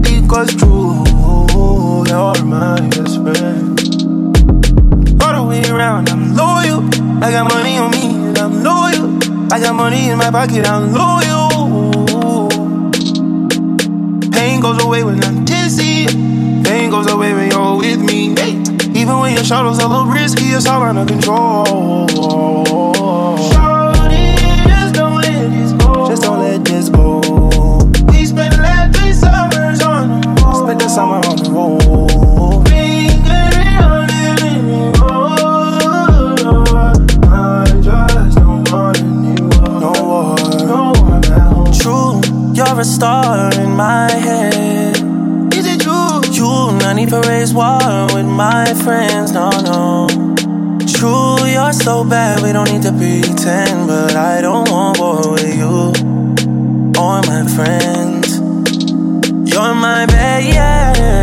Because 0.00 0.54
true, 0.54 1.04
you're 2.06 2.44
my 2.44 2.80
best 2.94 3.16
friend. 3.22 3.80
All 5.22 5.34
the 5.38 5.44
way 5.48 5.62
around, 5.68 6.08
I'm 6.08 6.36
loyal. 6.36 6.80
I 7.24 7.32
got 7.32 7.52
money 7.52 7.78
on 7.78 7.90
me, 7.90 8.04
and 8.28 8.38
I'm 8.38 8.62
loyal. 8.62 9.06
I 9.52 9.58
got 9.58 9.74
money 9.74 10.08
in 10.08 10.18
my 10.18 10.30
pocket, 10.30 10.66
I'm 10.68 10.92
loyal. 10.92 11.61
Pain 14.42 14.58
goes 14.60 14.82
away 14.82 15.04
when 15.04 15.22
I'm 15.22 15.44
tipsy. 15.44 16.04
Pain 16.64 16.90
goes 16.90 17.08
away 17.08 17.32
when 17.32 17.48
you're 17.52 17.76
with 17.76 18.00
me. 18.00 18.34
Hey. 18.34 18.54
Even 19.00 19.20
when 19.20 19.34
your 19.34 19.44
shadows 19.44 19.78
are 19.78 19.86
a 19.86 19.88
little 19.88 20.06
risky, 20.06 20.46
it's 20.46 20.66
all 20.66 20.82
under 20.82 21.06
control. 21.06 22.08
Just 24.66 24.94
don't 24.94 25.14
let 25.20 25.48
this 25.48 25.72
go. 25.74 26.08
Just 26.08 26.22
don't 26.22 26.40
let 26.40 26.64
this 26.64 26.88
go. 26.88 27.20
We 28.10 28.26
spent 28.26 28.54
summers 29.14 29.80
on 29.80 30.20
the 30.20 30.28
road. 30.42 30.64
Spent 30.64 30.80
the 30.80 30.88
summer 30.88 31.24
on 31.24 31.36
the 31.36 31.48
road. 31.48 32.01
To 47.12 47.20
raise 47.28 47.52
war 47.52 48.06
with 48.14 48.24
my 48.24 48.64
friends. 48.84 49.32
No, 49.32 49.50
no. 49.50 50.06
True, 50.86 51.44
you're 51.46 51.74
so 51.74 52.04
bad, 52.04 52.42
we 52.42 52.52
don't 52.54 52.72
need 52.72 52.80
to 52.84 52.92
pretend. 52.92 53.86
But 53.86 54.16
I 54.16 54.40
don't 54.40 54.66
want 54.70 54.98
war 54.98 55.32
with 55.32 55.54
you 55.54 55.92
or 56.98 57.20
my 57.28 57.44
friends. 57.54 58.40
You're 59.44 59.74
my 59.74 60.06
best 60.06 61.20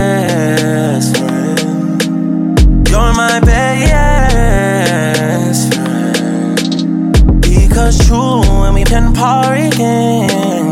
friend. 1.17 2.87
You're 2.87 3.13
my 3.15 3.39
best 3.39 4.43
friend. 5.73 7.41
Because 7.41 7.97
true, 8.07 8.41
when 8.61 8.75
we 8.75 8.83
can 8.83 9.11
party 9.15 9.69
again, 9.69 10.69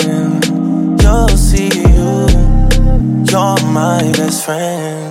you'll 1.01 1.29
see 1.29 1.71
you. 1.73 2.27
You're 3.31 3.57
my 3.73 4.11
best 4.15 4.45
friend. 4.45 5.06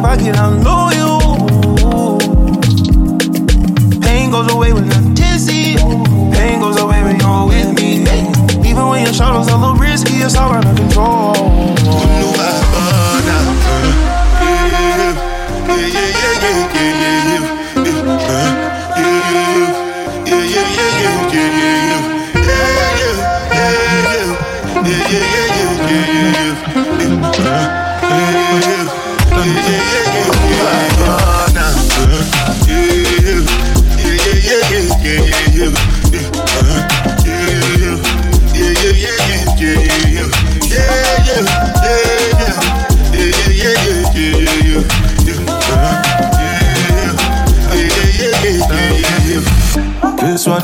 Got 0.00 0.02
money 0.02 0.28
in 0.28 0.36
I'm 0.36 0.62
loyal. 0.62 2.18
Pain 4.00 4.30
goes 4.30 4.52
away 4.52 4.72
when 4.72 4.90
I'm 4.92 5.14
dizzy. 5.14 5.76
Pain 5.76 6.60
goes 6.60 6.78
away 6.78 7.02
when 7.02 7.18
you're 7.20 7.46
with 7.46 7.74
me. 7.74 8.02
Even 8.68 8.88
when 8.88 9.04
your 9.04 9.14
shadows 9.14 9.48
a 9.48 9.56
little 9.56 9.76
risky, 9.76 10.14
it's 10.14 10.36
all 10.36 10.52
out 10.52 10.66
of 10.66 10.76
control. 10.76 11.45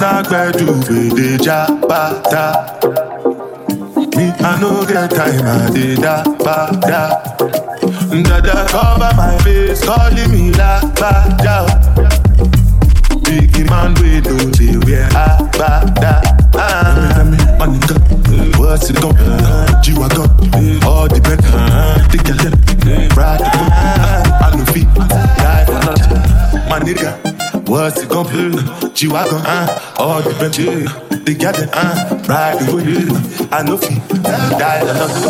na 0.02 0.22
gbedu 0.22 0.66
we 0.88 1.00
dey 1.16 1.36
jabata. 1.38 2.44
Me, 4.16 4.26
I 4.40 4.60
no 4.60 4.84
get 4.84 5.10
time, 5.10 5.46
I 5.46 5.70
dey 5.74 5.94
da 5.94 6.22
ba. 6.44 6.56
Dada 8.22 8.66
cover 8.68 9.12
my 9.16 9.38
face, 9.44 9.84
calling 9.84 10.30
me 10.32 10.50
la 10.58 10.80
ba 11.00 11.12
da. 11.44 11.56
Big 13.24 13.54
man 13.70 13.94
we 14.02 14.20
no 14.26 14.36
dey 14.58 14.76
wear 14.86 15.08
abada. 15.10 16.20
Ah, 16.54 17.24
money, 17.24 17.38
money, 17.58 17.78
go. 17.86 17.94
What's 18.60 18.90
it 18.90 19.00
go? 19.00 19.12
G-Wagon. 19.82 20.28
What's 27.72 28.02
it 28.02 28.10
gon' 28.10 28.26
be? 28.26 28.52
G-Wagon, 28.92 29.40
uh, 29.46 29.94
all 29.96 30.20
the 30.20 30.34
benches, 30.38 30.92
the 31.24 31.34
garden, 31.34 31.70
uh, 31.72 32.22
ride 32.28 32.58
the 32.58 32.76
way, 32.76 33.48
I 33.50 33.62
know 33.62 33.78
feet, 33.78 34.06
die 34.60 34.80
for 34.80 34.92
nothing. 34.92 35.24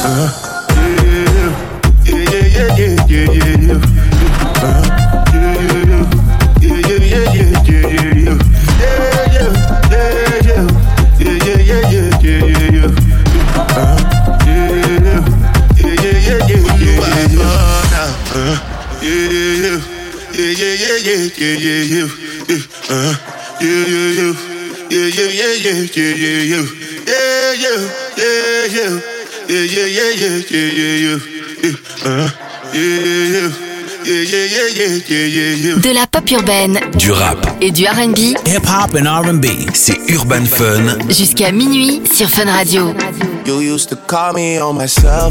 Uh, 0.00 0.32
yeah, 0.72 1.52
yeah, 2.06 2.24
yeah, 2.48 2.76
yeah, 2.78 3.04
yeah, 3.08 3.28
yeah, 3.30 3.49
De 35.76 35.94
la 35.94 36.06
pop 36.06 36.30
urbaine, 36.30 36.78
du 36.96 37.10
rap 37.10 37.46
et 37.60 37.70
du 37.70 37.84
RB. 37.84 38.18
Hip 38.46 38.66
hop 38.66 38.96
and 38.96 39.08
RB, 39.28 39.46
c'est 39.74 39.98
Urban 40.08 40.44
Fun. 40.44 40.98
Jusqu'à 41.08 41.50
minuit 41.52 42.02
sur 42.12 42.28
Fun 42.28 42.44
Radio. 42.46 42.94
You 43.46 43.60
used 43.60 43.88
to 43.88 43.96
call 44.06 44.34
me 44.34 44.62
on 44.62 44.74
my 44.74 44.88
cell 44.88 45.30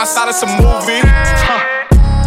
I'm 0.00 0.08
outside 0.08 0.32
of 0.32 0.34
some 0.40 0.56
movie. 0.56 1.04
Huh. 1.44 1.60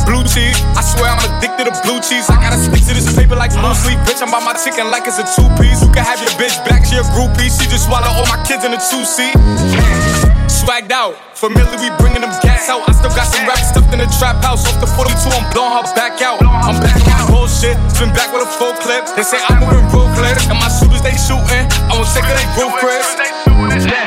Blue 0.05 0.21
cheese, 0.29 0.61
I 0.77 0.85
swear 0.85 1.09
I'm 1.09 1.17
addicted 1.25 1.65
to 1.65 1.73
blue 1.81 1.97
cheese. 2.05 2.29
I 2.29 2.37
gotta 2.37 2.61
stick 2.61 2.85
to 2.85 2.93
this 2.93 3.09
paper 3.17 3.33
like 3.33 3.49
blue 3.49 3.73
sleep. 3.73 3.97
Bitch, 4.05 4.21
I'm 4.21 4.29
by 4.29 4.45
my 4.45 4.53
chicken 4.53 4.93
like 4.93 5.09
it's 5.09 5.17
a 5.17 5.25
two 5.25 5.49
piece. 5.57 5.81
You 5.81 5.89
can 5.89 6.05
have 6.05 6.21
your 6.21 6.29
bitch 6.37 6.53
back, 6.69 6.85
she 6.85 7.01
a 7.01 7.05
groupie. 7.17 7.49
She 7.49 7.65
just 7.65 7.89
swallow 7.89 8.13
all 8.13 8.29
my 8.29 8.37
kids 8.45 8.61
in 8.61 8.77
a 8.77 8.81
two 8.93 9.01
seat. 9.01 9.33
Swagged 10.45 10.93
out, 10.93 11.17
familiar, 11.33 11.73
we 11.81 11.89
bringing 11.97 12.21
them 12.21 12.29
gas 12.45 12.69
out. 12.69 12.85
I 12.85 12.93
still 12.93 13.09
got 13.17 13.25
some 13.25 13.41
rap 13.49 13.57
stuffed 13.57 13.89
in 13.89 14.05
the 14.05 14.09
trap 14.21 14.37
house. 14.45 14.69
Off 14.69 14.77
the 14.77 14.85
42, 14.85 15.33
I'm 15.33 15.49
blowing 15.49 15.73
her 15.73 15.85
back 15.97 16.21
out. 16.21 16.45
I'm 16.45 16.77
back 16.77 17.01
my 17.09 17.25
bullshit, 17.25 17.73
spin 17.89 18.13
back 18.13 18.29
with 18.29 18.45
a 18.45 18.51
full 18.61 18.77
clip. 18.85 19.09
They 19.17 19.25
say 19.25 19.41
I'm 19.49 19.65
moving 19.65 19.81
ruthless, 19.89 20.45
and 20.45 20.61
my 20.61 20.69
shooters 20.69 21.01
they 21.01 21.17
shooting. 21.17 21.65
I 21.89 21.97
won't 21.97 22.05
take 22.13 22.29
they 22.29 22.45
roof 22.53 22.77
Chris. 22.77 23.01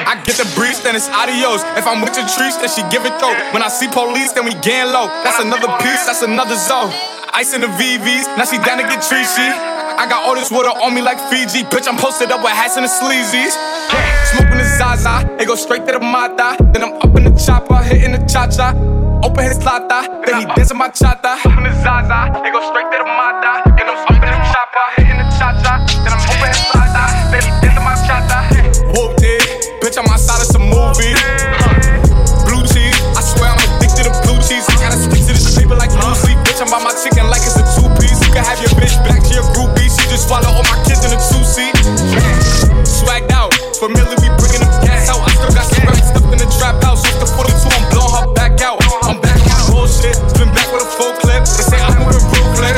I 0.07 0.19
get 0.25 0.39
the 0.39 0.49
breeze, 0.59 0.66
then 0.87 0.95
it's 0.95 1.11
adios. 1.11 1.67
If 1.75 1.83
I'm 1.83 1.99
with 1.99 2.15
your 2.15 2.31
trees, 2.31 2.55
then 2.63 2.71
she 2.71 2.87
give 2.95 3.03
it 3.03 3.19
though. 3.19 3.35
When 3.51 3.61
I 3.61 3.67
see 3.67 3.91
police, 3.91 4.31
then 4.31 4.47
we 4.47 4.55
gang 4.63 4.95
low. 4.95 5.11
That's 5.27 5.43
another 5.43 5.67
piece, 5.83 6.07
that's 6.07 6.23
another 6.23 6.55
zone. 6.55 6.95
Ice 7.35 7.53
in 7.53 7.61
the 7.61 7.67
VVs, 7.67 8.31
now 8.39 8.47
she 8.47 8.57
down 8.63 8.79
to 8.79 8.87
get 8.87 9.03
treachy. 9.03 9.51
I 9.99 10.07
got 10.07 10.23
all 10.23 10.37
this 10.37 10.51
water 10.51 10.71
on 10.71 10.95
me 10.95 11.03
like 11.03 11.19
Fiji. 11.29 11.65
Bitch, 11.67 11.89
I'm 11.89 11.99
posted 11.99 12.31
up 12.31 12.41
with 12.41 12.55
hats 12.55 12.77
and 12.77 12.85
the 12.87 12.89
sleazies. 12.89 13.59
Smoking 14.31 14.59
the 14.63 14.69
Zaza, 14.79 15.27
it 15.41 15.47
go 15.47 15.57
straight 15.57 15.85
to 15.87 15.93
the 15.93 16.01
Mata. 16.01 16.57
Then 16.73 16.85
I'm 16.85 16.95
up 17.03 17.17
in 17.19 17.25
the 17.25 17.35
chopper, 17.35 17.83
hitting 17.83 18.13
the 18.13 18.23
cha 18.31 18.47
cha. 18.47 18.71
Open 19.25 19.45
his 19.45 19.59
lata, 19.65 20.07
then 20.25 20.41
he 20.41 20.47
dancing 20.55 20.79
my 20.79 20.89
chata. 20.89 21.41
Smoking 21.43 21.65
the 21.65 21.75
Zaza, 21.83 22.31
it 22.47 22.53
go 22.53 22.63
straight 22.71 22.87
to 22.93 22.99
the 23.03 23.09
Mata. 23.11 23.76
She 40.07 40.15
just 40.15 40.31
all 40.31 40.63
my 40.63 40.79
kids 40.87 41.03
in 41.03 41.11
a 41.11 41.19
two 41.19 41.43
seat. 41.43 41.75
Swagged 42.87 43.31
out, 43.33 43.51
familiar, 43.75 44.15
we 44.23 44.29
bringing 44.39 44.63
them 44.63 44.71
gas 44.87 45.11
out. 45.11 45.19
I 45.25 45.31
still 45.35 45.51
got 45.51 45.67
some 45.67 45.83
racks 45.87 46.15
stuffed 46.15 46.31
in 46.31 46.39
the 46.39 46.49
trap 46.59 46.79
house. 46.83 47.03
Off 47.03 47.19
the 47.19 47.27
42, 47.27 47.67
I'm 47.67 47.85
blowing 47.91 48.15
her 48.15 48.27
back 48.35 48.61
out. 48.63 48.79
I'm 49.03 49.19
back 49.21 49.43
out, 49.51 49.67
bullshit. 49.71 50.15
Been 50.39 50.53
back 50.55 50.71
with 50.71 50.87
a 50.87 50.91
full 50.95 51.11
clip. 51.19 51.43
They 51.43 51.65
say 51.67 51.81
I'm 51.83 51.99
moving 52.07 52.23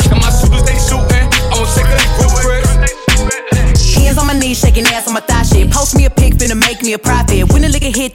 and 0.08 0.20
my 0.20 0.32
shooters 0.32 0.64
they 0.64 0.78
shooting. 0.80 1.28
I 1.52 1.60
it 1.60 2.08
real 2.16 2.32
quick. 2.40 2.64
Hands 3.98 4.16
on 4.16 4.26
my 4.26 4.38
knees, 4.38 4.60
shaking 4.60 4.86
ass 4.88 5.08
on 5.08 5.14
my 5.14 5.20
thigh 5.20 5.42
shit. 5.42 5.70
Post 5.70 5.96
me 5.96 6.06
a 6.06 6.10
pic, 6.10 6.34
finna 6.34 6.56
make 6.56 6.82
me 6.82 6.92
a 6.92 6.98
profit. 6.98 7.52
When 7.52 7.62
the 7.62 7.68
liquor 7.68 7.92
hit 7.92 8.14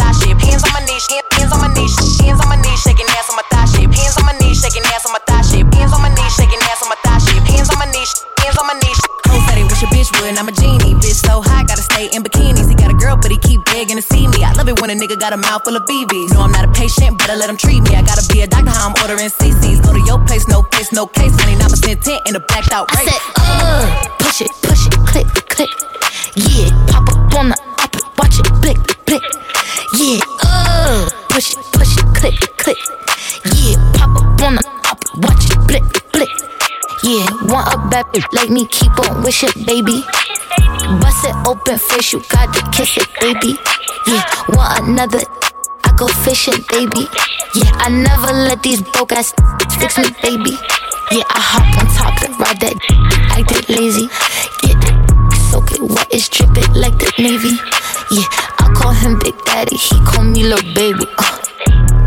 Hands 0.51 0.63
on 0.67 0.73
my 0.75 0.83
knees, 0.83 1.07
hands 1.07 1.51
on 1.55 1.63
my 1.63 1.71
knees, 1.71 1.95
hands 2.19 2.41
on 2.43 2.49
my 2.51 2.59
knees, 2.59 2.79
shaking 2.83 3.07
ass 3.15 3.31
on 3.31 3.39
my 3.39 3.45
thigh 3.47 3.63
shit. 3.71 3.87
Hands 3.87 4.15
on 4.19 4.25
my 4.27 4.35
knees, 4.35 4.59
shaking 4.59 4.83
ass 4.91 5.07
on 5.07 5.15
my 5.15 5.23
thigh 5.23 5.41
shit. 5.47 5.63
Hands 5.63 5.93
on 5.95 6.01
my 6.03 6.11
knees, 6.11 6.33
shaking 6.35 6.59
ass 6.67 6.83
on 6.83 6.89
my 6.91 6.99
thigh 7.07 7.23
shit. 7.23 7.39
Hands 7.47 7.69
on 7.71 7.79
my 7.79 7.87
knees, 7.87 8.11
hands 8.43 8.57
on 8.59 8.67
my 8.67 8.75
knees. 8.75 8.99
Cole 9.23 9.39
said 9.47 9.55
he 9.55 9.63
wish 9.63 9.79
a 9.79 9.87
bitch 9.95 10.11
would, 10.19 10.27
and 10.27 10.35
I'm 10.35 10.51
a 10.51 10.51
genie. 10.51 10.91
Bitch 10.99 11.23
so 11.23 11.39
hot, 11.39 11.71
gotta 11.71 11.81
stay 11.81 12.11
in 12.11 12.19
bikinis. 12.19 12.67
He 12.67 12.75
got 12.75 12.91
a 12.91 12.97
girl, 12.99 13.15
but 13.15 13.31
he 13.31 13.37
keep 13.39 13.63
begging 13.71 13.95
to 13.95 14.03
see 14.03 14.27
me. 14.27 14.43
I 14.43 14.51
love 14.59 14.67
it 14.67 14.75
when 14.83 14.91
a 14.91 14.95
nigga 14.99 15.15
got 15.17 15.31
a 15.31 15.39
mouth 15.39 15.63
full 15.63 15.79
of 15.79 15.87
BBs. 15.87 16.35
No, 16.35 16.43
I'm 16.43 16.51
not 16.51 16.67
a 16.67 16.71
patient, 16.75 17.17
better 17.17 17.39
let 17.39 17.49
him 17.49 17.55
treat 17.55 17.79
me. 17.87 17.95
I 17.95 18.03
gotta 18.03 18.27
be 18.27 18.43
a 18.43 18.47
doctor, 18.47 18.75
how 18.75 18.91
I'm 18.91 18.95
ordering 18.99 19.31
CCs. 19.31 19.79
Go 19.87 19.95
to 19.95 20.03
your 20.03 20.19
place, 20.27 20.51
no 20.51 20.67
face, 20.75 20.91
no 20.91 21.07
case. 21.07 21.31
99% 21.31 22.03
tint 22.03 22.21
in 22.27 22.35
a 22.35 22.43
blacked 22.43 22.75
out 22.75 22.91
race. 22.91 23.07
I 23.07 23.15
said, 23.15 23.23
uh, 23.39 23.87
push 24.19 24.43
it, 24.43 24.51
push 24.67 24.83
it, 24.83 24.99
click, 25.07 25.27
click. 25.47 25.71
Yeah, 26.35 26.75
pop 26.91 27.07
up 27.07 27.39
on 27.39 27.55
the 27.55 27.57
up, 27.79 27.95
watch 28.19 28.35
it, 28.35 28.51
blick, 28.59 28.77
blick. 29.07 29.23
Yeah, 29.93 30.19
uh, 30.39 30.40
push 31.31 31.55
it, 31.55 31.63
push 31.71 31.97
it, 31.97 32.05
click, 32.13 32.43
it, 32.43 32.57
click. 32.57 32.77
Yeah, 33.55 33.79
pop 33.95 34.11
up 34.19 34.41
on 34.43 34.55
the 34.55 34.63
up, 34.91 34.99
watch 35.23 35.47
it, 35.47 35.59
blick, 35.67 35.83
blick. 36.11 36.29
Yeah, 37.03 37.25
want 37.47 37.71
a 37.71 37.77
bad 37.87 38.05
bitch 38.11 38.27
like 38.33 38.49
me, 38.49 38.67
keep 38.67 38.91
on 38.99 39.23
wish 39.23 39.43
it, 39.43 39.55
baby. 39.65 40.03
Bust 40.99 41.23
it 41.23 41.35
open 41.47 41.77
face, 41.79 42.11
you 42.11 42.19
got 42.27 42.51
to 42.53 42.61
kiss 42.75 42.97
it, 42.97 43.07
baby. 43.21 43.55
Yeah, 44.07 44.23
want 44.49 44.87
another. 44.89 45.23
I 45.83 45.95
go 45.95 46.07
fishing, 46.27 46.59
baby. 46.69 47.07
Yeah, 47.55 47.71
I 47.79 47.87
never 47.89 48.31
let 48.51 48.61
these 48.61 48.81
broke 48.81 49.13
ass 49.13 49.33
fix 49.79 49.97
me, 49.97 50.11
baby. 50.21 50.51
Yeah, 51.15 51.23
I 51.31 51.39
hop 51.39 51.67
on 51.79 51.87
top 51.95 52.21
and 52.27 52.35
ride 52.39 52.59
that, 52.59 52.75
acted 53.39 53.69
lazy. 53.71 54.07
Get 54.59 54.75
soak 55.51 55.71
it 55.71 55.81
wet, 55.81 56.07
it's 56.11 56.27
dripping 56.27 56.73
like 56.75 56.99
the 56.99 57.07
Navy. 57.17 57.55
Yeah, 58.11 58.27
I 58.27 58.50
call 58.81 58.93
him 58.93 59.19
Big 59.19 59.37
Daddy, 59.45 59.77
he 59.77 59.95
call 60.01 60.23
me 60.23 60.43
little 60.43 60.73
baby. 60.73 61.05
Uh, 61.17 61.37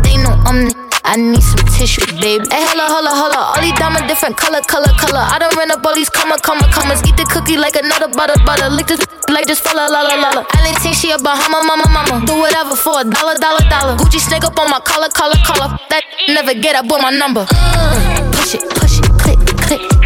they 0.03 0.17
know 0.19 0.35
I'm 0.43 0.67
the 0.67 0.85
I 1.05 1.21
need 1.21 1.43
some 1.45 1.61
tissue, 1.69 2.01
baby. 2.17 2.49
Hey, 2.49 2.65
holla, 2.65 2.89
holla, 2.89 3.13
holla. 3.13 3.53
All 3.53 3.61
these 3.61 3.77
diamonds 3.77 4.09
different 4.09 4.35
color, 4.41 4.59
color, 4.65 4.89
color. 4.97 5.21
I 5.21 5.37
don't 5.37 5.53
run 5.53 5.69
up 5.69 5.85
all 5.85 5.93
these 5.93 6.09
comma, 6.09 6.35
comma, 6.41 6.65
commas. 6.73 6.97
Eat 7.05 7.13
the 7.13 7.29
cookie 7.29 7.61
like 7.61 7.77
another 7.77 8.09
butter, 8.09 8.33
butter. 8.41 8.73
Lick 8.73 8.89
this 8.89 9.05
like 9.29 9.45
just 9.45 9.61
fella, 9.61 9.85
la, 9.85 10.01
la, 10.01 10.17
la, 10.17 10.29
la. 10.33 10.41
I 10.49 10.65
didn't 10.65 10.81
think 10.81 10.97
she 10.97 11.13
a 11.13 11.21
Bahama, 11.21 11.61
mama, 11.61 11.85
mama. 11.93 12.25
Do 12.25 12.33
whatever 12.41 12.73
for 12.75 12.99
a 12.99 13.05
dollar, 13.05 13.37
dollar, 13.37 13.61
dollar. 13.69 13.93
Gucci 14.01 14.17
snake 14.17 14.43
up 14.43 14.57
on 14.57 14.65
my 14.73 14.81
collar, 14.81 15.13
collar, 15.13 15.37
collar. 15.45 15.77
That 15.93 16.01
never 16.27 16.57
get 16.57 16.73
up 16.73 16.89
with 16.89 16.99
my 17.05 17.13
number. 17.13 17.45
Uh, 17.53 18.31
push 18.33 18.57
it, 18.57 18.65
push 18.73 18.97
it, 18.97 19.05
click, 19.21 19.39
click. 19.69 20.04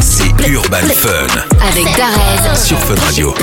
c'est 0.00 0.48
Urban 0.48 0.76
Fun. 0.94 1.26
Avec 1.68 1.84
Darez. 1.96 2.56
Sur 2.56 2.78
Fun 2.78 2.94
Radio. 3.04 3.34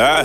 Eh. 0.00 0.22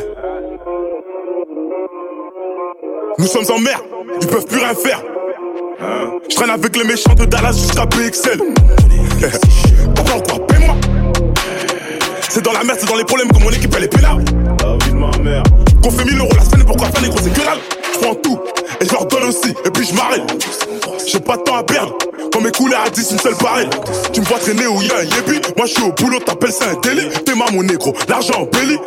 Nous 3.17 3.27
sommes 3.27 3.43
en 3.49 3.59
mer, 3.59 3.81
ils 4.21 4.27
peuvent 4.27 4.45
plus 4.45 4.59
rien 4.59 4.75
faire. 4.75 5.12
Je 6.29 6.35
traîne 6.35 6.49
avec 6.49 6.75
les 6.75 6.83
méchants 6.83 7.13
de 7.13 7.25
Dallas 7.25 7.53
jusqu'à 7.53 7.85
PXL. 7.85 8.39
Pourquoi 9.95 10.15
encore 10.15 10.45
Paie-moi. 10.47 10.75
C'est 12.29 12.43
dans 12.43 12.53
la 12.53 12.63
merde, 12.63 12.79
c'est 12.79 12.87
dans 12.87 12.95
les 12.95 13.03
problèmes 13.03 13.31
que 13.31 13.39
mon 13.43 13.49
équipe 13.51 13.73
elle 13.77 13.83
est 13.83 13.87
pénale. 13.87 14.23
Qu'on 15.81 15.91
fait 15.91 16.05
1000 16.05 16.19
euros 16.19 16.31
la 16.35 16.43
semaine, 16.43 16.65
pourquoi 16.65 16.87
pas 16.87 17.01
les 17.01 17.09
gros, 17.09 17.19
c'est 17.21 17.33
que 17.33 17.45
dalle. 17.45 17.59
Je 17.93 17.99
prends 17.99 18.15
tout 18.15 18.39
et 18.81 18.85
je 18.85 18.91
leur 18.91 19.05
donne 19.05 19.23
aussi, 19.23 19.53
et 19.65 19.69
puis 19.69 19.85
je 19.85 19.93
m'arrête. 19.93 20.23
J'ai 21.05 21.19
pas 21.19 21.37
de 21.37 21.43
temps 21.43 21.57
à 21.57 21.63
perdre. 21.63 21.93
Quand 22.31 22.41
mes 22.41 22.51
couleurs 22.51 22.81
à 22.85 22.89
10, 22.89 23.11
une 23.11 23.19
seule 23.19 23.35
pareille. 23.35 23.69
Tu 24.11 24.21
me 24.21 24.25
vois 24.25 24.39
traîner 24.39 24.65
où 24.67 24.81
y'a 24.81 24.97
un 24.97 25.03
yébi. 25.03 25.39
Moi 25.57 25.65
je 25.65 25.73
suis 25.73 25.83
au 25.83 25.91
boulot, 25.91 26.19
t'appelles 26.19 26.51
ça 26.51 26.65
un 26.69 26.79
délit. 26.79 27.09
T'es 27.25 27.35
ma 27.35 27.45
mon 27.51 27.63
négro, 27.63 27.93
l'argent 28.07 28.33
en 28.41 28.45
belly. 28.45 28.77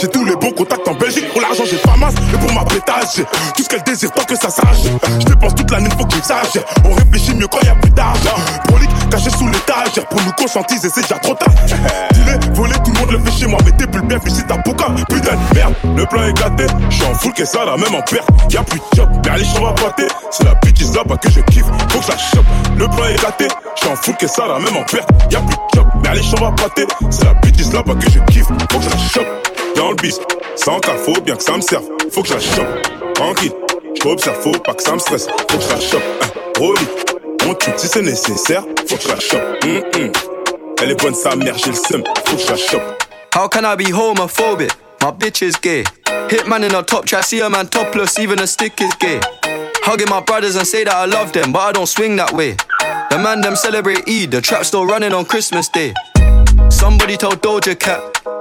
J'ai 0.00 0.08
tous 0.08 0.24
les 0.24 0.36
bons 0.36 0.50
contacts 0.50 0.86
en 0.88 0.94
Belgique. 0.94 1.26
Pour 1.32 1.40
l'argent, 1.40 1.64
j'ai 1.64 1.78
pas 1.78 1.96
masse. 1.96 2.14
Et 2.34 2.36
pour 2.36 2.52
ma 2.52 2.64
pétage, 2.64 3.24
tout 3.56 3.62
ce 3.62 3.68
qu'elle 3.68 3.82
désire 3.82 4.10
tant 4.12 4.24
que 4.24 4.36
ça 4.36 4.50
s'arrache. 4.50 4.82
Je 5.20 5.24
dépense 5.24 5.54
toute 5.54 5.70
l'année, 5.70 5.88
faut 5.98 6.04
que 6.04 6.14
j'exagère. 6.14 6.64
On 6.84 6.92
réfléchit 6.92 7.34
mieux 7.34 7.46
quand 7.46 7.60
y 7.62 7.68
a 7.68 7.74
plus 7.76 7.90
d'argent. 7.92 8.36
Prolique, 8.68 8.90
caché 9.10 9.30
sous 9.30 9.46
l'étagère. 9.46 10.06
Pour 10.08 10.20
nous 10.22 10.32
conscientiser, 10.32 10.88
c'est 10.92 11.00
déjà 11.02 11.18
trop 11.18 11.34
tard. 11.34 11.48
Dis-le, 12.12 12.54
voler, 12.54 12.74
tout 12.84 12.92
le 12.92 12.98
monde 13.00 13.12
le 13.12 13.18
fait 13.20 13.40
chez 13.40 13.46
moi. 13.46 13.58
Mais 13.64 13.72
t'es 13.72 13.86
plus 13.86 14.02
bien, 14.02 14.20
fiché 14.20 14.42
ta 14.46 14.56
bouca. 14.58 14.86
Putain 15.08 15.32
de 15.32 15.54
merde, 15.54 15.74
le 15.96 16.04
plan 16.04 16.24
est 16.24 16.36
gâté. 16.36 16.66
Je 16.90 16.94
suis 16.96 17.04
en 17.04 17.14
full, 17.14 17.32
qu'est-ce 17.32 17.52
ça, 17.52 17.64
la 17.64 17.76
même 17.76 17.94
en 17.94 18.02
perte. 18.02 18.28
Y'a 18.50 18.62
plus 18.64 18.78
de 18.78 18.84
job, 18.96 19.08
allez, 19.36 19.44
je 19.44 19.60
va 19.60 19.72
pâter. 19.72 20.08
C'est 20.30 20.44
la 20.44 20.54
is 20.64 20.92
là-bas 20.94 21.16
que 21.16 21.30
je 21.30 21.40
kiffe. 21.40 21.64
Faut 21.90 21.98
que 21.98 22.04
je 22.04 22.10
la 22.10 22.18
chope. 22.18 22.46
Le 22.76 22.86
plan 22.86 23.04
est 23.04 23.22
gâté. 23.22 23.48
J'suis 23.76 23.88
en 23.88 23.96
full, 23.96 24.16
qu'est-ce 24.16 24.34
ça, 24.34 24.46
la 24.46 24.58
même 24.58 24.76
en 24.76 24.84
perte. 24.84 25.08
Y'a 25.30 25.40
plus 25.40 25.56
de 25.56 25.60
job, 25.74 25.86
mais 26.02 26.08
allez, 26.08 26.22
je 26.22 26.36
va 26.36 26.52
pâter. 26.52 26.86
C'est 27.10 27.24
la 27.24 27.32
is 27.32 27.72
là-bas 27.72 27.94
que 27.94 28.10
je 28.10 28.18
kiffe. 28.32 28.46
Faut 28.46 28.78
que 28.78 28.84
je 28.84 28.90
la 28.90 28.96
chope. 28.96 29.26
Dans 29.76 29.90
le 29.90 29.96
bis, 29.96 30.18
sans 30.56 30.78
cas, 30.80 30.96
faut 31.04 31.20
bien 31.20 31.36
que 31.36 31.42
ça 31.42 31.56
me 31.56 31.60
serve. 31.60 31.84
Faut 32.12 32.22
que 32.22 32.28
je 32.28 32.34
la 32.34 32.40
chope. 32.40 33.14
Tranquille, 33.14 33.52
j'observe, 34.02 34.40
faut 34.40 34.52
pas 34.52 34.74
que 34.74 34.82
ça 34.82 34.94
me 34.94 34.98
stresse. 34.98 35.26
Faut 35.50 35.58
que 35.58 35.64
je 35.64 35.68
la 35.68 35.80
chope. 35.80 36.02
Hein, 36.60 36.72
on 37.48 37.54
tue 37.54 37.70
si 37.76 37.86
c'est 37.88 38.02
nécessaire. 38.02 38.62
Faut 38.88 38.96
que 38.96 39.02
je 39.02 39.08
la 39.08 39.20
chope. 39.20 39.64
Hum, 39.64 39.82
hum. 39.96 40.12
Elle 40.82 40.90
est 40.90 41.00
bonne, 41.00 41.14
sa 41.14 41.36
mère, 41.36 41.56
j'ai 41.58 41.70
le 41.70 41.76
seum. 41.76 42.02
Faut 42.24 42.36
que 42.36 42.42
je 42.42 42.50
la 42.50 42.56
chope. 42.56 43.04
How 43.34 43.48
can 43.48 43.64
I 43.64 43.76
be 43.76 43.92
homophobic? 43.92 44.70
My 45.06 45.12
bitch 45.12 45.40
is 45.40 45.54
gay. 45.54 45.84
Hitman 46.04 46.68
in 46.68 46.74
a 46.74 46.82
top 46.82 47.04
try, 47.04 47.20
see 47.20 47.38
a 47.38 47.48
man 47.48 47.68
topless, 47.68 48.18
even 48.18 48.40
a 48.40 48.46
stick 48.48 48.80
is 48.80 48.92
gay. 48.96 49.20
Hugging 49.84 50.08
my 50.10 50.20
brothers 50.20 50.56
and 50.56 50.66
say 50.66 50.82
that 50.82 50.92
I 50.92 51.04
love 51.04 51.32
them, 51.32 51.52
but 51.52 51.60
I 51.60 51.70
don't 51.70 51.86
swing 51.86 52.16
that 52.16 52.32
way. 52.32 52.56
The 53.10 53.20
man 53.22 53.40
them 53.40 53.54
celebrate 53.54 53.98
Eid, 54.08 54.32
the 54.32 54.40
trap 54.40 54.64
still 54.64 54.84
running 54.84 55.12
on 55.12 55.24
Christmas 55.24 55.68
Day. 55.68 55.94
Somebody 56.70 57.16
told 57.16 57.40
Doja 57.40 57.78
Cat 57.78 58.15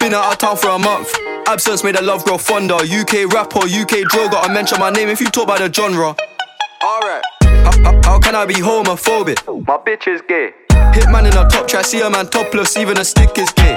Been 0.00 0.14
out 0.14 0.32
of 0.32 0.38
town 0.38 0.56
for 0.56 0.68
a 0.68 0.78
month. 0.78 1.12
Absence 1.46 1.82
made 1.82 1.96
the 1.96 2.02
love 2.02 2.24
grow 2.24 2.38
fonder. 2.38 2.74
UK 2.74 3.32
rapper, 3.32 3.66
UK 3.66 4.08
drill, 4.08 4.28
gotta 4.28 4.52
mention 4.52 4.78
my 4.78 4.90
name 4.90 5.08
if 5.08 5.20
you 5.20 5.26
talk 5.26 5.44
about 5.44 5.58
the 5.58 5.72
genre. 5.72 6.14
Alright. 6.82 7.22
How, 7.42 7.72
how, 7.82 8.00
how 8.04 8.18
can 8.20 8.34
I 8.34 8.46
be 8.46 8.54
homophobic? 8.54 9.44
My 9.66 9.78
bitch 9.78 10.06
is 10.06 10.22
gay. 10.28 10.52
Hitman 10.70 11.30
in 11.30 11.36
a 11.36 11.48
top 11.48 11.66
try, 11.66 11.82
see 11.82 12.00
a 12.00 12.08
man 12.08 12.26
topless, 12.26 12.76
even 12.76 12.98
a 12.98 13.04
stick 13.04 13.36
is 13.38 13.50
gay. 13.52 13.76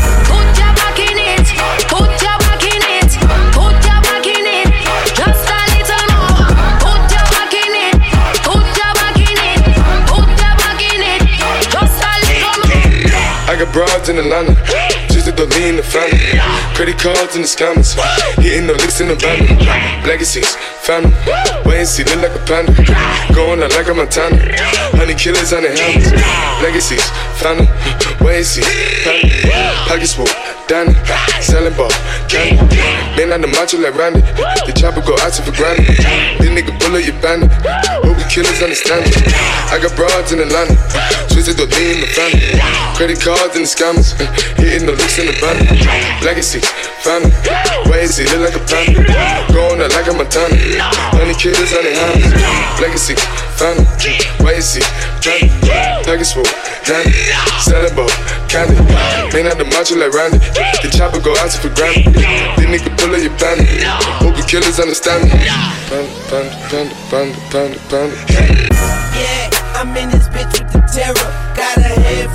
Atlanta. 14.21 14.53
Just 15.09 15.25
to 15.37 15.45
lean 15.57 15.77
the 15.77 15.83
family. 15.83 16.17
Credit 16.77 16.97
cards 16.97 17.35
in 17.35 17.41
the 17.41 17.47
scammers. 17.47 17.97
Hitting 18.37 18.67
the 18.67 18.73
licks 18.73 19.01
in 19.01 19.07
the 19.07 19.15
van. 19.15 19.41
Legacies, 20.05 20.55
family. 20.85 21.13
Wait 21.65 21.79
and 21.81 21.87
see, 21.87 22.03
look 22.03 22.21
like 22.21 22.35
a 22.35 22.43
panda. 22.45 22.73
Going 23.33 23.61
out 23.63 23.73
like 23.73 23.87
a 23.87 23.93
Montana. 23.93 24.37
Honey 24.97 25.15
killers 25.15 25.53
on 25.53 25.63
the 25.63 25.73
helmets. 25.73 26.11
Legacies, 26.61 27.05
family. 27.41 27.67
Wait 28.21 28.37
and 28.37 28.45
see, 28.45 28.65
family. 29.01 29.31
Pockets 29.87 30.13
full, 30.13 30.29
Danny. 30.71 30.95
Selling 31.43 31.75
ball, 31.75 31.91
candy. 32.31 32.79
Man 33.19 33.35
on 33.35 33.43
the 33.43 33.51
macho 33.51 33.75
like 33.75 33.91
Randy. 33.91 34.23
The 34.63 34.71
chopper 34.71 35.03
go 35.03 35.19
out 35.19 35.35
for 35.35 35.51
granted. 35.51 35.99
This 36.39 36.47
nigga 36.47 36.71
bullet 36.79 37.03
your 37.03 37.19
bandit. 37.19 37.51
Hope 38.07 38.15
the 38.15 38.23
killers 38.31 38.63
understand 38.63 39.03
it. 39.03 39.19
I 39.67 39.83
got 39.83 39.91
broads 39.99 40.31
in 40.31 40.39
Atlanta. 40.39 40.79
Twisted 41.27 41.59
the 41.59 41.67
lean 41.75 41.99
in 41.99 42.07
the 42.07 42.11
family. 42.15 42.55
Credit 42.95 43.19
cards 43.19 43.59
and 43.59 43.67
the 43.67 43.71
scammers. 43.75 44.15
Hitting 44.63 44.87
the 44.87 44.95
looks 44.95 45.19
in 45.19 45.27
the 45.27 45.35
van. 45.43 45.59
Legacy, 46.23 46.63
family. 47.03 47.35
Why 47.91 48.07
is 48.07 48.15
he 48.15 48.23
look 48.31 48.47
like 48.47 48.55
a 48.55 48.63
panda? 48.63 49.03
Going 49.51 49.83
out 49.83 49.91
like 49.91 50.07
a 50.07 50.15
Montana. 50.15 50.55
Honey 51.19 51.35
killers 51.35 51.75
on 51.75 51.83
the 51.83 51.91
hands. 51.99 52.31
Legacy, 52.79 53.19
he 53.61 54.81
family? 55.21 55.45
Package 56.03 56.33
full, 56.33 56.43
Danny. 56.85 57.13
Selling 57.61 57.95
ball, 57.95 58.09
candy. 58.49 58.75
Man 59.33 59.47
out 59.47 59.57
the 59.57 59.65
macho 59.65 59.95
like 59.95 60.13
Randy. 60.13 60.39
The 60.81 60.89
chopper 60.89 61.21
go 61.21 61.33
out 61.37 61.51
for 61.53 61.69
granted. 61.69 62.13
This 62.13 62.65
nigga 62.65 62.89
pull 62.97 63.13
up 63.13 63.21
your 63.21 63.37
bandit. 63.37 63.83
Hope 64.17 64.35
the 64.35 64.43
killers 64.43 64.79
understand 64.79 65.25
me. 65.25 65.37
Panda, 65.89 66.09
panda, 66.29 66.95
panda, 67.09 67.37
panda, 67.51 67.77
panda, 67.89 68.15
panda. 68.25 68.51
Yeah, 69.13 69.49
I'm 69.77 69.95
in 69.95 70.09
this 70.09 70.27
bitch 70.29 70.57
with 70.57 70.71
the 70.73 70.81
terror. 70.89 71.30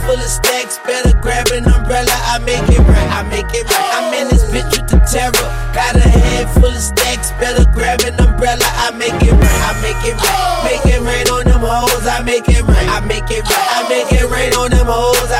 Full 0.04 0.14
of 0.14 0.30
stacks, 0.30 0.78
better 0.84 1.16
grab 1.20 1.48
an 1.48 1.66
umbrella. 1.66 2.12
I 2.30 2.38
make 2.44 2.62
it 2.68 2.78
right, 2.78 3.10
I 3.10 3.22
make 3.28 3.50
it 3.54 3.64
right. 3.64 3.90
I'm 3.96 4.12
in 4.14 4.28
this 4.28 4.44
bitch 4.52 4.70
with 4.76 4.88
the 4.90 5.00
terror. 5.02 5.48
Got 5.74 5.96
a 5.96 6.08
head 6.08 6.48
full 6.54 6.70
of 6.70 6.78
stacks, 6.78 7.32
better 7.40 7.64
grab 7.72 8.02
an 8.02 8.14
umbrella. 8.20 8.64
I 8.86 8.90
make 8.92 9.18
it 9.22 9.32
right, 9.32 9.62
I 9.66 9.72
make 9.82 9.98
it 10.06 10.14
right. 10.14 10.62
Make 10.66 10.86
it 10.94 11.00
rain 11.02 11.26
on 11.28 11.44
them 11.44 11.62
hoes, 11.62 12.06
I 12.06 12.22
make 12.22 12.48
it 12.48 12.62
right, 12.62 12.88
I 12.88 13.00
make 13.06 13.30
it 13.30 13.42
right. 13.42 13.68
I 13.76 13.88
make 13.88 14.12
it 14.12 14.30
rain 14.30 14.54
on 14.54 14.70
them 14.70 14.86
hoes, 14.86 15.30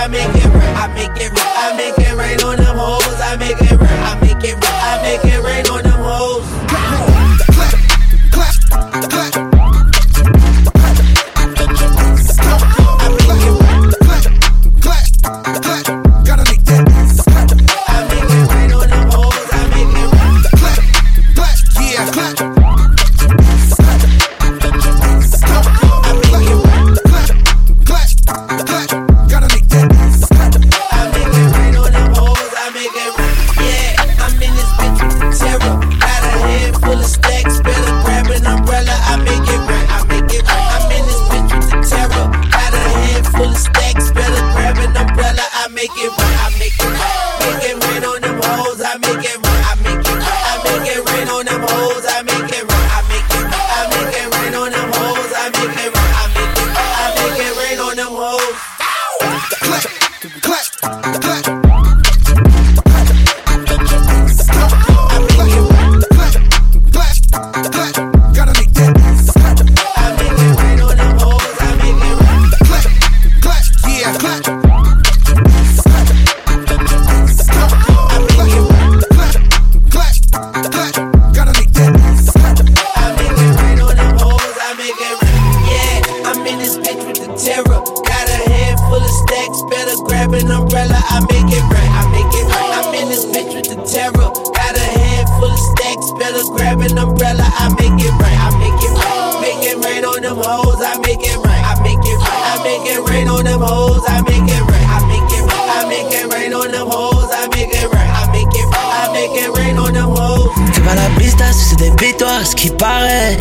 ce 112.47 112.55
qui 112.55 112.71
paraît. 112.71 113.37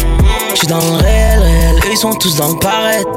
J'suis 0.56 0.68
dans 0.68 0.80
le 0.80 0.98
réel, 1.04 1.40
réel, 1.40 1.76
ils 1.92 1.98
sont 1.98 2.14
tous 2.14 2.36
dans 2.36 2.50
le 2.50 2.60
paraître. 2.60 3.08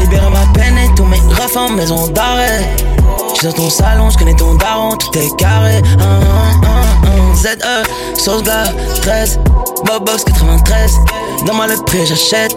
Libérer 0.00 0.30
ma 0.30 0.46
peine 0.58 0.76
et 0.78 0.94
tous 0.94 1.04
mes 1.04 1.20
refs 1.34 1.56
en 1.56 1.70
maison 1.70 2.06
d'arrêt. 2.08 2.64
J'suis 3.34 3.46
dans 3.46 3.52
ton 3.52 3.70
salon, 3.70 4.10
j'connais 4.10 4.34
ton 4.34 4.54
daron, 4.54 4.96
tout 4.96 5.16
est 5.18 5.34
carré. 5.36 5.82
ZE, 7.34 8.18
sauce 8.18 8.42
gars, 8.42 8.64
13, 9.02 9.38
Bobox 9.84 10.24
93. 10.24 10.92
Dans 11.46 11.54
ma 11.54 11.66
lettre 11.66 11.84
prix, 11.84 12.06
j'achète. 12.06 12.56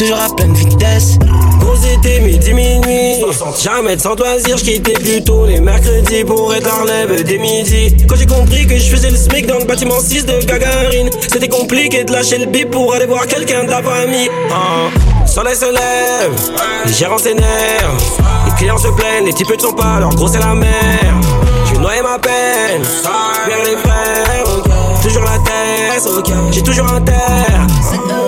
Toujours 0.00 0.18
à 0.18 0.34
pleine 0.34 0.54
vitesse. 0.54 1.18
Gros 1.60 1.74
été 1.74 2.20
midi 2.20 2.54
minuit. 2.54 3.22
Jamais 3.62 3.96
de 3.96 4.00
sans 4.00 4.14
loisir, 4.14 4.56
je 4.56 4.64
quittais 4.64 4.94
plutôt 4.94 5.44
les 5.44 5.60
mercredis 5.60 6.24
pour 6.24 6.54
être 6.54 6.72
à 6.72 6.82
relève 6.82 7.22
dès 7.22 7.36
midi 7.36 7.94
Quand 8.08 8.16
j'ai 8.16 8.26
compris 8.26 8.66
que 8.66 8.76
je 8.76 8.88
faisais 8.88 9.10
le 9.10 9.16
SMIC 9.16 9.46
dans 9.46 9.58
le 9.58 9.64
bâtiment 9.64 10.00
6 10.00 10.24
de 10.24 10.44
Gagarine 10.46 11.10
C'était 11.28 11.48
compliqué 11.48 12.04
de 12.04 12.12
lâcher 12.12 12.38
le 12.38 12.46
bip 12.46 12.70
pour 12.70 12.94
aller 12.94 13.04
voir 13.04 13.26
quelqu'un 13.26 13.64
de 13.64 13.70
la 13.70 13.82
famille. 13.82 14.30
Ah, 14.50 15.26
Soleil 15.26 15.54
se 15.54 15.66
lève, 15.66 16.32
les 16.86 16.92
gérants 16.92 17.18
s'énervent. 17.18 18.20
Les 18.46 18.52
clients 18.56 18.78
se 18.78 18.88
plaignent, 18.88 19.26
les 19.26 19.34
types 19.34 19.54
ne 19.54 19.60
sont 19.60 19.72
pas, 19.72 20.00
leur 20.00 20.10
gros 20.10 20.28
c'est 20.28 20.38
la 20.38 20.54
mer 20.54 21.14
J'ai 21.66 21.78
noyé 21.78 22.00
ma 22.00 22.18
peine, 22.18 22.82
vers 23.46 23.64
les 23.64 23.76
frères 23.76 24.49
J'ai 26.50 26.62
toujours 26.62 26.86
un 26.92 27.00
terre 27.00 27.66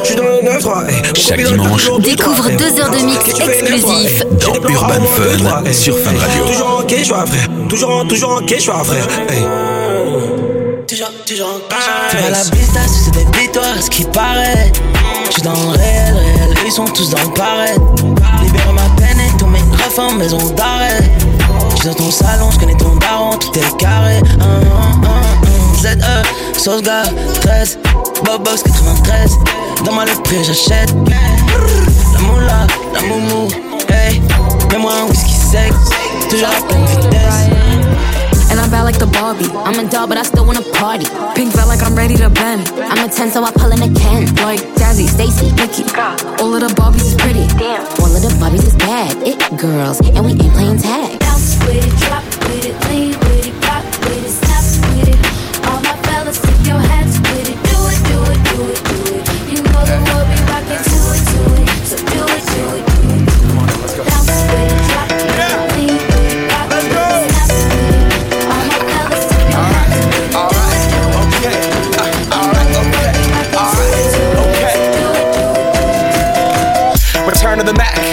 J'suis 0.04 0.16
dans 0.16 0.22
le 0.24 0.58
9-3 0.58 0.88
hey. 0.88 1.02
Chaque 1.14 1.42
dimanche, 1.42 1.90
Découvre 2.00 2.50
deux 2.50 2.80
heures 2.80 2.90
de 2.90 2.98
mix 3.04 3.28
exclusif 3.28 4.24
dans 4.40 4.54
Urban 4.68 5.04
Fun 5.04 5.72
sur 5.72 5.98
Fun 5.98 6.10
Radio. 6.18 6.44
Toujours 6.46 6.78
en 6.78 6.82
quai, 6.82 6.98
je 6.98 7.04
suis 7.04 7.14
un 7.14 7.26
frère. 7.26 7.48
Toujours 7.68 7.90
en, 7.90 8.06
toujours 8.06 8.30
en 8.32 8.40
quai, 8.44 8.56
je 8.56 8.62
suis 8.62 8.70
un 8.70 8.84
frère. 8.84 9.06
Hey. 9.28 9.42
Toujours, 10.86 11.08
toujours 11.26 11.48
en 11.48 11.76
C'est 12.10 12.18
pas 12.18 12.30
la 12.30 12.38
pista, 12.38 12.80
c'est 12.86 13.10
des 13.12 13.38
victoires, 13.38 13.80
ce 13.80 13.90
qui 13.90 14.04
paraît. 14.04 14.72
J'suis 15.30 15.42
dans 15.42 15.52
le 15.52 15.78
réel, 15.78 16.14
réel, 16.14 16.54
ils 16.66 16.72
sont 16.72 16.84
tous 16.84 17.10
dans 17.10 17.22
le 17.22 17.32
paraître. 17.32 17.80
Libérer 18.42 18.72
ma 18.72 18.88
peine 19.00 19.18
et 19.20 19.36
tous 19.38 19.46
mes 19.46 19.60
refs 19.60 19.98
en 19.98 20.12
maison 20.12 20.38
d'arrêt. 20.56 21.10
J'suis 21.76 21.88
dans 21.88 21.94
ton 21.94 22.10
salon, 22.10 22.50
j'connais 22.50 22.76
ton 22.76 22.96
daron, 22.96 23.36
tout 23.38 23.58
est 23.58 23.76
carré. 23.78 24.16
Un, 24.40 24.44
un, 24.44 24.46
un, 24.46 24.98
un. 24.98 25.01
ZE, 25.82 26.22
sauce 26.56 26.80
gars, 26.80 27.08
13, 27.40 27.76
Bobox 28.24 28.62
93. 28.62 29.36
Dans 29.84 29.92
ma 29.92 30.04
lettre 30.04 30.22
j'achète. 30.46 30.94
La 32.14 32.20
moula, 32.20 32.66
la 32.94 33.00
moumou, 33.02 33.48
hey. 33.88 34.22
Mets-moi 34.70 34.92
un 34.92 35.08
whisky 35.08 35.32
sec, 35.32 35.72
toujours 36.30 36.46
à 36.46 36.62
pleine 36.68 36.84
vitesse. 36.86 37.50
And 38.52 38.60
I'm 38.60 38.70
bad 38.70 38.84
like 38.84 38.98
the 38.98 39.06
Barbie. 39.06 39.50
I'm 39.66 39.84
a 39.84 39.90
doll, 39.90 40.06
but 40.06 40.18
I 40.18 40.22
still 40.22 40.46
wanna 40.46 40.62
party. 40.74 41.06
Pink 41.34 41.52
felt 41.52 41.66
like 41.66 41.82
I'm 41.82 41.96
ready 41.96 42.14
to 42.14 42.30
bend. 42.30 42.70
I'm 42.78 43.04
a 43.04 43.08
10, 43.08 43.32
so 43.32 43.42
I 43.42 43.50
pull 43.50 43.72
in 43.72 43.82
a 43.82 43.92
Ken. 43.98 44.32
Like 44.36 44.60
Jazzy, 44.78 45.08
Stacy, 45.08 45.50
Nikki. 45.56 45.82
All 46.38 46.54
of 46.54 46.60
the 46.60 46.72
Barbies 46.78 47.06
is 47.06 47.14
pretty. 47.16 47.48
Damn. 47.58 47.82
All 47.98 48.14
of 48.14 48.22
the 48.22 48.30
Barbies 48.38 48.64
is 48.64 48.76
bad. 48.76 49.16
It 49.26 49.40
girls, 49.58 49.98
and 49.98 50.24
we 50.24 50.30
ain't 50.32 50.52
playing 50.54 50.78
tag. 50.78 51.18
Bounce 51.18 51.58
with 51.66 51.84
it, 51.84 51.96
drop 52.06 52.22
with 52.46 52.66
it, 52.66 52.88
lean 52.88 53.18
with 53.18 53.48
it, 53.48 53.60
pop 53.62 53.82
with 54.04 54.24
it, 54.24 54.30
snap 54.30 54.62
with 54.94 55.08
it. 55.08 55.41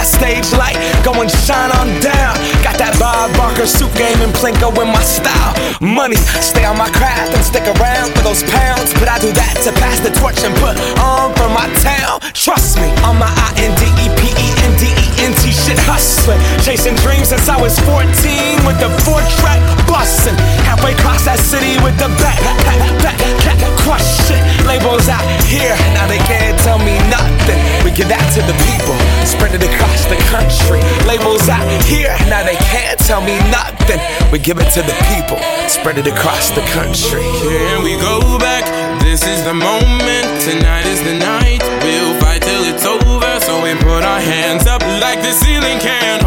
That 0.00 0.08
stage 0.08 0.48
light 0.56 0.80
go 1.04 1.12
and 1.20 1.28
shine 1.28 1.68
on 1.76 1.92
down. 2.00 2.32
Got 2.64 2.80
that 2.80 2.96
Bob 2.96 3.36
Barker 3.36 3.68
suit 3.68 3.92
game 4.00 4.16
and 4.24 4.32
Plinko 4.32 4.72
in 4.80 4.88
my 4.88 5.04
style. 5.04 5.52
Money, 5.76 6.16
stay 6.40 6.64
on 6.64 6.80
my 6.80 6.88
craft 6.88 7.36
and 7.36 7.44
stick 7.44 7.68
around 7.76 8.16
for 8.16 8.24
those 8.24 8.40
pounds. 8.48 8.96
But 8.96 9.12
I 9.12 9.20
do 9.20 9.28
that 9.36 9.60
to 9.68 9.76
pass 9.76 10.00
the 10.00 10.08
torch 10.16 10.40
and 10.40 10.56
put 10.56 10.72
on 11.04 11.36
for 11.36 11.52
my 11.52 11.68
town. 11.84 12.24
Trust 12.32 12.80
me, 12.80 12.88
on 13.04 13.20
my 13.20 13.28
I 13.28 13.52
N 13.60 13.76
D 13.76 13.92
E 14.00 14.06
P 14.16 14.19
E 15.20 15.26
N 15.26 15.32
D 15.32 15.44
E 15.44 15.52
N 15.52 15.52
T 15.52 15.52
shit 15.52 15.78
hustling. 15.84 16.40
Chasing 16.64 16.96
dreams 17.04 17.28
since 17.28 17.48
I 17.48 17.60
was 17.60 17.78
14 17.84 18.00
with 18.64 18.80
the 18.80 18.88
four 19.04 19.20
track 19.40 19.60
busting. 19.84 20.36
Halfway 20.64 20.92
across 20.96 21.24
that 21.28 21.38
city 21.38 21.76
with 21.84 21.96
the 22.00 22.08
back, 22.20 22.40
back, 22.64 22.80
back, 23.04 23.18
back, 23.44 23.60
crush 23.84 24.06
shit. 24.26 24.40
Labels 24.64 25.08
out 25.08 25.24
here, 25.44 25.76
now 25.92 26.06
they 26.08 26.20
can't 26.24 26.56
tell 26.64 26.78
me 26.78 26.96
nothing. 27.12 27.58
We 27.84 27.92
give 27.92 28.08
that 28.08 28.24
to 28.36 28.40
the 28.46 28.56
people, 28.70 28.96
spread 29.26 29.52
it 29.52 29.64
across 29.64 30.06
the 30.08 30.16
country. 30.32 30.80
Labels 31.04 31.48
out 31.48 31.66
here, 31.84 32.14
now 32.32 32.42
they 32.46 32.56
can't 32.70 32.98
tell 33.00 33.20
me 33.20 33.36
nothing. 33.50 34.00
We 34.32 34.38
give 34.38 34.58
it 34.58 34.70
to 34.78 34.82
the 34.82 34.96
people, 35.12 35.38
spread 35.68 35.98
it 35.98 36.06
across 36.06 36.50
the 36.50 36.64
country. 36.72 37.26
Can 37.44 37.82
we 37.84 37.98
go 37.98 38.38
back? 38.38 38.64
This 39.02 39.26
is 39.26 39.44
the 39.44 39.54
moment. 39.54 40.26
Tonight 40.46 40.86
is 40.86 41.02
the 41.02 41.18
night. 41.18 41.49
Put 44.00 44.08
our 44.08 44.20
hands 44.20 44.66
up 44.66 44.80
like 45.02 45.20
the 45.20 45.30
ceiling 45.30 45.78
can't 45.78 46.19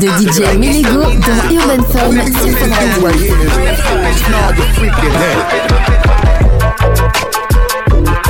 de 0.00 0.08
uh, 0.08 0.16
DJ 0.18 0.24
they 0.24 0.44
can't 0.44 0.60
Melego 0.60 0.88
stop 0.88 1.08
me 1.08 1.18
dans 1.20 1.36
now, 1.36 1.60
Urban 1.60 1.82
Fun 1.84 2.12
sur 2.40 2.52
Fun 2.56 2.70
Radio. 3.04 3.34
now, 3.36 3.44
I've 3.44 3.76
been 3.76 3.92
popping 3.92 4.30
now, 4.30 4.48
you 4.56 4.64
freaking 4.76 5.14
head. 5.20 5.40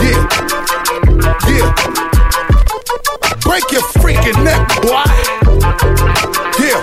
Yeah. 0.02 0.22
Yeah. 1.46 1.68
Break 3.44 3.66
your 3.70 3.86
freaking 4.02 4.42
neck, 4.42 4.66
boy. 4.82 5.06
Yeah. 6.58 6.82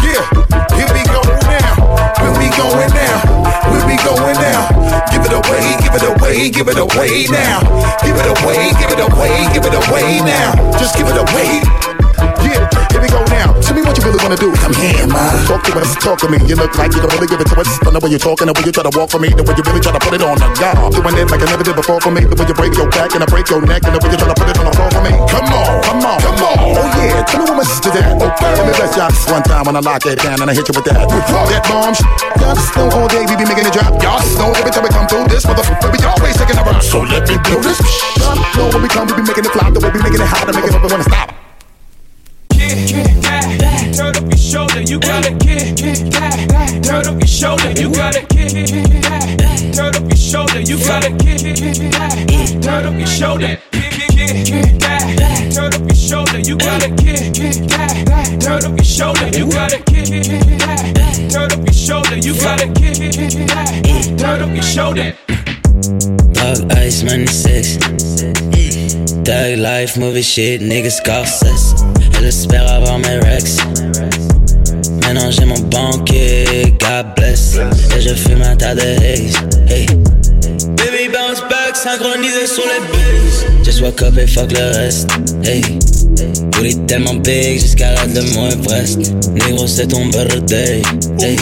Yeah. 0.00 0.24
Here 0.72 0.88
we 0.94 1.02
go 1.12 1.20
now. 1.44 1.72
Where 2.20 2.32
we 2.40 2.48
going 2.56 2.90
now? 2.96 3.20
Where 3.68 3.84
we 3.84 3.96
going 4.00 4.38
now? 4.40 4.64
Give 5.12 5.24
it 5.26 5.32
away, 5.32 5.76
give 5.82 5.94
it 5.94 6.04
away, 6.08 6.48
give 6.50 6.68
it 6.68 6.78
away 6.78 7.26
now. 7.28 7.60
Give 8.00 8.16
it 8.16 8.28
away, 8.40 8.72
give 8.80 8.90
it 8.90 9.00
away, 9.00 9.46
give 9.52 9.66
it 9.66 9.74
away 9.74 10.20
now. 10.24 10.56
Just 10.78 10.96
give 10.96 11.08
it 11.08 11.16
away. 11.18 11.87
Wanna 14.28 14.36
do. 14.36 14.52
Come 14.60 14.76
here, 14.76 15.08
man. 15.08 15.32
Talk 15.48 15.64
to 15.64 15.72
us, 15.80 15.96
talk 16.04 16.20
to 16.20 16.28
me. 16.28 16.36
You 16.44 16.56
look 16.60 16.76
like 16.76 16.92
you 16.92 17.00
don't 17.00 17.12
really 17.16 17.26
give 17.26 17.40
it 17.40 17.48
to 17.48 17.56
us. 17.56 17.80
Don't 17.80 17.96
know 17.96 18.00
way 18.04 18.12
you're 18.12 18.20
talking, 18.20 18.44
the 18.44 18.52
way 18.52 18.60
you 18.60 18.72
try 18.72 18.84
to 18.84 18.92
walk 18.92 19.08
for 19.08 19.16
me, 19.16 19.32
the 19.32 19.40
way 19.40 19.56
you 19.56 19.64
really 19.64 19.80
try 19.80 19.92
to 19.96 20.02
put 20.04 20.12
it 20.12 20.20
on 20.20 20.36
the 20.36 20.48
guard. 20.60 20.76
Doing 20.92 21.16
it 21.16 21.32
like 21.32 21.40
I 21.40 21.48
never 21.48 21.64
did 21.64 21.76
before 21.76 22.00
for 22.04 22.12
me. 22.12 22.28
The 22.28 22.36
way 22.36 22.44
you 22.44 22.52
break 22.52 22.76
your 22.76 22.88
back 22.92 23.16
and 23.16 23.24
I 23.24 23.26
break 23.26 23.48
your 23.48 23.64
neck, 23.64 23.88
and 23.88 23.96
the 23.96 24.00
way 24.04 24.12
you 24.12 24.20
try 24.20 24.28
to 24.28 24.36
put 24.36 24.48
it 24.52 24.58
on 24.60 24.68
the 24.68 24.74
floor 24.76 24.90
for 24.92 25.00
me. 25.00 25.12
Come 25.32 25.48
on, 25.48 25.72
come 25.80 26.00
on, 26.04 26.18
come 26.20 26.40
on. 26.44 26.56
Oh 26.76 26.88
yeah, 27.00 27.24
tell 27.24 27.40
me 27.40 27.44
what 27.48 27.56
my 27.56 27.64
sister 27.64 27.88
did. 27.88 28.04
Okay, 28.04 28.52
let 28.52 28.64
me 28.68 28.72
bless 28.76 28.92
y'all 29.00 29.12
one 29.32 29.44
time 29.48 29.64
when 29.64 29.74
I 29.80 29.80
lock 29.80 30.04
it 30.04 30.20
down 30.20 30.36
and 30.44 30.48
I 30.50 30.52
hit 30.52 30.68
you 30.68 30.76
with 30.76 30.84
that. 30.92 31.08
With 31.08 31.24
that 31.24 31.64
bomb. 31.64 31.96
Y'all 32.36 32.52
just 32.52 32.76
all 32.76 33.08
day 33.08 33.24
we 33.24 33.32
be 33.32 33.48
making 33.48 33.64
it 33.64 33.72
drop. 33.72 33.96
Y'all 34.04 34.20
just 34.20 34.36
know 34.36 34.52
every 34.52 34.68
time 34.68 34.84
we 34.84 34.92
come 34.92 35.08
through 35.08 35.24
this 35.32 35.48
motherfucker, 35.48 35.88
we 35.88 35.98
always 36.04 36.36
taking 36.36 36.58
a 36.60 36.64
run. 36.68 36.76
So 36.84 37.00
let 37.00 37.24
me 37.24 37.40
blow 37.48 37.64
this. 37.64 37.80
Y'all 38.20 38.36
know 38.36 38.68
when 38.76 38.84
we 38.84 38.88
come, 38.92 39.08
we 39.08 39.16
be 39.16 39.24
making 39.24 39.48
it 39.48 39.52
flop. 39.56 39.72
The 39.72 39.80
way 39.80 39.88
we 39.88 40.04
making 40.04 40.20
it 40.20 40.28
hot, 40.28 40.44
to 40.44 40.52
make 40.52 40.68
it 40.68 40.76
up, 40.76 40.84
we 40.84 40.92
wanna 40.92 41.08
stop. 41.08 41.47
You 44.88 44.98
gotta 45.00 45.36
kick. 45.36 45.76
Turn 46.82 47.06
up 47.06 47.18
your 47.20 47.26
shoulder, 47.26 47.70
you 47.72 47.92
gotta 47.92 48.24
kick. 48.26 48.52
Turn 49.74 49.94
up 49.94 50.08
your 50.08 50.16
shoulder, 50.16 50.60
you 50.60 50.78
gotta 50.78 51.10
kick. 51.18 52.62
Turn 52.62 52.86
up 52.86 52.94
your 52.94 53.06
shoulder. 53.06 53.58
Turn 55.50 55.74
up 55.74 55.86
your 55.86 55.94
shoulder, 55.94 56.38
you 56.40 56.56
gotta 56.56 56.88
kick. 56.96 57.34
Turn 58.40 58.64
up 58.64 58.76
your 58.76 58.84
shoulder, 58.84 59.28
you 59.36 59.50
gotta 59.50 59.78
kick. 59.84 60.08
Turn 61.28 61.52
up 61.52 61.64
your 61.64 61.72
shoulder, 61.72 62.16
you 62.16 62.34
gotta 62.40 62.68
kick. 62.72 64.18
Turn 64.18 64.42
up 64.42 64.54
your 64.54 64.62
shoulder. 64.62 65.14
Dog 66.32 66.72
ice, 66.72 67.02
money 67.02 67.26
sex. 67.26 67.76
Thug 69.24 69.58
life, 69.58 69.98
movie 69.98 70.22
shit, 70.22 70.62
niggas 70.62 70.96
Scorsese. 70.96 71.74
Elle 72.18 72.26
espère 72.26 72.66
avoir 72.72 72.98
mes 72.98 73.18
rex. 73.18 73.58
Maintenant 75.08 75.30
j'ai 75.30 75.46
mon 75.46 75.58
banquier, 75.58 76.76
God 76.78 77.06
bless. 77.16 77.54
Et 77.96 78.00
je 78.02 78.12
fume 78.12 78.42
un 78.42 78.54
tas 78.54 78.74
de 78.74 78.82
haze. 78.82 79.36
Hey. 79.66 79.86
Baby 80.76 81.08
bounce 81.10 81.40
back, 81.48 81.74
synchronisé 81.74 82.46
sur 82.46 82.64
les 82.64 82.86
bases. 82.92 83.46
Just 83.64 83.80
woke 83.80 84.02
up 84.02 84.18
et 84.18 84.26
fuck 84.26 84.52
le 84.52 84.76
reste. 84.76 85.08
Hey. 85.42 85.62
Booty 86.52 86.76
tellement 86.86 87.14
big 87.14 87.58
jusqu'à 87.58 87.94
la 87.94 88.06
de 88.06 88.20
mon 88.34 88.50
Everest. 88.50 88.98
Négro, 89.30 89.66
c'est 89.66 89.86
ton 89.86 90.04
birthday. 90.08 90.82
Hey. 91.22 91.36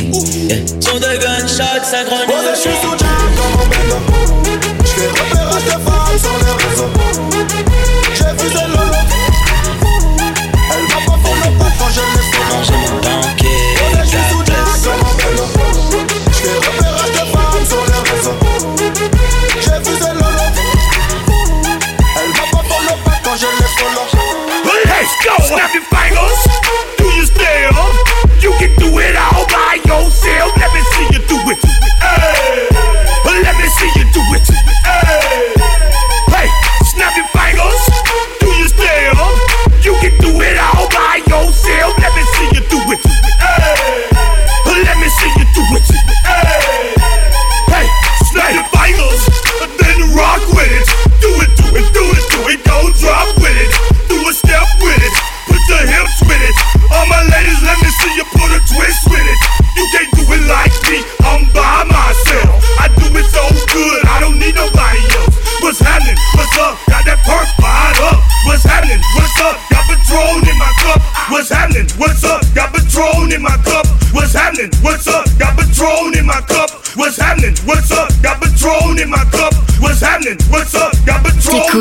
Yeah. 0.49 0.59
Son 0.79 0.99
de 0.99 1.19
gunshot 1.19 1.83
synchronisé 1.83 2.55
je 2.55 2.61
suis 2.61 2.71
sous 2.81 2.97
jam 2.97 3.09
comme 3.37 3.63
un 3.63 3.69
béton. 3.69 4.01
J'fais 4.85 5.09
repérage 5.09 5.65
de 5.65 5.71
femmes 5.71 6.19
sur 6.21 6.37
les 6.39 6.55
réseaux. 6.69 6.93
J'ai 8.15 8.31
vu 8.45 8.49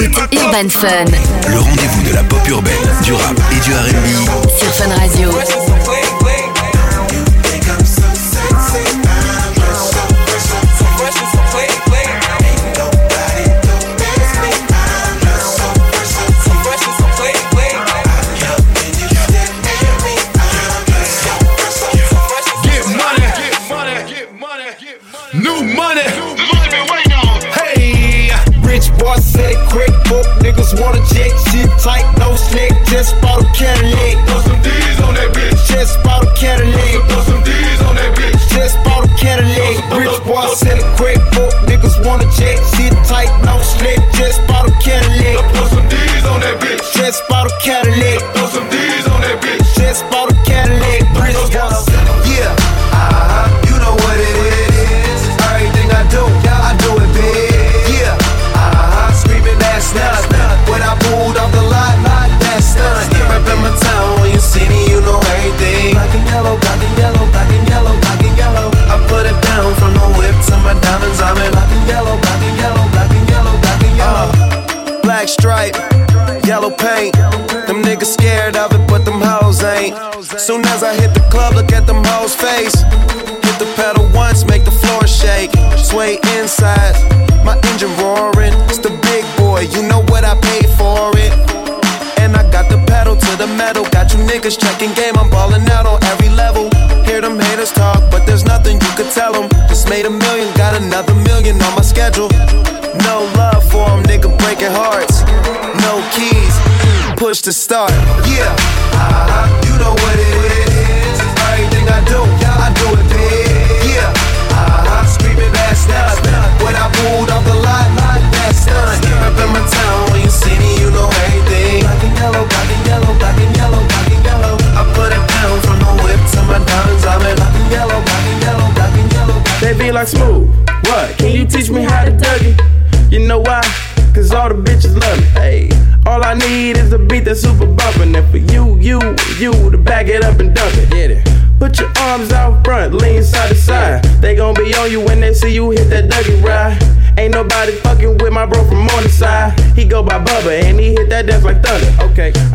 écoutes 0.02 0.34
Urban 0.34 0.70
Fun. 0.70 1.06
Le 1.50 1.60
rendez-vous 1.60 2.10
de 2.10 2.14
la 2.14 2.24
pop 2.24 2.40
urbaine, 2.48 2.74
du 3.04 3.14
rap 3.14 3.40
et 3.52 3.60
du 3.60 3.72
RB. 3.72 4.50
Sur 4.58 4.74
Fun 4.74 4.90
Radio. 4.96 5.75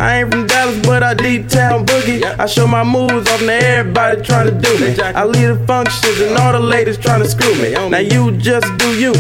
I 0.01 0.21
ain't 0.21 0.31
from 0.31 0.47
Dallas, 0.47 0.81
but 0.87 1.03
I 1.03 1.13
deep 1.13 1.47
town 1.47 1.85
boogie. 1.85 2.25
I 2.25 2.47
show 2.47 2.67
my 2.67 2.83
moves 2.83 3.29
off 3.29 3.41
to 3.41 3.53
everybody 3.53 4.23
trying 4.23 4.47
to 4.47 4.59
do 4.59 4.73
me. 4.81 4.99
I 4.99 5.25
lead 5.25 5.45
the 5.45 5.67
functions 5.67 6.21
and 6.21 6.39
all 6.39 6.53
the 6.53 6.59
ladies 6.59 6.97
trying 6.97 7.23
to 7.23 7.29
screw 7.29 7.55
me. 7.61 7.73
Now 7.73 7.99
you 7.99 8.33
just 8.39 8.67
do 8.79 8.99
you 8.99 9.13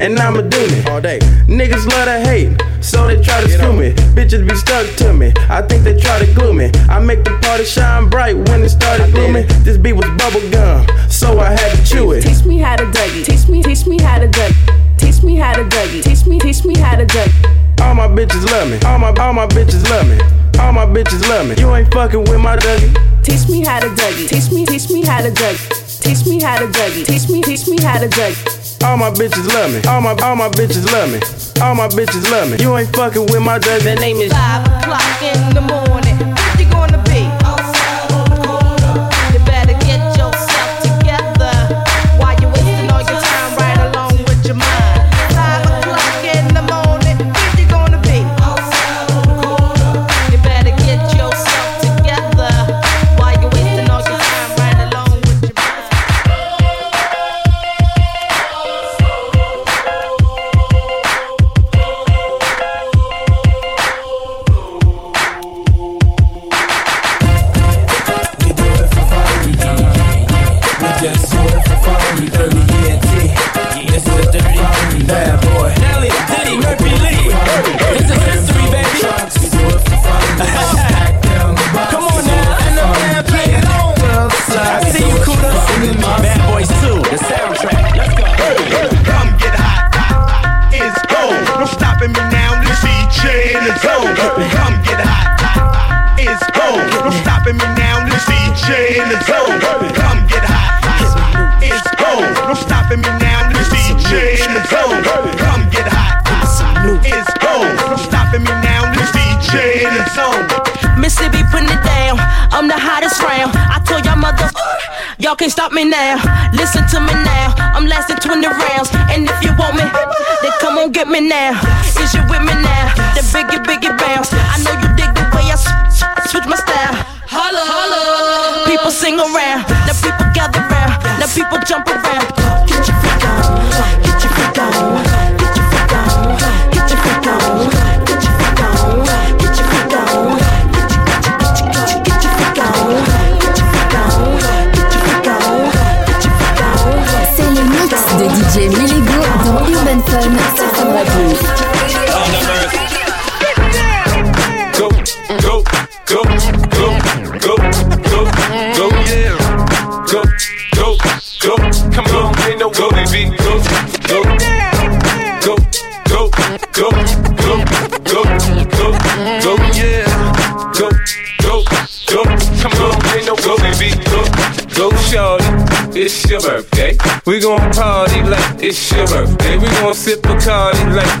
and 0.00 0.18
I'ma 0.18 0.40
do 0.40 0.58
me. 0.66 0.84
all 0.90 1.00
day. 1.00 1.20
Niggas 1.46 1.86
love 1.86 2.06
to 2.06 2.18
hate, 2.18 2.60
so 2.82 3.06
they 3.06 3.22
try 3.22 3.42
to 3.42 3.48
screw 3.48 3.72
me. 3.72 3.92
Bitches 4.16 4.44
be 4.48 4.56
stuck 4.56 4.84
to 4.96 5.12
me, 5.12 5.32
I 5.48 5.62
think 5.62 5.84
they 5.84 5.96
try 5.96 6.18
to 6.18 6.26
glue 6.34 6.52
me. 6.52 6.72
I 6.88 6.98
make 6.98 7.22
the 7.22 7.38
party 7.40 7.64
shine 7.64 8.10
bright 8.10 8.36
when 8.36 8.64
it 8.64 8.70
started 8.70 9.12
glooming. 9.14 9.46
This 9.62 9.76
beat 9.76 9.92
was 9.92 10.10
bubble 10.18 10.42
gum, 10.50 10.84
so 11.08 11.38
I 11.38 11.50
had 11.50 11.76
to 11.76 11.86
chew 11.86 12.10
it. 12.10 12.22
Teach 12.22 12.44
me 12.44 12.58
how 12.58 12.74
to 12.74 12.84
do 12.84 13.00
it. 13.00 13.24
Teach 13.24 13.48
me, 13.48 13.62
teach 13.62 13.86
me 13.86 14.00
how 14.00 14.18
to 14.18 14.26
dug. 14.26 14.52
Teach 14.98 15.22
me 15.22 15.36
how 15.36 15.54
to 15.54 15.62
do 15.62 15.78
it. 15.78 16.02
Teach 16.02 16.26
me, 16.26 16.40
teach 16.40 16.64
me 16.64 16.76
how 16.76 16.96
to 16.96 17.06
dug. 17.06 17.53
All 17.94 18.08
my 18.08 18.16
bitches 18.16 18.44
love 18.50 18.68
me. 18.68 18.76
All 18.84 18.98
my 18.98 19.14
all 19.22 19.32
my 19.32 19.46
bitches 19.46 19.88
love 19.88 20.08
me. 20.08 20.18
All 20.58 20.72
my 20.72 20.84
bitches 20.84 21.28
love 21.28 21.46
me. 21.46 21.54
You 21.62 21.72
ain't 21.76 21.94
fucking 21.94 22.24
with 22.24 22.40
my 22.40 22.56
Dougie. 22.56 22.90
Teach 23.22 23.48
me 23.48 23.64
how 23.64 23.78
to 23.78 23.86
Dougie. 23.86 24.28
Teach 24.28 24.50
me, 24.50 24.66
teach 24.66 24.90
me 24.90 25.04
how 25.04 25.22
to 25.22 25.30
Dougie. 25.30 26.02
Teach 26.02 26.26
me 26.26 26.42
how 26.42 26.58
to 26.58 26.66
Dougie. 26.66 27.06
Teach 27.06 27.30
me, 27.30 27.40
teach 27.40 27.68
me 27.68 27.80
how 27.80 28.00
to 28.00 28.08
Dougie. 28.08 28.82
All 28.82 28.96
my 28.96 29.10
bitches 29.10 29.46
love 29.54 29.72
me. 29.72 29.80
All 29.88 30.00
my 30.00 30.10
all 30.26 30.34
my 30.34 30.48
bitches 30.48 30.90
love 30.90 31.08
me. 31.12 31.20
All 31.62 31.76
my 31.76 31.86
bitches 31.86 32.28
love 32.32 32.50
me. 32.50 32.56
You 32.58 32.76
ain't 32.76 32.92
fucking 32.96 33.26
with 33.26 33.42
my 33.42 33.60
Dougie. 33.60 33.84
The 33.84 33.94
name 33.94 34.16
is 34.16 34.32
five 34.32 34.66
o'clock 34.66 35.22
in 35.22 35.54
the 35.54 35.60
morning. 35.60 36.03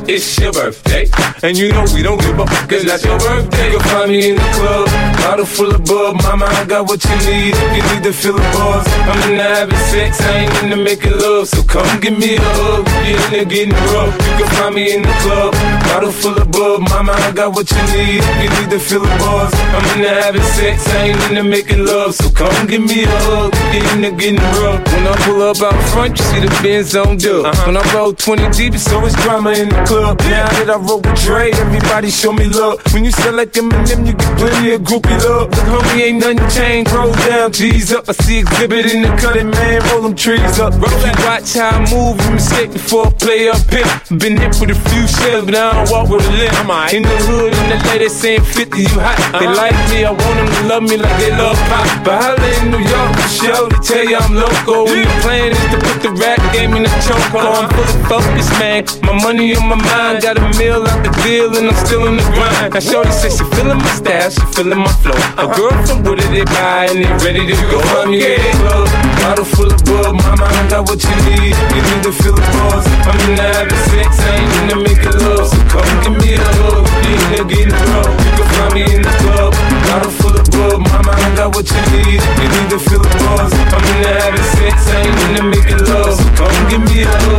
It's 0.08 0.38
your 0.38 0.52
birthday. 0.52 1.08
And 1.42 1.56
you 1.56 1.72
know 1.72 1.84
we 1.94 2.02
don't 2.02 2.20
give 2.20 2.38
up, 2.38 2.48
cause 2.68 2.84
that's 2.84 3.04
your 3.04 3.18
birthday. 3.18 3.70
You'll 3.70 3.80
find 3.80 4.10
me 4.10 4.30
in 4.30 4.36
the 4.36 4.48
club, 4.56 4.86
bottle 5.24 5.46
full 5.46 5.74
of 5.74 5.84
bub. 5.84 6.20
Mama, 6.22 6.46
I 6.46 6.64
got 6.64 6.88
what 6.88 7.02
you 7.04 7.16
need. 7.28 7.54
If 7.54 7.76
you 7.76 7.82
need 7.94 8.04
to 8.04 8.12
fill 8.12 8.36
the 8.36 8.48
bars, 8.52 8.86
I'm 8.88 9.30
in 9.30 9.38
the 9.38 9.42
having 9.42 9.84
sex, 9.92 10.20
I 10.20 10.44
ain't 10.44 10.62
into 10.62 10.76
making 10.76 11.16
love. 11.18 11.48
So 11.48 11.62
come 11.64 11.88
give 12.00 12.18
me 12.18 12.36
a 12.36 12.40
hug, 12.40 12.84
get 12.84 13.24
in 13.24 13.30
there 13.32 13.44
getting 13.44 13.76
rough. 13.92 14.12
You 14.14 14.44
can 14.44 14.48
find 14.56 14.74
me 14.74 14.94
in 14.94 15.02
the 15.02 15.14
club, 15.24 15.52
bottle 15.88 16.12
full 16.12 16.36
of 16.36 16.50
bub. 16.50 16.80
Mama, 16.88 17.12
I 17.12 17.32
got 17.32 17.54
what 17.54 17.70
you 17.70 17.82
need. 17.96 18.20
If 18.20 18.42
you 18.44 18.50
need 18.60 18.70
to 18.70 18.80
fill 18.80 19.00
the 19.00 19.16
bars, 19.20 19.52
I'm 19.72 19.84
in 19.96 20.02
the 20.02 20.12
having 20.22 20.48
sex, 20.58 20.86
I 20.88 21.12
ain't 21.12 21.20
into 21.28 21.44
making 21.44 21.84
love. 21.84 22.14
So 22.14 22.30
come 22.30 22.66
give 22.66 22.82
me 22.82 23.04
a 23.04 23.08
hug, 23.08 23.52
get 23.72 23.84
in 23.94 24.02
there 24.02 24.12
getting 24.12 24.44
rough. 24.60 24.84
When 24.92 25.06
I 25.08 25.16
pull 25.24 25.42
up 25.42 25.60
out 25.62 25.80
front, 25.92 26.18
you 26.18 26.24
see 26.24 26.40
the 26.40 26.52
Benz 26.62 26.94
on 26.96 27.16
dub. 27.16 27.46
Uh-huh. 27.46 27.66
When 27.66 27.76
I 27.76 27.84
roll 27.94 28.12
20 28.12 28.50
deep, 28.50 28.74
it's 28.74 28.90
always 28.92 29.14
drama 29.24 29.52
in 29.52 29.68
the 29.68 29.80
club. 29.84 29.93
Now 29.94 30.50
that 30.50 30.70
I 30.70 30.74
roll 30.74 30.98
with 30.98 31.22
Dre, 31.22 31.54
everybody 31.54 32.10
show 32.10 32.32
me 32.32 32.50
love. 32.50 32.82
When 32.90 33.04
you 33.04 33.12
sell 33.12 33.32
like 33.32 33.54
Eminem, 33.54 34.02
you 34.02 34.14
get 34.18 34.38
plenty 34.38 34.74
of 34.74 34.82
groupie 34.82 35.14
love. 35.22 35.54
Look, 35.54 35.86
homie, 35.86 36.10
ain't 36.10 36.18
nothing 36.18 36.42
changed. 36.50 36.90
Roll 36.90 37.14
down, 37.30 37.52
G's 37.52 37.92
up. 37.94 38.08
I 38.08 38.12
see 38.12 38.40
exhibit 38.42 38.90
in 38.90 39.02
the 39.02 39.14
cutting, 39.22 39.50
man. 39.50 39.86
Roll 39.94 40.02
them 40.02 40.16
trees 40.16 40.58
up. 40.58 40.74
Roll 40.74 40.90
that. 41.06 41.14
Watch 41.22 41.54
how 41.54 41.78
I 41.78 41.86
move, 41.94 42.18
you 42.26 42.30
mistake 42.34 42.72
before 42.72 43.06
I 43.06 43.10
play 43.14 43.48
up 43.48 43.62
here. 43.70 43.86
Been 44.18 44.34
hit 44.34 44.58
with 44.58 44.74
a 44.74 44.78
few 44.90 45.06
shells, 45.06 45.46
but 45.46 45.54
I 45.54 45.78
don't 45.78 45.86
walk 45.86 46.10
with 46.10 46.26
a 46.26 46.32
limp. 46.42 46.90
In 46.90 47.06
the 47.06 47.16
hood, 47.30 47.54
in 47.54 47.66
the 47.70 47.78
lady 47.86 48.10
saying 48.10 48.42
50, 48.42 48.74
you 48.74 48.98
hot. 48.98 49.14
They 49.38 49.46
uh-huh. 49.46 49.54
like 49.54 49.78
me, 49.94 50.02
I 50.02 50.10
want 50.10 50.36
them 50.42 50.50
to 50.50 50.62
love 50.66 50.82
me 50.82 50.98
like 50.98 51.18
they 51.22 51.30
love 51.38 51.54
pop. 51.70 51.86
But 52.02 52.18
holla 52.18 52.50
in 52.58 52.74
New 52.74 52.82
York, 52.82 53.10
for 53.14 53.30
show, 53.30 53.62
they 53.70 53.78
tell 53.86 54.02
you 54.02 54.18
I'm 54.18 54.34
local. 54.34 54.90
When 54.90 55.06
the 55.06 55.14
plan 55.22 55.54
is 55.54 55.62
to 55.70 55.78
put 55.78 56.02
the 56.02 56.10
rap 56.18 56.42
game 56.50 56.74
in 56.74 56.82
the 56.82 56.94
choke. 57.06 57.22
I'm 57.30 57.70
fully 57.70 57.94
focused, 58.10 58.50
man. 58.58 58.82
My 59.06 59.14
money 59.22 59.54
on 59.54 59.70
my 59.70 59.83
mind, 59.90 60.22
got 60.22 60.38
a 60.38 60.44
meal 60.58 60.82
out 60.86 61.00
the 61.04 61.10
deal, 61.22 61.50
and 61.56 61.68
I'm 61.68 61.78
still 61.84 62.06
in 62.06 62.16
the 62.16 62.26
grind. 62.34 62.72
Now, 62.72 62.80
Shorty 62.80 63.12
says 63.12 63.36
she 63.36 63.44
feeling 63.56 63.78
my 63.78 63.92
style, 63.96 64.30
she 64.30 64.44
feeling 64.54 64.80
my 64.80 64.92
flow. 65.02 65.16
A 65.40 65.46
girl 65.50 65.74
from 65.86 66.02
Wooded, 66.04 66.30
they 66.32 66.44
buy, 66.44 66.88
and 66.90 67.04
they 67.04 67.10
ready 67.24 67.44
to 67.46 67.56
go. 67.70 67.78
I'm 68.00 68.12
yeah, 68.12 68.40
club, 68.60 68.88
bottle 69.20 69.44
full 69.44 69.70
of 69.72 69.80
bub. 69.84 70.14
Mama, 70.14 70.46
I 70.46 70.62
got 70.68 70.88
what 70.88 71.00
you 71.02 71.16
need. 71.28 71.54
You 71.74 71.82
need 71.84 72.02
to 72.06 72.12
feel 72.12 72.36
the 72.36 72.46
buzz. 72.54 72.84
I'm 73.08 73.18
in 73.28 73.36
the 73.36 73.44
having 73.44 73.82
sex, 73.90 74.10
I 74.20 74.30
ain't 74.38 74.52
in 74.58 74.64
the 74.72 74.76
making 74.84 75.16
love. 75.24 75.48
So 75.48 75.58
come 75.72 75.92
give 76.02 76.16
me 76.22 76.30
a 76.34 76.44
hug. 76.60 76.84
You 77.04 77.14
in 77.14 77.26
there 77.32 77.46
getting 77.48 77.78
rough. 77.92 78.12
You 78.24 78.30
can 78.38 78.48
find 78.54 78.72
me 78.74 78.82
in 78.94 79.02
the 79.02 79.14
club, 79.20 79.52
bottle 79.90 80.14
full 80.18 80.36
of 80.36 80.46
bub. 80.54 80.78
Mama, 80.80 81.12
I 81.12 81.28
got 81.36 81.54
what 81.54 81.66
you 81.68 81.82
need. 81.92 82.20
You 82.20 82.48
need 82.48 82.68
to 82.70 82.78
feel 82.78 83.02
the 83.02 83.12
buzz. 83.20 83.52
I'm 83.52 83.82
in 83.90 83.98
the 84.04 84.12
having 84.22 84.48
sex, 84.56 84.76
I 84.88 85.02
ain't 85.02 85.18
in 85.24 85.32
the 85.38 85.44
making 85.50 85.82
love. 85.88 86.14
So 86.14 86.26
come 86.38 86.56
give 86.70 86.82
me 86.86 87.02
a 87.02 87.10
hug. 87.10 87.33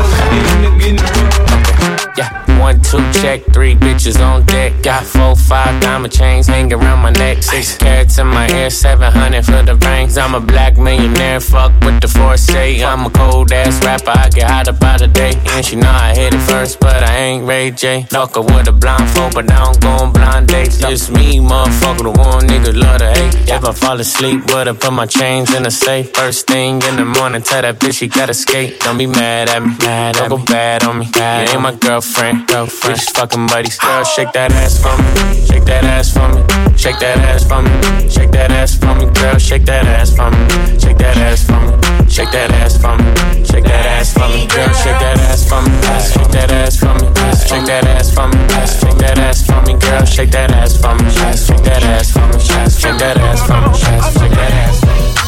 Two, 2.96 3.22
check, 3.22 3.44
three 3.54 3.76
bitches 3.76 4.20
on 4.20 4.46
deck. 4.46 4.74
Got 4.84 5.04
four, 5.06 5.36
five 5.36 5.82
diamond 5.82 6.14
chains 6.14 6.48
hanging 6.48 6.74
around 6.74 7.02
my 7.02 7.12
neck. 7.12 7.44
Six 7.44 7.78
carats 7.78 8.18
in 8.18 8.28
my 8.28 8.48
ear, 8.50 8.70
700 8.70 9.46
for 9.46 9.64
the 9.64 9.76
rings. 9.88 10.18
I'm 10.18 10.36
a 10.36 10.40
black 10.40 10.78
millionaire, 10.78 11.40
fuck 11.40 11.72
with 11.82 12.02
the 12.02 12.08
foresight. 12.08 12.82
I'm 12.84 13.06
a 13.06 13.10
cold 13.10 13.52
ass 13.52 13.84
rapper, 13.84 14.12
I 14.12 14.30
get 14.30 14.50
hot 14.50 14.68
about 14.68 15.00
the 15.00 15.08
day. 15.08 15.34
And 15.52 15.66
she 15.66 15.76
know 15.76 15.90
I 15.90 16.16
hit 16.16 16.34
it 16.34 16.42
first, 16.42 16.80
but 16.80 17.04
I 17.04 17.16
ain't 17.18 17.46
Ray 17.46 17.72
J. 17.72 18.04
Fuck 18.10 18.36
her 18.36 18.42
with 18.42 18.68
a 18.68 18.72
blindfold, 18.72 19.34
but 19.34 19.52
I 19.52 19.66
don't 19.66 19.82
go 19.82 19.90
on 19.90 20.12
blind 20.12 20.48
dates. 20.48 20.78
Just 20.78 21.12
me, 21.12 21.40
motherfucker, 21.40 22.04
the 22.04 22.12
one 22.12 22.48
nigga 22.48 22.76
love 22.76 23.00
to 23.00 23.10
hate. 23.10 23.50
If 23.50 23.64
I 23.64 23.72
fall 23.72 24.00
asleep, 24.00 24.46
would 24.52 24.68
I 24.68 24.74
put 24.74 24.94
my 24.94 25.06
chains 25.06 25.54
in 25.54 25.64
the 25.64 25.72
safe? 25.72 26.14
First 26.14 26.48
thing 26.48 26.82
in 26.82 26.96
the 26.98 27.06
morning, 27.06 27.42
tell 27.42 27.62
that 27.62 27.80
bitch 27.80 28.00
she 28.00 28.08
gotta 28.08 28.34
skate. 28.34 28.80
Don't 28.82 28.98
be 28.98 29.08
mad 29.08 29.50
at 29.50 29.62
me, 29.62 29.76
mad 29.80 30.16
don't 30.16 30.30
go 30.30 30.38
bad 30.38 30.84
on 30.84 31.00
me. 31.00 31.06
You 31.06 31.22
ain't 31.22 31.62
my 31.62 31.74
girlfriend, 31.76 32.48
girlfriend. 32.48 32.85
Just 32.86 33.16
fucking 33.18 33.48
buddies. 33.48 33.80
Girl, 33.80 34.04
shake 34.04 34.32
that 34.34 34.52
ass 34.52 34.78
for 34.78 34.96
me, 34.96 35.42
shake 35.48 35.66
that 35.66 35.84
ass 35.86 36.14
for 36.14 36.28
me, 36.30 36.42
shake 36.78 37.00
that 37.00 37.18
ass 37.18 37.44
for 37.44 37.62
me, 37.64 38.10
shake 38.10 38.32
that 38.32 38.52
ass 38.52 38.78
for 38.78 38.94
me, 38.94 39.06
girl, 39.10 39.38
shake 39.40 39.66
that 39.66 39.86
ass 39.88 40.16
for 40.16 40.30
me, 40.30 40.46
shake 40.78 40.98
that 41.00 41.18
ass 41.18 41.44
for 41.44 41.60
me, 41.66 41.74
shake 42.08 42.30
that 42.30 42.52
ass 42.52 42.78
for 42.78 42.94
me, 42.94 43.10
shake 43.44 43.64
that 43.66 43.86
ass 43.90 44.14
for 44.14 44.28
me, 44.30 44.46
girl, 44.54 44.70
shake 44.70 45.00
that 45.02 45.18
ass 45.18 45.50
for 45.50 45.62
me, 45.66 45.72
shake 46.14 46.30
that 46.30 46.52
ass 46.52 46.78
for 46.78 46.94
me, 46.94 47.10
shake 47.42 47.66
that 47.66 47.88
ass 47.90 48.14
for 48.14 48.28
me, 48.30 48.38
shake 48.70 48.98
that 49.02 49.18
ass 49.18 49.42
for 49.42 49.62
me, 49.66 49.74
girl, 49.82 50.06
shake 50.06 50.32
that 50.32 50.52
ass 50.54 50.78
for 50.78 50.94
me, 50.94 51.10
shake 51.10 51.64
that 51.66 51.84
ass 51.90 52.12
for 52.14 52.22
me, 52.22 52.38
shake 52.70 52.98
that 53.02 53.18
ass 53.18 53.42
for 53.42 53.62
me, 53.66 53.74
shake 53.74 54.30
that 54.30 54.54
ass 54.54 54.80
for 54.80 54.94
me. 54.94 55.25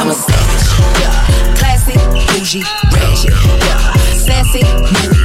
I'm 0.00 0.10
a 0.10 0.14
savage, 0.14 0.68
yeah. 1.00 1.12
Classy, 1.56 1.94
bougie, 2.26 2.62
ratchet, 2.92 3.34
yeah. 3.64 3.92
Sassy, 4.14 4.62
moody 4.92 5.17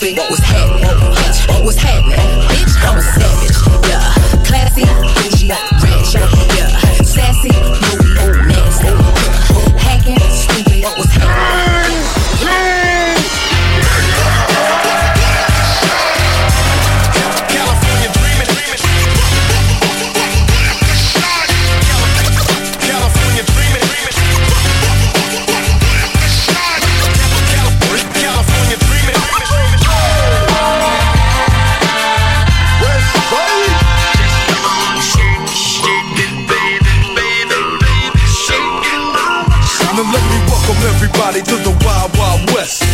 stupid. 0.00 0.18
What 0.18 0.30
was 0.30 0.38
happening? 0.40 0.84
Bitch, 1.14 1.48
what 1.48 1.64
was 1.64 1.76
happening? 1.76 2.18
Bitch, 2.48 2.74
I'm 2.88 2.98
a 2.98 3.02
savage. 3.02 3.88
Yeah, 3.88 4.44
classy. 4.44 5.09